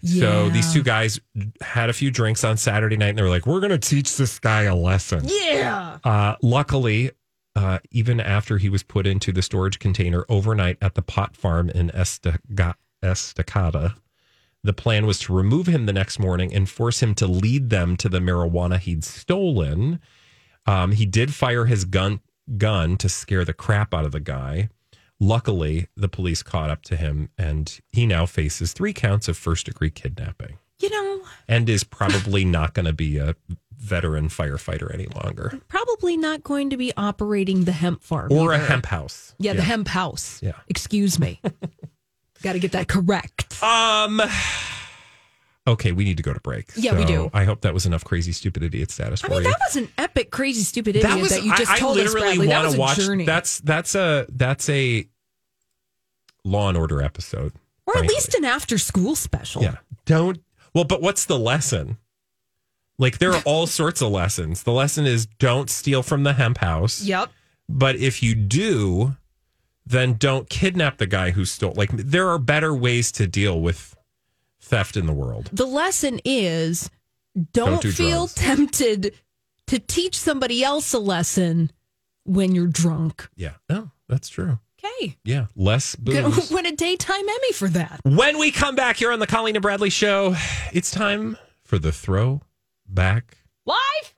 Yeah. 0.00 0.20
So 0.20 0.48
these 0.50 0.72
two 0.72 0.82
guys 0.82 1.20
had 1.60 1.90
a 1.90 1.92
few 1.92 2.10
drinks 2.10 2.44
on 2.44 2.56
Saturday 2.56 2.96
night 2.96 3.10
and 3.10 3.18
they 3.18 3.22
were 3.22 3.28
like, 3.28 3.46
we're 3.46 3.60
going 3.60 3.78
to 3.78 3.78
teach 3.78 4.16
this 4.16 4.38
guy 4.38 4.62
a 4.62 4.74
lesson. 4.74 5.22
Yeah. 5.24 5.98
Uh, 6.04 6.36
luckily, 6.42 7.10
uh, 7.54 7.80
even 7.90 8.20
after 8.20 8.58
he 8.58 8.68
was 8.68 8.82
put 8.82 9.06
into 9.06 9.32
the 9.32 9.42
storage 9.42 9.78
container 9.78 10.24
overnight 10.28 10.78
at 10.80 10.94
the 10.94 11.02
pot 11.02 11.36
farm 11.36 11.68
in 11.70 11.90
Estacada, 11.90 12.74
the 14.66 14.72
plan 14.72 15.06
was 15.06 15.18
to 15.20 15.32
remove 15.32 15.66
him 15.66 15.86
the 15.86 15.92
next 15.92 16.18
morning 16.18 16.52
and 16.52 16.68
force 16.68 17.02
him 17.02 17.14
to 17.14 17.26
lead 17.26 17.70
them 17.70 17.96
to 17.96 18.08
the 18.08 18.18
marijuana 18.18 18.78
he'd 18.78 19.04
stolen. 19.04 20.00
Um, 20.66 20.92
he 20.92 21.06
did 21.06 21.32
fire 21.32 21.66
his 21.66 21.84
gun 21.84 22.20
gun 22.58 22.96
to 22.98 23.08
scare 23.08 23.44
the 23.44 23.52
crap 23.52 23.94
out 23.94 24.04
of 24.04 24.12
the 24.12 24.20
guy. 24.20 24.68
Luckily, 25.18 25.88
the 25.96 26.08
police 26.08 26.42
caught 26.42 26.68
up 26.70 26.82
to 26.82 26.96
him, 26.96 27.30
and 27.38 27.80
he 27.88 28.06
now 28.06 28.26
faces 28.26 28.72
three 28.72 28.92
counts 28.92 29.28
of 29.28 29.36
first 29.36 29.66
degree 29.66 29.90
kidnapping, 29.90 30.58
You 30.78 30.90
know, 30.90 31.22
and 31.48 31.68
is 31.68 31.84
probably 31.84 32.44
not 32.44 32.74
going 32.74 32.86
to 32.86 32.92
be 32.92 33.16
a 33.16 33.34
veteran 33.78 34.28
firefighter 34.28 34.92
any 34.92 35.06
longer, 35.06 35.58
probably 35.68 36.16
not 36.16 36.42
going 36.42 36.70
to 36.70 36.76
be 36.76 36.92
operating 36.96 37.64
the 37.64 37.72
hemp 37.72 38.02
farm 38.02 38.30
or 38.30 38.52
a 38.52 38.58
hemp 38.58 38.86
house. 38.86 39.34
Yeah, 39.38 39.54
the 39.54 39.62
hemp 39.62 39.88
house. 39.88 40.40
Yeah. 40.42 40.52
Excuse 40.68 41.18
me. 41.18 41.40
Got 42.42 42.52
to 42.54 42.58
get 42.58 42.72
that 42.72 42.88
correct. 42.88 43.62
Um. 43.62 44.20
Okay, 45.68 45.90
we 45.90 46.04
need 46.04 46.16
to 46.18 46.22
go 46.22 46.32
to 46.32 46.40
break. 46.40 46.70
Yeah, 46.76 46.96
we 46.96 47.04
do. 47.04 47.28
I 47.34 47.42
hope 47.44 47.62
that 47.62 47.74
was 47.74 47.86
enough 47.86 48.04
crazy 48.04 48.30
stupid 48.30 48.62
idiot 48.62 48.92
status 48.92 49.24
I 49.24 49.28
mean, 49.28 49.38
you. 49.38 49.44
that 49.44 49.58
was 49.66 49.74
an 49.76 49.88
epic, 49.98 50.30
crazy, 50.30 50.62
stupid 50.62 50.94
idiot 50.94 51.28
that, 51.28 51.42
you 51.42 51.56
just 51.56 51.70
I, 51.70 51.74
I 51.74 51.78
told 51.78 51.98
us, 51.98 52.04
literally 52.14 52.36
Bradley. 52.36 52.46
That 52.46 52.56
wanna 52.56 52.68
was 52.68 52.74
a 52.76 52.78
watch. 52.80 52.96
journey. 52.98 53.24
That's 53.24 53.58
that's 53.60 53.94
a 53.96 54.26
that's 54.28 54.68
a 54.68 55.08
Law 56.44 56.68
and 56.68 56.78
Order 56.78 57.02
episode. 57.02 57.52
or 57.86 57.98
at 57.98 58.06
least 58.06 58.34
an 58.34 58.44
after-school 58.44 59.16
special. 59.16 59.62
yeah. 59.62 59.76
Don't 60.04 60.38
well, 60.72 60.84
but 60.84 61.02
what's 61.02 61.24
the 61.24 61.38
lesson? 61.38 61.96
Like 62.98 63.18
there 63.18 63.32
are 63.32 63.42
all 63.44 63.66
sorts 63.66 64.00
of 64.00 64.12
lessons. 64.12 64.62
The 64.62 64.72
lesson 64.72 65.04
is 65.04 65.26
don't 65.26 65.68
steal 65.68 66.04
from 66.04 66.22
the 66.22 66.34
hemp 66.34 66.58
house. 66.58 67.02
Yep. 67.02 67.30
But 67.68 67.96
if 67.96 68.22
you 68.22 68.36
do, 68.36 69.16
then 69.86 70.14
don't 70.14 70.48
kidnap 70.50 70.98
the 70.98 71.06
guy 71.06 71.30
who 71.30 71.44
stole. 71.44 71.72
Like 71.76 71.90
there 71.92 72.28
are 72.28 72.38
better 72.38 72.74
ways 72.74 73.12
to 73.12 73.26
deal 73.26 73.60
with 73.60 73.96
theft 74.60 74.96
in 74.96 75.06
the 75.06 75.12
world. 75.12 75.48
The 75.52 75.66
lesson 75.66 76.20
is 76.24 76.90
don't, 77.52 77.70
Don't 77.70 77.82
do 77.82 77.92
feel 77.92 78.26
drugs. 78.26 78.34
tempted 78.34 79.14
to 79.68 79.78
teach 79.78 80.18
somebody 80.18 80.64
else 80.64 80.92
a 80.92 80.98
lesson 80.98 81.70
when 82.24 82.54
you're 82.54 82.66
drunk. 82.66 83.28
Yeah. 83.36 83.54
No, 83.68 83.90
that's 84.08 84.28
true. 84.28 84.58
Okay. 84.84 85.16
Yeah. 85.24 85.46
Less 85.54 85.94
booze. 85.96 86.50
win 86.50 86.66
a 86.66 86.72
daytime 86.72 87.20
Emmy 87.28 87.52
for 87.52 87.68
that. 87.68 88.00
When 88.04 88.38
we 88.38 88.50
come 88.50 88.74
back 88.74 88.96
here 88.96 89.12
on 89.12 89.18
the 89.18 89.26
Colleen 89.26 89.56
and 89.56 89.62
Bradley 89.62 89.90
show, 89.90 90.34
it's 90.72 90.90
time 90.90 91.36
for 91.64 91.78
the 91.78 91.92
throwback. 91.92 93.36
Live? 93.64 94.14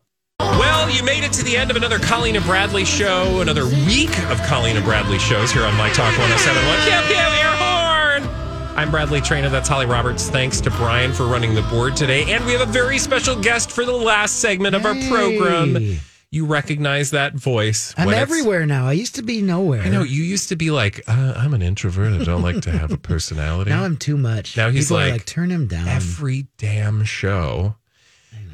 Well, 0.48 0.88
you 0.90 1.02
made 1.02 1.24
it 1.24 1.32
to 1.34 1.42
the 1.44 1.56
end 1.56 1.70
of 1.70 1.76
another 1.76 1.98
Colleen 1.98 2.36
and 2.36 2.44
Bradley 2.44 2.84
show, 2.84 3.40
another 3.40 3.66
week 3.66 4.16
of 4.30 4.40
Colleen 4.42 4.76
and 4.76 4.84
Bradley 4.84 5.18
shows 5.18 5.50
here 5.50 5.64
on 5.64 5.74
My 5.76 5.88
Talk 5.90 6.16
1071. 6.16 6.78
Pew, 6.84 7.14
pew, 7.14 7.16
air 7.16 7.56
horn! 7.56 8.76
I'm 8.76 8.90
Bradley 8.90 9.20
Traynor. 9.20 9.48
That's 9.48 9.68
Holly 9.68 9.86
Roberts. 9.86 10.30
Thanks 10.30 10.60
to 10.60 10.70
Brian 10.70 11.12
for 11.12 11.24
running 11.26 11.54
the 11.54 11.62
board 11.62 11.96
today. 11.96 12.32
And 12.32 12.44
we 12.46 12.52
have 12.52 12.60
a 12.60 12.70
very 12.70 12.98
special 12.98 13.34
guest 13.40 13.72
for 13.72 13.84
the 13.84 13.92
last 13.92 14.36
segment 14.36 14.76
of 14.76 14.86
our 14.86 14.94
program. 15.08 15.98
You 16.30 16.44
recognize 16.46 17.10
that 17.12 17.34
voice. 17.34 17.92
I'm 17.96 18.06
when 18.06 18.14
it's- 18.14 18.22
everywhere 18.30 18.64
now. 18.66 18.86
I 18.86 18.92
used 18.92 19.14
to 19.16 19.22
be 19.22 19.40
nowhere. 19.42 19.82
I 19.82 19.88
know 19.88 20.02
you 20.02 20.22
used 20.22 20.50
to 20.50 20.56
be 20.56 20.70
like, 20.70 21.02
uh, 21.08 21.32
I'm 21.36 21.52
an 21.54 21.62
introvert. 21.62 22.12
I 22.20 22.22
don't 22.24 22.42
like 22.42 22.60
to 22.62 22.70
have 22.70 22.92
a 22.92 22.96
personality. 22.98 23.70
Now 23.70 23.82
I'm 23.84 23.96
too 23.96 24.16
much. 24.18 24.56
Now 24.56 24.68
he's 24.70 24.86
People 24.88 24.98
are 24.98 25.04
like, 25.04 25.12
like, 25.12 25.24
turn 25.26 25.50
him 25.50 25.66
down. 25.66 25.88
every 25.88 26.46
damn 26.58 27.02
show. 27.04 27.74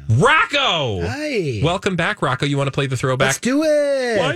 Rocco, 0.09 1.01
Hi. 1.01 1.61
welcome 1.63 1.95
back, 1.95 2.21
Rocco. 2.21 2.45
You 2.45 2.57
want 2.57 2.67
to 2.67 2.71
play 2.71 2.85
the 2.87 2.95
throwback? 2.97 3.27
Let's 3.27 3.39
do 3.39 3.63
it. 3.63 4.19
What? 4.19 4.35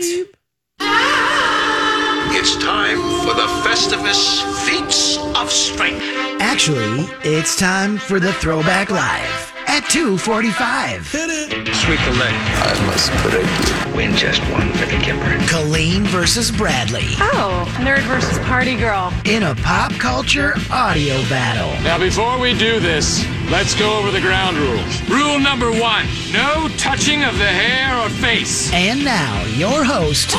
It's 2.31 2.55
time 2.57 2.97
for 3.21 3.33
the 3.33 3.47
Festivus 3.67 4.41
Feats 4.65 5.17
of 5.37 5.51
Strength. 5.51 6.03
Actually, 6.41 7.05
it's 7.23 7.55
time 7.57 7.97
for 7.97 8.19
the 8.19 8.33
Throwback 8.33 8.89
Live 8.89 9.53
at 9.79 9.89
245. 9.89 11.07
Sweep 11.07 11.99
the 12.03 12.11
leg. 12.19 12.33
I 12.33 12.85
must 12.85 13.11
break 13.23 13.47
you. 13.87 13.95
Win 13.95 14.15
just 14.15 14.41
one 14.51 14.71
for 14.73 14.85
the 14.85 14.97
Gipper. 14.97 15.47
Colleen 15.47 16.03
versus 16.05 16.51
Bradley 16.51 17.05
Oh, 17.19 17.65
nerd 17.79 18.01
versus 18.03 18.37
party 18.39 18.75
girl. 18.75 19.13
in 19.25 19.43
a 19.43 19.55
pop 19.55 19.91
culture 19.93 20.53
audio 20.71 21.15
battle. 21.29 21.71
Now, 21.83 21.97
before 21.97 22.37
we 22.39 22.53
do 22.57 22.79
this, 22.79 23.25
let's 23.49 23.73
go 23.75 23.97
over 23.99 24.11
the 24.11 24.21
ground 24.21 24.57
rules. 24.57 25.01
Rule 25.09 25.39
number 25.39 25.71
one 25.71 26.05
no 26.33 26.67
touching 26.77 27.23
of 27.23 27.37
the 27.37 27.47
hair 27.47 27.97
or 27.99 28.09
face. 28.09 28.71
And 28.73 29.03
now, 29.05 29.45
your 29.55 29.83
host, 29.83 30.31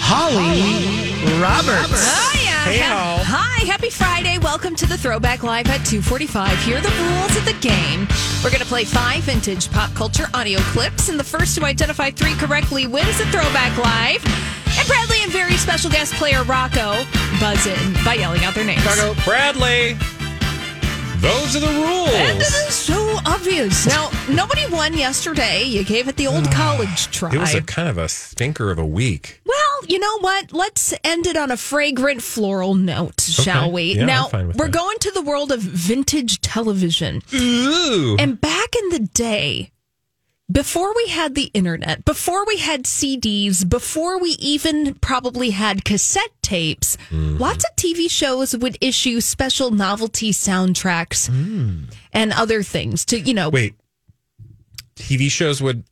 Holly 0.00 1.40
Roberts. 1.40 2.04
Yeah. 2.34 2.37
Hey, 2.68 2.80
Ha- 2.80 3.24
Hi, 3.24 3.64
happy 3.64 3.88
Friday. 3.88 4.36
Welcome 4.36 4.76
to 4.76 4.84
the 4.84 4.98
Throwback 4.98 5.42
Live 5.42 5.68
at 5.68 5.86
245. 5.86 6.52
Here 6.64 6.76
are 6.76 6.80
the 6.82 6.90
rules 7.00 7.34
of 7.34 7.46
the 7.46 7.56
game. 7.66 8.06
We're 8.44 8.50
going 8.50 8.60
to 8.60 8.68
play 8.68 8.84
five 8.84 9.24
vintage 9.24 9.70
pop 9.70 9.94
culture 9.94 10.26
audio 10.34 10.60
clips, 10.76 11.08
and 11.08 11.18
the 11.18 11.24
first 11.24 11.56
to 11.56 11.64
identify 11.64 12.10
three 12.10 12.34
correctly 12.34 12.86
wins 12.86 13.16
the 13.16 13.24
Throwback 13.32 13.72
Live. 13.78 14.20
And 14.78 14.86
Bradley 14.86 15.16
and 15.22 15.32
very 15.32 15.56
special 15.56 15.90
guest 15.90 16.12
player 16.20 16.44
Rocco 16.44 17.02
buzz 17.40 17.66
in 17.66 17.94
by 18.04 18.16
yelling 18.20 18.44
out 18.44 18.54
their 18.54 18.66
names. 18.66 18.84
Rocco, 18.84 19.14
Bradley. 19.24 19.94
Those 21.24 21.56
are 21.56 21.60
the 21.60 21.72
rules. 21.72 22.12
And 23.28 23.46
it 23.46 23.50
is 23.50 23.84
so 23.84 23.86
obvious. 23.86 23.86
Now, 23.86 24.10
nobody 24.28 24.66
won 24.66 24.94
yesterday. 24.94 25.64
You 25.64 25.84
gave 25.84 26.08
it 26.08 26.16
the 26.16 26.26
old 26.26 26.46
ah, 26.48 26.52
college 26.52 27.10
try. 27.10 27.34
It 27.34 27.38
was 27.38 27.54
a 27.54 27.62
kind 27.62 27.88
of 27.88 27.98
a 27.98 28.08
stinker 28.08 28.70
of 28.70 28.78
a 28.78 28.86
week. 28.86 29.40
Well, 29.44 29.80
you 29.86 29.98
know 29.98 30.18
what? 30.20 30.52
Let's 30.52 30.94
end 31.04 31.26
it 31.26 31.36
on 31.36 31.50
a 31.50 31.56
fragrant 31.56 32.22
floral 32.22 32.74
note, 32.74 33.20
shall 33.20 33.70
we? 33.70 33.94
Yeah, 33.94 34.04
now, 34.06 34.28
we're 34.32 34.52
that. 34.52 34.70
going 34.70 34.98
to 35.00 35.10
the 35.12 35.22
world 35.22 35.52
of 35.52 35.60
vintage 35.60 36.40
television. 36.40 37.22
Ooh. 37.34 38.16
And 38.18 38.40
back 38.40 38.74
in 38.76 38.88
the 38.90 39.00
day, 39.00 39.72
before 40.50 40.94
we 40.94 41.08
had 41.08 41.34
the 41.34 41.50
internet, 41.54 42.04
before 42.04 42.44
we 42.46 42.56
had 42.58 42.84
CDs, 42.84 43.68
before 43.68 44.18
we 44.18 44.30
even 44.38 44.94
probably 44.94 45.50
had 45.50 45.84
cassette 45.84 46.30
tapes, 46.42 46.96
Mm-hmm. 47.10 47.36
lots 47.38 47.64
of 47.64 47.76
TV 47.76 48.10
shows 48.10 48.56
would 48.56 48.76
issue 48.80 49.20
special 49.20 49.70
novelty 49.70 50.30
soundtracks 50.30 51.28
and 52.12 52.32
other 52.32 52.62
things 52.62 53.04
to, 53.06 53.18
you 53.20 53.34
know, 53.34 53.48
Wait. 53.50 53.74
TV 54.96 55.30
shows 55.30 55.62
would 55.62 55.84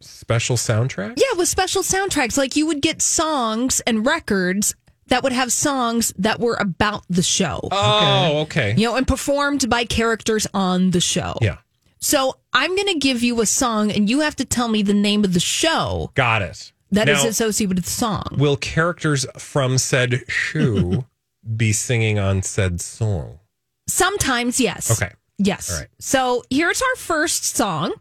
special 0.00 0.56
soundtracks? 0.56 1.14
Yeah, 1.16 1.36
with 1.36 1.48
special 1.48 1.82
soundtracks. 1.82 2.36
Like 2.36 2.56
you 2.56 2.66
would 2.66 2.82
get 2.82 3.00
songs 3.02 3.80
and 3.86 4.04
records 4.06 4.74
that 5.06 5.22
would 5.22 5.32
have 5.32 5.52
songs 5.52 6.12
that 6.18 6.38
were 6.40 6.56
about 6.56 7.04
the 7.08 7.22
show. 7.22 7.60
Oh, 7.70 8.40
okay. 8.42 8.74
You 8.76 8.88
know, 8.88 8.96
and 8.96 9.06
performed 9.06 9.68
by 9.70 9.84
characters 9.84 10.46
on 10.52 10.90
the 10.90 11.00
show. 11.00 11.34
Yeah. 11.40 11.58
So 12.00 12.36
I'm 12.52 12.74
going 12.76 12.88
to 12.88 12.98
give 12.98 13.22
you 13.22 13.40
a 13.40 13.46
song 13.46 13.90
and 13.90 14.08
you 14.08 14.20
have 14.20 14.36
to 14.36 14.44
tell 14.44 14.68
me 14.68 14.82
the 14.82 14.94
name 14.94 15.24
of 15.24 15.34
the 15.34 15.40
show 15.40 16.10
Got 16.14 16.42
it. 16.42 16.72
that 16.92 17.08
is 17.08 17.24
Now, 17.24 17.30
associated 17.30 17.76
with 17.76 17.84
the 17.84 17.90
song. 17.90 18.24
Will 18.38 18.56
characters 18.56 19.26
from 19.36 19.78
said 19.78 20.22
shoe 20.28 21.04
be 21.56 21.72
singing 21.72 22.18
on 22.18 22.42
said 22.42 22.80
song? 22.80 23.40
Sometimes, 23.88 24.60
yes. 24.60 24.90
Okay. 25.00 25.12
Yes. 25.38 25.72
All 25.72 25.78
right. 25.80 25.88
So 25.98 26.44
here's 26.50 26.82
our 26.82 26.96
first 26.96 27.44
song. 27.56 27.94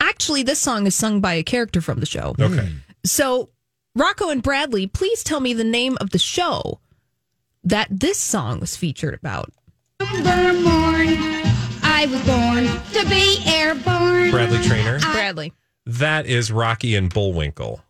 Actually, 0.00 0.42
this 0.42 0.60
song 0.60 0.86
is 0.86 0.94
sung 0.94 1.20
by 1.20 1.34
a 1.34 1.42
character 1.42 1.80
from 1.80 2.00
the 2.00 2.06
show. 2.06 2.34
Okay. 2.38 2.66
Hmm. 2.66 2.76
So, 3.04 3.50
Rocco 3.96 4.28
and 4.28 4.42
Bradley, 4.42 4.86
please 4.86 5.22
tell 5.22 5.40
me 5.40 5.54
the 5.54 5.64
name 5.64 5.96
of 6.00 6.10
the 6.10 6.18
show 6.18 6.80
that 7.62 7.88
this 7.90 8.18
song 8.18 8.60
was 8.60 8.76
featured 8.76 9.14
about. 9.14 9.52
Morn, 12.06 12.66
I 12.66 12.66
was 12.66 12.70
born 12.92 13.02
to 13.04 13.08
be 13.08 13.38
airborne. 13.46 14.30
Bradley 14.30 14.62
Traynor. 14.62 14.98
Bradley. 15.00 15.52
That 15.86 16.26
is 16.26 16.50
Rocky 16.52 16.96
and 16.96 17.12
Bullwinkle. 17.12 17.80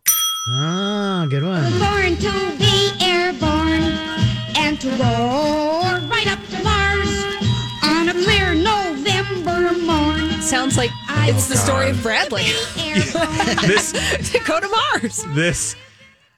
Ah, 0.49 1.25
good 1.29 1.43
one. 1.43 1.63
Born 1.79 2.15
to 2.17 2.57
be 2.57 2.91
airborne 3.01 3.81
and 4.57 4.79
to 4.81 4.89
roar 4.91 5.99
right 6.09 6.27
up 6.27 6.39
to 6.49 6.63
Mars 6.63 7.09
on 7.83 8.09
a 8.09 8.13
clear 8.13 8.53
November 8.53 9.73
morn. 9.79 10.41
Sounds 10.41 10.77
like 10.77 10.91
it's 11.27 11.47
the 11.47 11.57
story 11.57 11.89
of 11.89 12.01
Bradley. 12.01 12.45
This 13.65 13.91
to 14.31 14.39
go 14.45 14.59
to 14.59 14.67
Mars. 14.67 15.25
this 15.29 15.75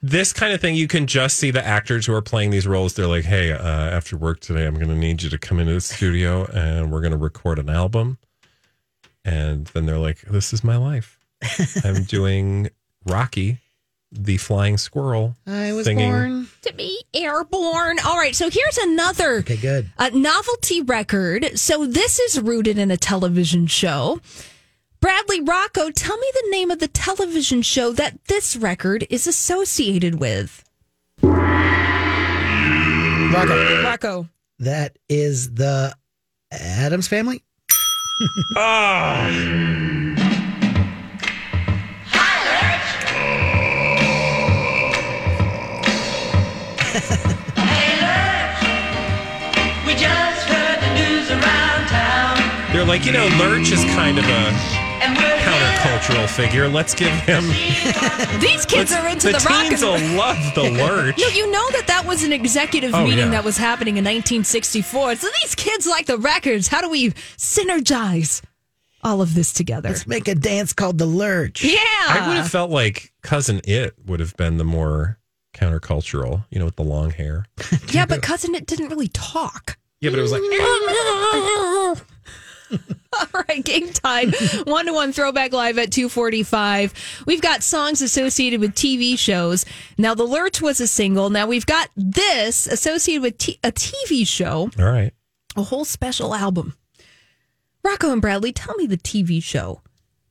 this 0.02 0.32
kind 0.32 0.52
of 0.52 0.60
thing 0.60 0.74
you 0.74 0.86
can 0.88 1.06
just 1.06 1.38
see 1.38 1.50
the 1.50 1.64
actors 1.66 2.06
who 2.06 2.14
are 2.14 2.22
playing 2.22 2.50
these 2.50 2.66
roles 2.66 2.94
they're 2.94 3.06
like 3.06 3.24
hey 3.24 3.52
uh, 3.52 3.58
after 3.58 4.16
work 4.16 4.40
today 4.40 4.66
i'm 4.66 4.74
going 4.74 4.88
to 4.88 4.94
need 4.94 5.22
you 5.22 5.30
to 5.30 5.38
come 5.38 5.58
into 5.58 5.72
the 5.74 5.80
studio 5.80 6.44
and 6.46 6.92
we're 6.92 7.00
going 7.00 7.12
to 7.12 7.16
record 7.18 7.58
an 7.58 7.68
album 7.68 8.18
and 9.24 9.66
then 9.68 9.86
they're 9.86 9.98
like 9.98 10.20
this 10.22 10.52
is 10.52 10.62
my 10.62 10.76
life 10.76 11.18
i'm 11.84 12.04
doing 12.04 12.68
rocky 13.06 13.58
the 14.10 14.38
flying 14.38 14.78
squirrel 14.78 15.36
I 15.46 15.74
was 15.74 15.84
singing 15.84 16.10
born. 16.10 16.48
To 16.62 16.72
be 16.72 16.98
airborne. 17.12 17.98
All 18.06 18.16
right, 18.16 18.34
so 18.34 18.48
here's 18.48 18.78
another 18.78 19.40
Okay, 19.40 19.58
good. 19.58 19.90
a 19.98 20.10
novelty 20.12 20.80
record. 20.80 21.58
So 21.58 21.84
this 21.84 22.18
is 22.18 22.40
rooted 22.40 22.78
in 22.78 22.90
a 22.90 22.96
television 22.96 23.66
show. 23.66 24.18
Bradley 25.00 25.40
Rocco, 25.40 25.90
tell 25.90 26.16
me 26.16 26.26
the 26.34 26.50
name 26.50 26.70
of 26.72 26.80
the 26.80 26.88
television 26.88 27.62
show 27.62 27.92
that 27.92 28.24
this 28.26 28.56
record 28.56 29.06
is 29.10 29.26
associated 29.28 30.18
with. 30.18 30.64
Rocco. 33.32 33.82
Rocco. 33.84 34.28
That 34.58 34.98
is 35.08 35.54
the 35.54 35.94
Addams 36.50 37.06
family. 37.06 37.44
Ah. 38.56 39.28
We 49.86 49.94
just 49.94 50.48
heard 50.48 50.80
the 50.80 50.94
news 50.94 51.30
around 51.30 51.86
town. 51.86 52.72
they're 52.72 52.84
like 52.84 53.06
you 53.06 53.12
know 53.12 53.28
lurch 53.38 53.70
is 53.70 53.84
kind 53.94 54.18
of 54.18 54.24
a 54.24 54.77
countercultural 55.00 56.28
figure 56.28 56.68
let's 56.68 56.94
give 56.94 57.08
him 57.08 57.44
These 58.40 58.66
kids 58.66 58.92
are 58.92 59.08
into 59.08 59.28
the, 59.28 59.38
the, 59.38 59.46
rock 59.48 59.68
teens 59.68 59.82
and 59.82 60.02
will 60.02 60.18
love 60.18 60.54
the 60.54 60.62
lurch 60.70 61.18
No, 61.18 61.28
you 61.28 61.50
know 61.50 61.66
that 61.70 61.86
that 61.86 62.04
was 62.06 62.22
an 62.24 62.32
executive 62.32 62.94
Oh, 62.94 63.04
meeting 63.04 63.18
yeah. 63.18 63.30
that 63.30 63.44
was 63.44 63.56
happening 63.56 63.96
in 63.96 64.04
1964. 64.04 65.16
So 65.16 65.28
these 65.42 65.54
kids 65.54 65.86
like 65.86 66.06
the 66.06 66.16
records. 66.18 66.68
How 66.68 66.80
do 66.80 66.88
we 66.88 67.10
synergize 67.36 68.42
all 69.04 69.20
of 69.20 69.34
this 69.34 69.52
together? 69.52 69.90
Let's 69.90 70.06
make 70.06 70.26
a 70.28 70.34
dance 70.34 70.72
called 70.72 70.98
the 70.98 71.06
Lurch. 71.06 71.62
Yeah. 71.64 71.76
I 71.80 72.24
would 72.28 72.36
have 72.36 72.50
felt 72.50 72.70
like 72.70 73.12
cousin 73.22 73.60
Itt 73.64 73.92
would 74.06 74.20
have 74.20 74.36
been 74.36 74.56
the 74.56 74.64
more 74.64 75.18
countercultural, 75.54 76.44
you 76.50 76.58
know, 76.58 76.64
with 76.64 76.76
the 76.76 76.84
long 76.84 77.10
hair. 77.10 77.44
Yeah, 77.92 78.06
but 78.06 78.22
cousin 78.22 78.54
Itt 78.54 78.66
didn't 78.66 78.88
really 78.88 79.08
talk. 79.08 79.76
Yeah, 80.00 80.10
but 80.10 80.18
it 80.18 80.22
was 80.22 80.32
like 80.32 80.42
All 83.18 83.42
right, 83.48 83.64
game 83.64 83.88
time. 83.92 84.32
One 84.64 84.86
to 84.86 84.92
one 84.92 85.12
throwback 85.12 85.52
live 85.52 85.78
at 85.78 85.90
245. 85.90 87.22
We've 87.26 87.40
got 87.40 87.62
songs 87.62 88.02
associated 88.02 88.60
with 88.60 88.74
TV 88.74 89.18
shows. 89.18 89.64
Now, 89.96 90.14
The 90.14 90.24
Lurch 90.24 90.60
was 90.60 90.80
a 90.80 90.86
single. 90.86 91.30
Now, 91.30 91.46
we've 91.46 91.66
got 91.66 91.88
this 91.96 92.66
associated 92.66 93.22
with 93.22 93.38
t- 93.38 93.58
a 93.64 93.72
TV 93.72 94.26
show, 94.26 94.70
all 94.78 94.84
right. 94.84 95.12
a 95.56 95.62
whole 95.64 95.84
special 95.84 96.34
album. 96.34 96.74
Rocco 97.82 98.12
and 98.12 98.20
Bradley, 98.20 98.52
tell 98.52 98.74
me 98.76 98.86
the 98.86 98.98
TV 98.98 99.42
show 99.42 99.80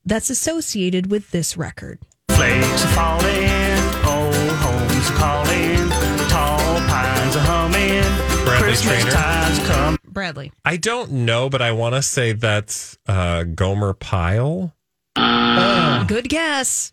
that's 0.04 0.30
associated 0.30 1.10
with 1.10 1.30
this 1.32 1.56
record. 1.56 1.98
Flakes 2.30 2.84
are 2.84 2.88
falling, 2.88 3.78
old 4.06 4.34
homes 4.34 5.10
are 5.10 5.16
calling, 5.16 5.88
tall 6.28 6.58
pines 6.88 7.34
are 7.36 7.40
humming. 7.40 8.02
Bradley 8.44 8.68
Christmas 8.68 9.02
Traynor. 9.02 9.10
time's 9.10 9.58
come. 9.66 9.97
Bradley. 10.18 10.50
I 10.64 10.76
don't 10.76 11.12
know, 11.12 11.48
but 11.48 11.62
I 11.62 11.70
want 11.70 11.94
to 11.94 12.02
say 12.02 12.32
that's 12.32 12.98
uh, 13.06 13.44
Gomer 13.44 13.92
Pyle. 13.94 14.74
Good 15.14 16.28
guess. 16.28 16.92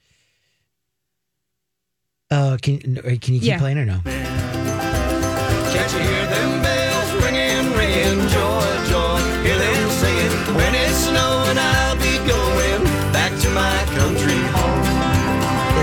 Oh, 2.29 2.57
can 2.61 2.77
can 2.79 2.93
you 3.33 3.39
keep 3.39 3.41
Yeah. 3.43 3.57
playing 3.57 3.79
or 3.79 3.85
no? 3.85 3.99
Can't 4.03 5.91
you 5.93 5.99
hear 5.99 6.25
them 6.27 6.61
bells 6.61 7.23
ringing, 7.23 7.71
ringing? 7.73 8.27
Joy, 8.29 8.85
joy, 8.89 9.17
hear 9.43 9.57
them 9.57 9.89
singing. 9.89 10.55
When 10.55 10.75
it's 10.75 10.97
snowing, 11.09 11.57
I'll 11.57 11.95
be 11.97 12.17
going 12.29 12.83
back 13.11 13.31
to 13.41 13.49
my 13.49 13.85
country 13.97 14.37
home. 14.53 14.85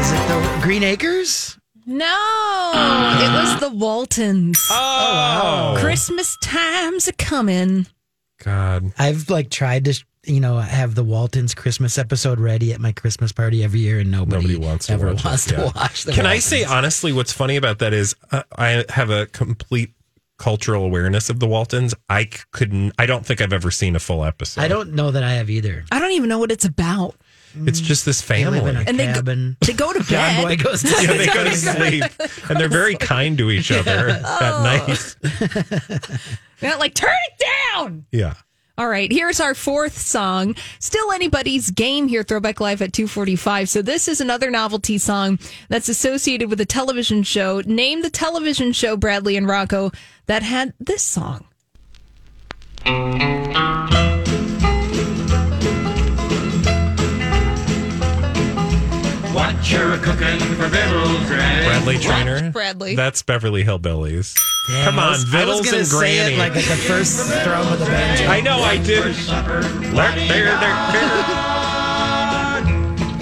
Is 0.00 0.12
it 0.12 0.28
the 0.28 0.60
Green 0.62 0.84
Acres? 0.84 1.51
No, 1.84 2.70
it 3.22 3.30
was 3.42 3.60
the 3.60 3.70
Waltons. 3.70 4.58
Oh, 4.70 5.76
Christmas 5.78 6.36
times 6.42 7.08
are 7.08 7.12
coming. 7.12 7.86
God. 8.42 8.92
I've 8.98 9.28
like 9.30 9.50
tried 9.50 9.84
to, 9.86 10.04
you 10.26 10.40
know, 10.40 10.58
have 10.58 10.94
the 10.94 11.04
Waltons 11.04 11.54
Christmas 11.54 11.98
episode 11.98 12.38
ready 12.40 12.72
at 12.72 12.80
my 12.80 12.92
Christmas 12.92 13.32
party 13.32 13.62
every 13.64 13.80
year, 13.80 13.98
and 14.00 14.10
nobody, 14.10 14.36
Nobody 14.48 14.56
wants 14.56 14.86
to 14.86 14.92
ever 14.94 15.12
watch 15.12 15.24
wants 15.24 15.46
it, 15.46 15.54
to 15.56 15.60
yeah. 15.60 15.70
watch. 15.74 16.04
The 16.04 16.12
Can 16.12 16.26
I 16.26 16.30
Waltons. 16.30 16.44
say 16.44 16.64
honestly, 16.64 17.12
what's 17.12 17.32
funny 17.32 17.56
about 17.56 17.78
that 17.80 17.92
is 17.92 18.14
uh, 18.30 18.42
I 18.56 18.84
have 18.88 19.10
a 19.10 19.26
complete 19.26 19.92
cultural 20.38 20.84
awareness 20.84 21.30
of 21.30 21.38
the 21.40 21.46
Waltons. 21.46 21.94
I 22.08 22.24
c- 22.24 22.30
couldn't. 22.52 22.92
I 22.98 23.06
don't 23.06 23.24
think 23.24 23.40
I've 23.40 23.52
ever 23.52 23.70
seen 23.70 23.94
a 23.96 24.00
full 24.00 24.24
episode. 24.24 24.60
I 24.62 24.68
don't 24.68 24.92
know 24.94 25.10
that 25.12 25.22
I 25.22 25.34
have 25.34 25.50
either. 25.50 25.84
I 25.92 25.98
don't 26.00 26.12
even 26.12 26.28
know 26.28 26.38
what 26.38 26.50
it's 26.50 26.64
about. 26.64 27.14
It's 27.54 27.80
mm. 27.80 27.84
just 27.84 28.04
this 28.04 28.22
family. 28.22 28.60
live 28.60 28.68
in 28.68 28.76
a 28.76 28.84
And 28.86 28.98
they 28.98 29.12
go- 29.12 29.54
They 29.66 29.72
go 29.72 29.92
to 29.92 30.00
John 30.04 30.42
bed. 30.42 30.42
Boy 30.42 30.56
goes 30.56 30.82
to 30.82 30.88
yeah, 31.02 31.12
they 31.12 31.26
go 31.26 31.44
to 31.44 31.54
sleep, 31.54 32.04
and 32.48 32.58
they're 32.58 32.68
very 32.68 32.96
kind 32.96 33.36
to 33.38 33.50
each 33.50 33.70
other 33.70 34.08
at 34.08 34.22
oh. 34.24 34.62
night. 34.62 36.10
Yeah, 36.62 36.76
like 36.76 36.94
turn 36.94 37.10
it 37.10 37.44
down. 37.74 38.06
Yeah. 38.12 38.34
All 38.78 38.88
right, 38.88 39.12
here's 39.12 39.38
our 39.40 39.54
fourth 39.54 39.98
song. 39.98 40.54
Still 40.78 41.12
anybody's 41.12 41.70
game 41.70 42.08
here, 42.08 42.22
Throwback 42.22 42.58
Live 42.58 42.80
at 42.80 42.92
245. 42.92 43.68
So 43.68 43.82
this 43.82 44.08
is 44.08 44.20
another 44.20 44.50
novelty 44.50 44.96
song 44.96 45.38
that's 45.68 45.90
associated 45.90 46.48
with 46.48 46.60
a 46.60 46.64
television 46.64 47.22
show. 47.22 47.60
Name 47.66 48.00
the 48.00 48.10
television 48.10 48.72
show, 48.72 48.96
Bradley 48.96 49.36
and 49.36 49.46
Rocco, 49.46 49.90
that 50.26 50.42
had 50.42 50.72
this 50.80 51.02
song. 51.02 51.44
You're 59.64 59.96
cooking 59.98 60.38
for 60.56 60.68
Pebble 60.68 61.26
Crash. 61.26 61.64
Bradley 61.64 61.98
Traynor. 61.98 62.50
Bradley. 62.50 62.94
That's 62.96 63.22
Beverly 63.22 63.64
Hillbillies. 63.64 64.34
Damn, 64.68 64.84
Come 64.84 64.98
I 64.98 65.02
on, 65.04 65.10
was- 65.12 65.20
I 65.34 65.44
was 65.44 65.60
Vittles 65.60 65.64
gonna 65.66 65.78
and 65.78 65.86
say 65.86 65.98
Granny. 65.98 66.34
it 66.34 66.38
like 66.38 66.50
at 66.56 66.64
the 66.64 66.76
first 66.76 67.30
throw 67.44 67.60
of 67.62 67.78
the 67.78 67.86
banjo. 67.86 68.24
I 68.26 68.40
know 68.40 68.58
I 68.62 68.76
did. 68.78 69.04
Lurk 69.94 70.14
there, 70.14 70.52
lurk 70.60 70.92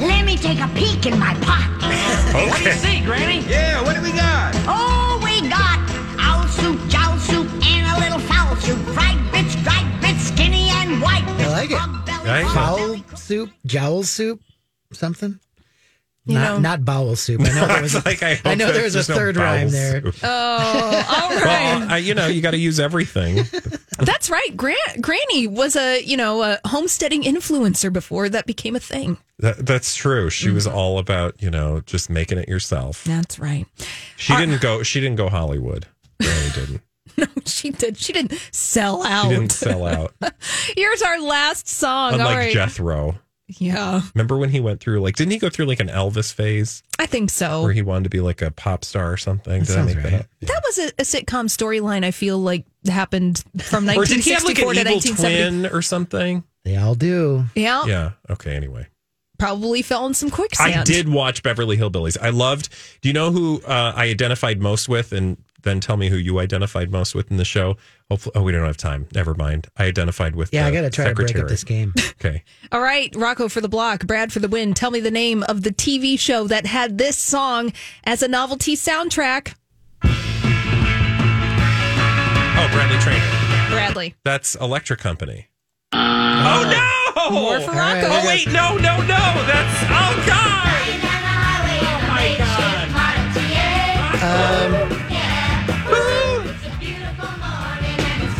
Let 0.08 0.24
me 0.24 0.36
take 0.36 0.60
a 0.60 0.68
peek 0.74 1.06
in 1.06 1.18
my 1.18 1.34
pot. 1.42 1.68
there. 1.80 1.90
Okay. 2.54 2.72
See, 2.76 3.00
Granny? 3.04 3.40
Yeah, 3.48 3.82
what 3.82 3.94
do 3.96 4.02
we 4.02 4.12
got? 4.12 4.54
Oh, 4.66 5.20
we 5.24 5.40
got 5.48 5.78
owl 6.20 6.46
soup, 6.48 6.78
jowl 6.88 7.18
soup, 7.18 7.48
and 7.64 7.86
a 7.96 7.98
little 8.00 8.20
fowl 8.20 8.54
soup. 8.56 8.78
Fried 8.94 9.18
bits, 9.32 9.56
dried 9.62 10.00
bits, 10.00 10.24
skinny 10.28 10.68
and 10.70 11.00
white. 11.02 11.24
I 11.26 11.48
like 11.48 11.70
it. 11.70 12.26
Right? 12.26 12.46
Fowl 12.54 12.96
soup, 13.16 13.50
jowl 13.66 14.02
soup, 14.04 14.40
something. 14.92 15.38
You 16.30 16.38
not 16.38 16.54
know- 16.54 16.58
not 16.60 16.84
bowel 16.84 17.16
soup. 17.16 17.40
I 17.42 17.52
know 17.52 17.66
there 17.66 17.82
was. 17.82 17.94
A, 17.96 18.02
Like, 18.04 18.22
I, 18.22 18.40
I 18.44 18.54
know 18.54 18.72
there 18.72 18.84
was 18.84 18.94
a 18.94 18.98
there's 18.98 19.08
no 19.08 19.14
third 19.16 19.36
rhyme 19.36 19.66
bowel 19.66 19.70
there. 19.70 20.02
soup. 20.02 20.14
Oh, 20.22 20.28
all 20.28 21.30
right. 21.30 21.78
Well, 21.80 21.92
I, 21.92 21.98
you 21.98 22.14
know, 22.14 22.26
you 22.26 22.40
got 22.40 22.52
to 22.52 22.58
use 22.58 22.80
everything. 22.80 23.44
That's 23.98 24.30
right. 24.30 24.56
Gran- 24.56 24.76
Granny 25.00 25.46
was 25.46 25.76
a 25.76 26.00
you 26.02 26.16
know 26.16 26.42
a 26.42 26.58
homesteading 26.66 27.22
influencer 27.22 27.92
before 27.92 28.28
that 28.30 28.46
became 28.46 28.74
a 28.76 28.80
thing. 28.80 29.18
That, 29.38 29.64
that's 29.64 29.94
true. 29.94 30.28
She 30.28 30.48
mm. 30.48 30.54
was 30.54 30.66
all 30.66 30.98
about, 30.98 31.42
you 31.42 31.50
know, 31.50 31.80
just 31.80 32.10
making 32.10 32.36
it 32.36 32.46
yourself. 32.48 33.04
That's 33.04 33.38
right. 33.38 33.66
She 34.16 34.36
didn't 34.36 34.60
go. 34.60 34.82
She 34.82 35.00
didn't 35.00 35.16
go 35.16 35.28
Hollywood. 35.30 35.86
Really 36.20 36.50
didn't. 36.54 36.82
No, 37.16 37.26
she 37.46 37.70
did. 37.70 37.96
She 37.98 38.12
didn't 38.12 38.32
sell 38.52 39.02
out. 39.02 39.24
She 39.24 39.28
didn't 39.30 39.52
sell 39.52 39.84
out. 39.86 40.14
Here's 40.76 41.02
our 41.02 41.20
last 41.20 41.68
song. 41.68 42.14
Unlike 42.14 42.28
all 42.28 42.36
right. 42.36 42.52
Jethro. 42.52 43.18
Yeah, 43.58 44.02
Remember 44.14 44.36
when 44.36 44.50
he 44.50 44.60
went 44.60 44.80
through 44.80 45.00
like? 45.00 45.16
Didn't 45.16 45.32
he 45.32 45.38
go 45.38 45.48
through 45.50 45.66
like 45.66 45.80
an 45.80 45.88
Elvis 45.88 46.32
phase 46.32 46.82
I 46.98 47.06
think 47.06 47.30
so. 47.30 47.62
where 47.62 47.72
he 47.72 47.82
wanted 47.82 48.04
to 48.04 48.10
be 48.10 48.20
like 48.20 48.42
a 48.42 48.50
pop 48.50 48.84
star 48.84 49.12
or 49.12 49.16
something? 49.16 49.62
Did 49.62 49.70
I 49.70 49.74
sounds 49.74 49.94
make 49.94 50.04
that 50.04 50.12
right. 50.12 50.20
up? 50.20 50.26
That 50.42 50.62
was 50.66 50.78
a, 50.78 50.86
a 50.98 51.02
sitcom 51.02 51.46
storyline. 51.46 52.04
I 52.04 52.10
feel 52.10 52.38
like 52.38 52.64
happened 52.86 53.42
from 53.60 53.88
Or 53.88 54.04
did 54.04 54.20
he 54.20 54.32
have 54.32 54.44
like 54.44 54.58
an 54.58 54.64
to 54.66 54.80
evil 54.80 54.92
1970. 54.94 55.36
twin 55.60 55.66
or 55.76 55.82
something? 55.82 56.44
They 56.64 56.76
all 56.76 56.94
do. 56.94 57.44
Yeah, 57.54 57.84
Yeah. 57.86 58.10
Okay. 58.28 58.54
Anyway. 58.54 58.86
probably 59.38 59.82
fell 59.82 60.06
in 60.06 60.14
some 60.14 60.30
quicksand. 60.30 60.74
I 60.74 60.84
did 60.84 61.08
watch 61.08 61.42
Beverly 61.42 61.76
Hillbillies. 61.76 62.18
I 62.20 62.30
loved. 62.30 62.68
Do 63.00 63.08
you 63.08 63.12
know 63.14 63.30
who 63.30 63.62
uh, 63.66 63.92
I 63.96 64.04
identified 64.10 64.60
most 64.60 64.88
with? 64.88 65.12
And 65.12 65.38
then 65.62 65.80
tell 65.80 65.96
me 65.96 66.08
who 66.08 66.16
you 66.16 66.38
identified 66.38 66.90
most 66.90 67.14
with 67.14 67.30
in 67.30 67.36
the 67.36 67.44
show. 67.44 67.76
Hopefully, 68.10 68.32
oh, 68.36 68.42
we 68.42 68.52
don't 68.52 68.64
have 68.66 68.76
time. 68.76 69.06
Never 69.14 69.34
mind. 69.34 69.68
I 69.76 69.84
identified 69.84 70.36
with. 70.36 70.52
Yeah, 70.52 70.66
I 70.66 70.70
got 70.70 70.82
to 70.82 70.90
try 70.90 71.08
to 71.08 71.14
break 71.14 71.36
up 71.38 71.48
this 71.48 71.64
game. 71.64 71.94
Okay. 72.20 72.42
All 72.70 72.82
right, 72.82 73.10
Rocco 73.16 73.48
for 73.48 73.62
the 73.62 73.68
block, 73.68 74.06
Brad 74.06 74.30
for 74.30 74.40
the 74.40 74.48
win. 74.48 74.74
Tell 74.74 74.90
me 74.90 75.00
the 75.00 75.10
name 75.10 75.42
of 75.44 75.62
the 75.62 75.70
TV 75.70 76.18
show 76.18 76.46
that 76.48 76.66
had 76.66 76.98
this 76.98 77.16
song 77.16 77.72
as 78.04 78.22
a 78.22 78.28
novelty 78.28 78.76
soundtrack. 78.76 79.54
Oh, 80.04 80.08
Bradley 82.72 82.98
Traynor. 82.98 83.24
Bradley. 83.70 84.14
That's 84.22 84.54
Electric 84.56 85.00
Company. 85.00 85.48
oh 85.94 86.70
no! 86.70 87.30
More 87.30 87.58
for 87.60 87.70
Rocco. 87.70 88.08
Oh 88.10 88.22
wait, 88.26 88.46
no, 88.48 88.76
no, 88.76 88.98
no. 88.98 89.06
That's 89.06 89.82
oh 89.84 90.24
god. 90.26 90.66
Oh 91.82 92.00
my 92.08 92.34
god. 92.36 92.90
Um, 94.92 94.99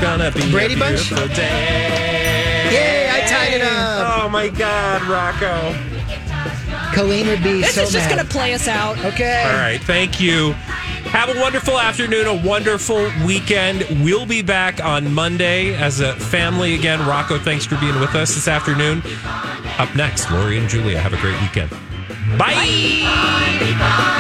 Gonna 0.01 0.31
be 0.33 0.51
Brady 0.51 0.75
a 0.75 0.79
Bunch? 0.79 1.09
beautiful 1.09 1.29
day. 1.35 2.71
Yay, 2.73 3.11
I 3.11 3.21
tied 3.27 3.53
it 3.55 3.63
up. 3.63 4.23
Oh 4.25 4.29
my 4.29 4.49
god, 4.49 5.03
Rocco. 5.05 5.75
Colleen 6.95 7.27
would 7.29 7.43
be 7.43 7.63
so. 7.63 7.67
This 7.67 7.75
so 7.75 7.83
is 7.83 7.93
just 7.93 8.09
mad. 8.09 8.15
going 8.17 8.27
to 8.27 8.33
play 8.33 8.55
us 8.55 8.67
out. 8.67 8.99
Okay. 9.05 9.43
All 9.47 9.53
right, 9.57 9.81
thank 9.81 10.21
you. 10.21 10.53
Have 11.13 11.29
a 11.35 11.39
wonderful 11.41 11.79
afternoon, 11.79 12.27
a 12.27 12.35
wonderful 12.47 13.11
weekend. 13.27 13.85
We'll 14.05 14.27
be 14.27 14.43
back 14.43 14.83
on 14.83 15.13
Monday 15.13 15.75
as 15.75 16.01
a 16.01 16.15
family 16.15 16.75
again. 16.75 17.01
Rocco, 17.07 17.39
thanks 17.39 17.65
for 17.67 17.77
being 17.79 17.99
with 18.01 18.15
us 18.15 18.35
this 18.35 18.49
afternoon. 18.49 19.03
Up 19.79 19.95
next, 19.95 20.31
Lori 20.31 20.59
and 20.59 20.69
Julia. 20.69 20.99
Have 20.99 21.13
a 21.13 21.19
great 21.19 21.41
weekend. 21.41 21.71
Bye. 22.39 24.17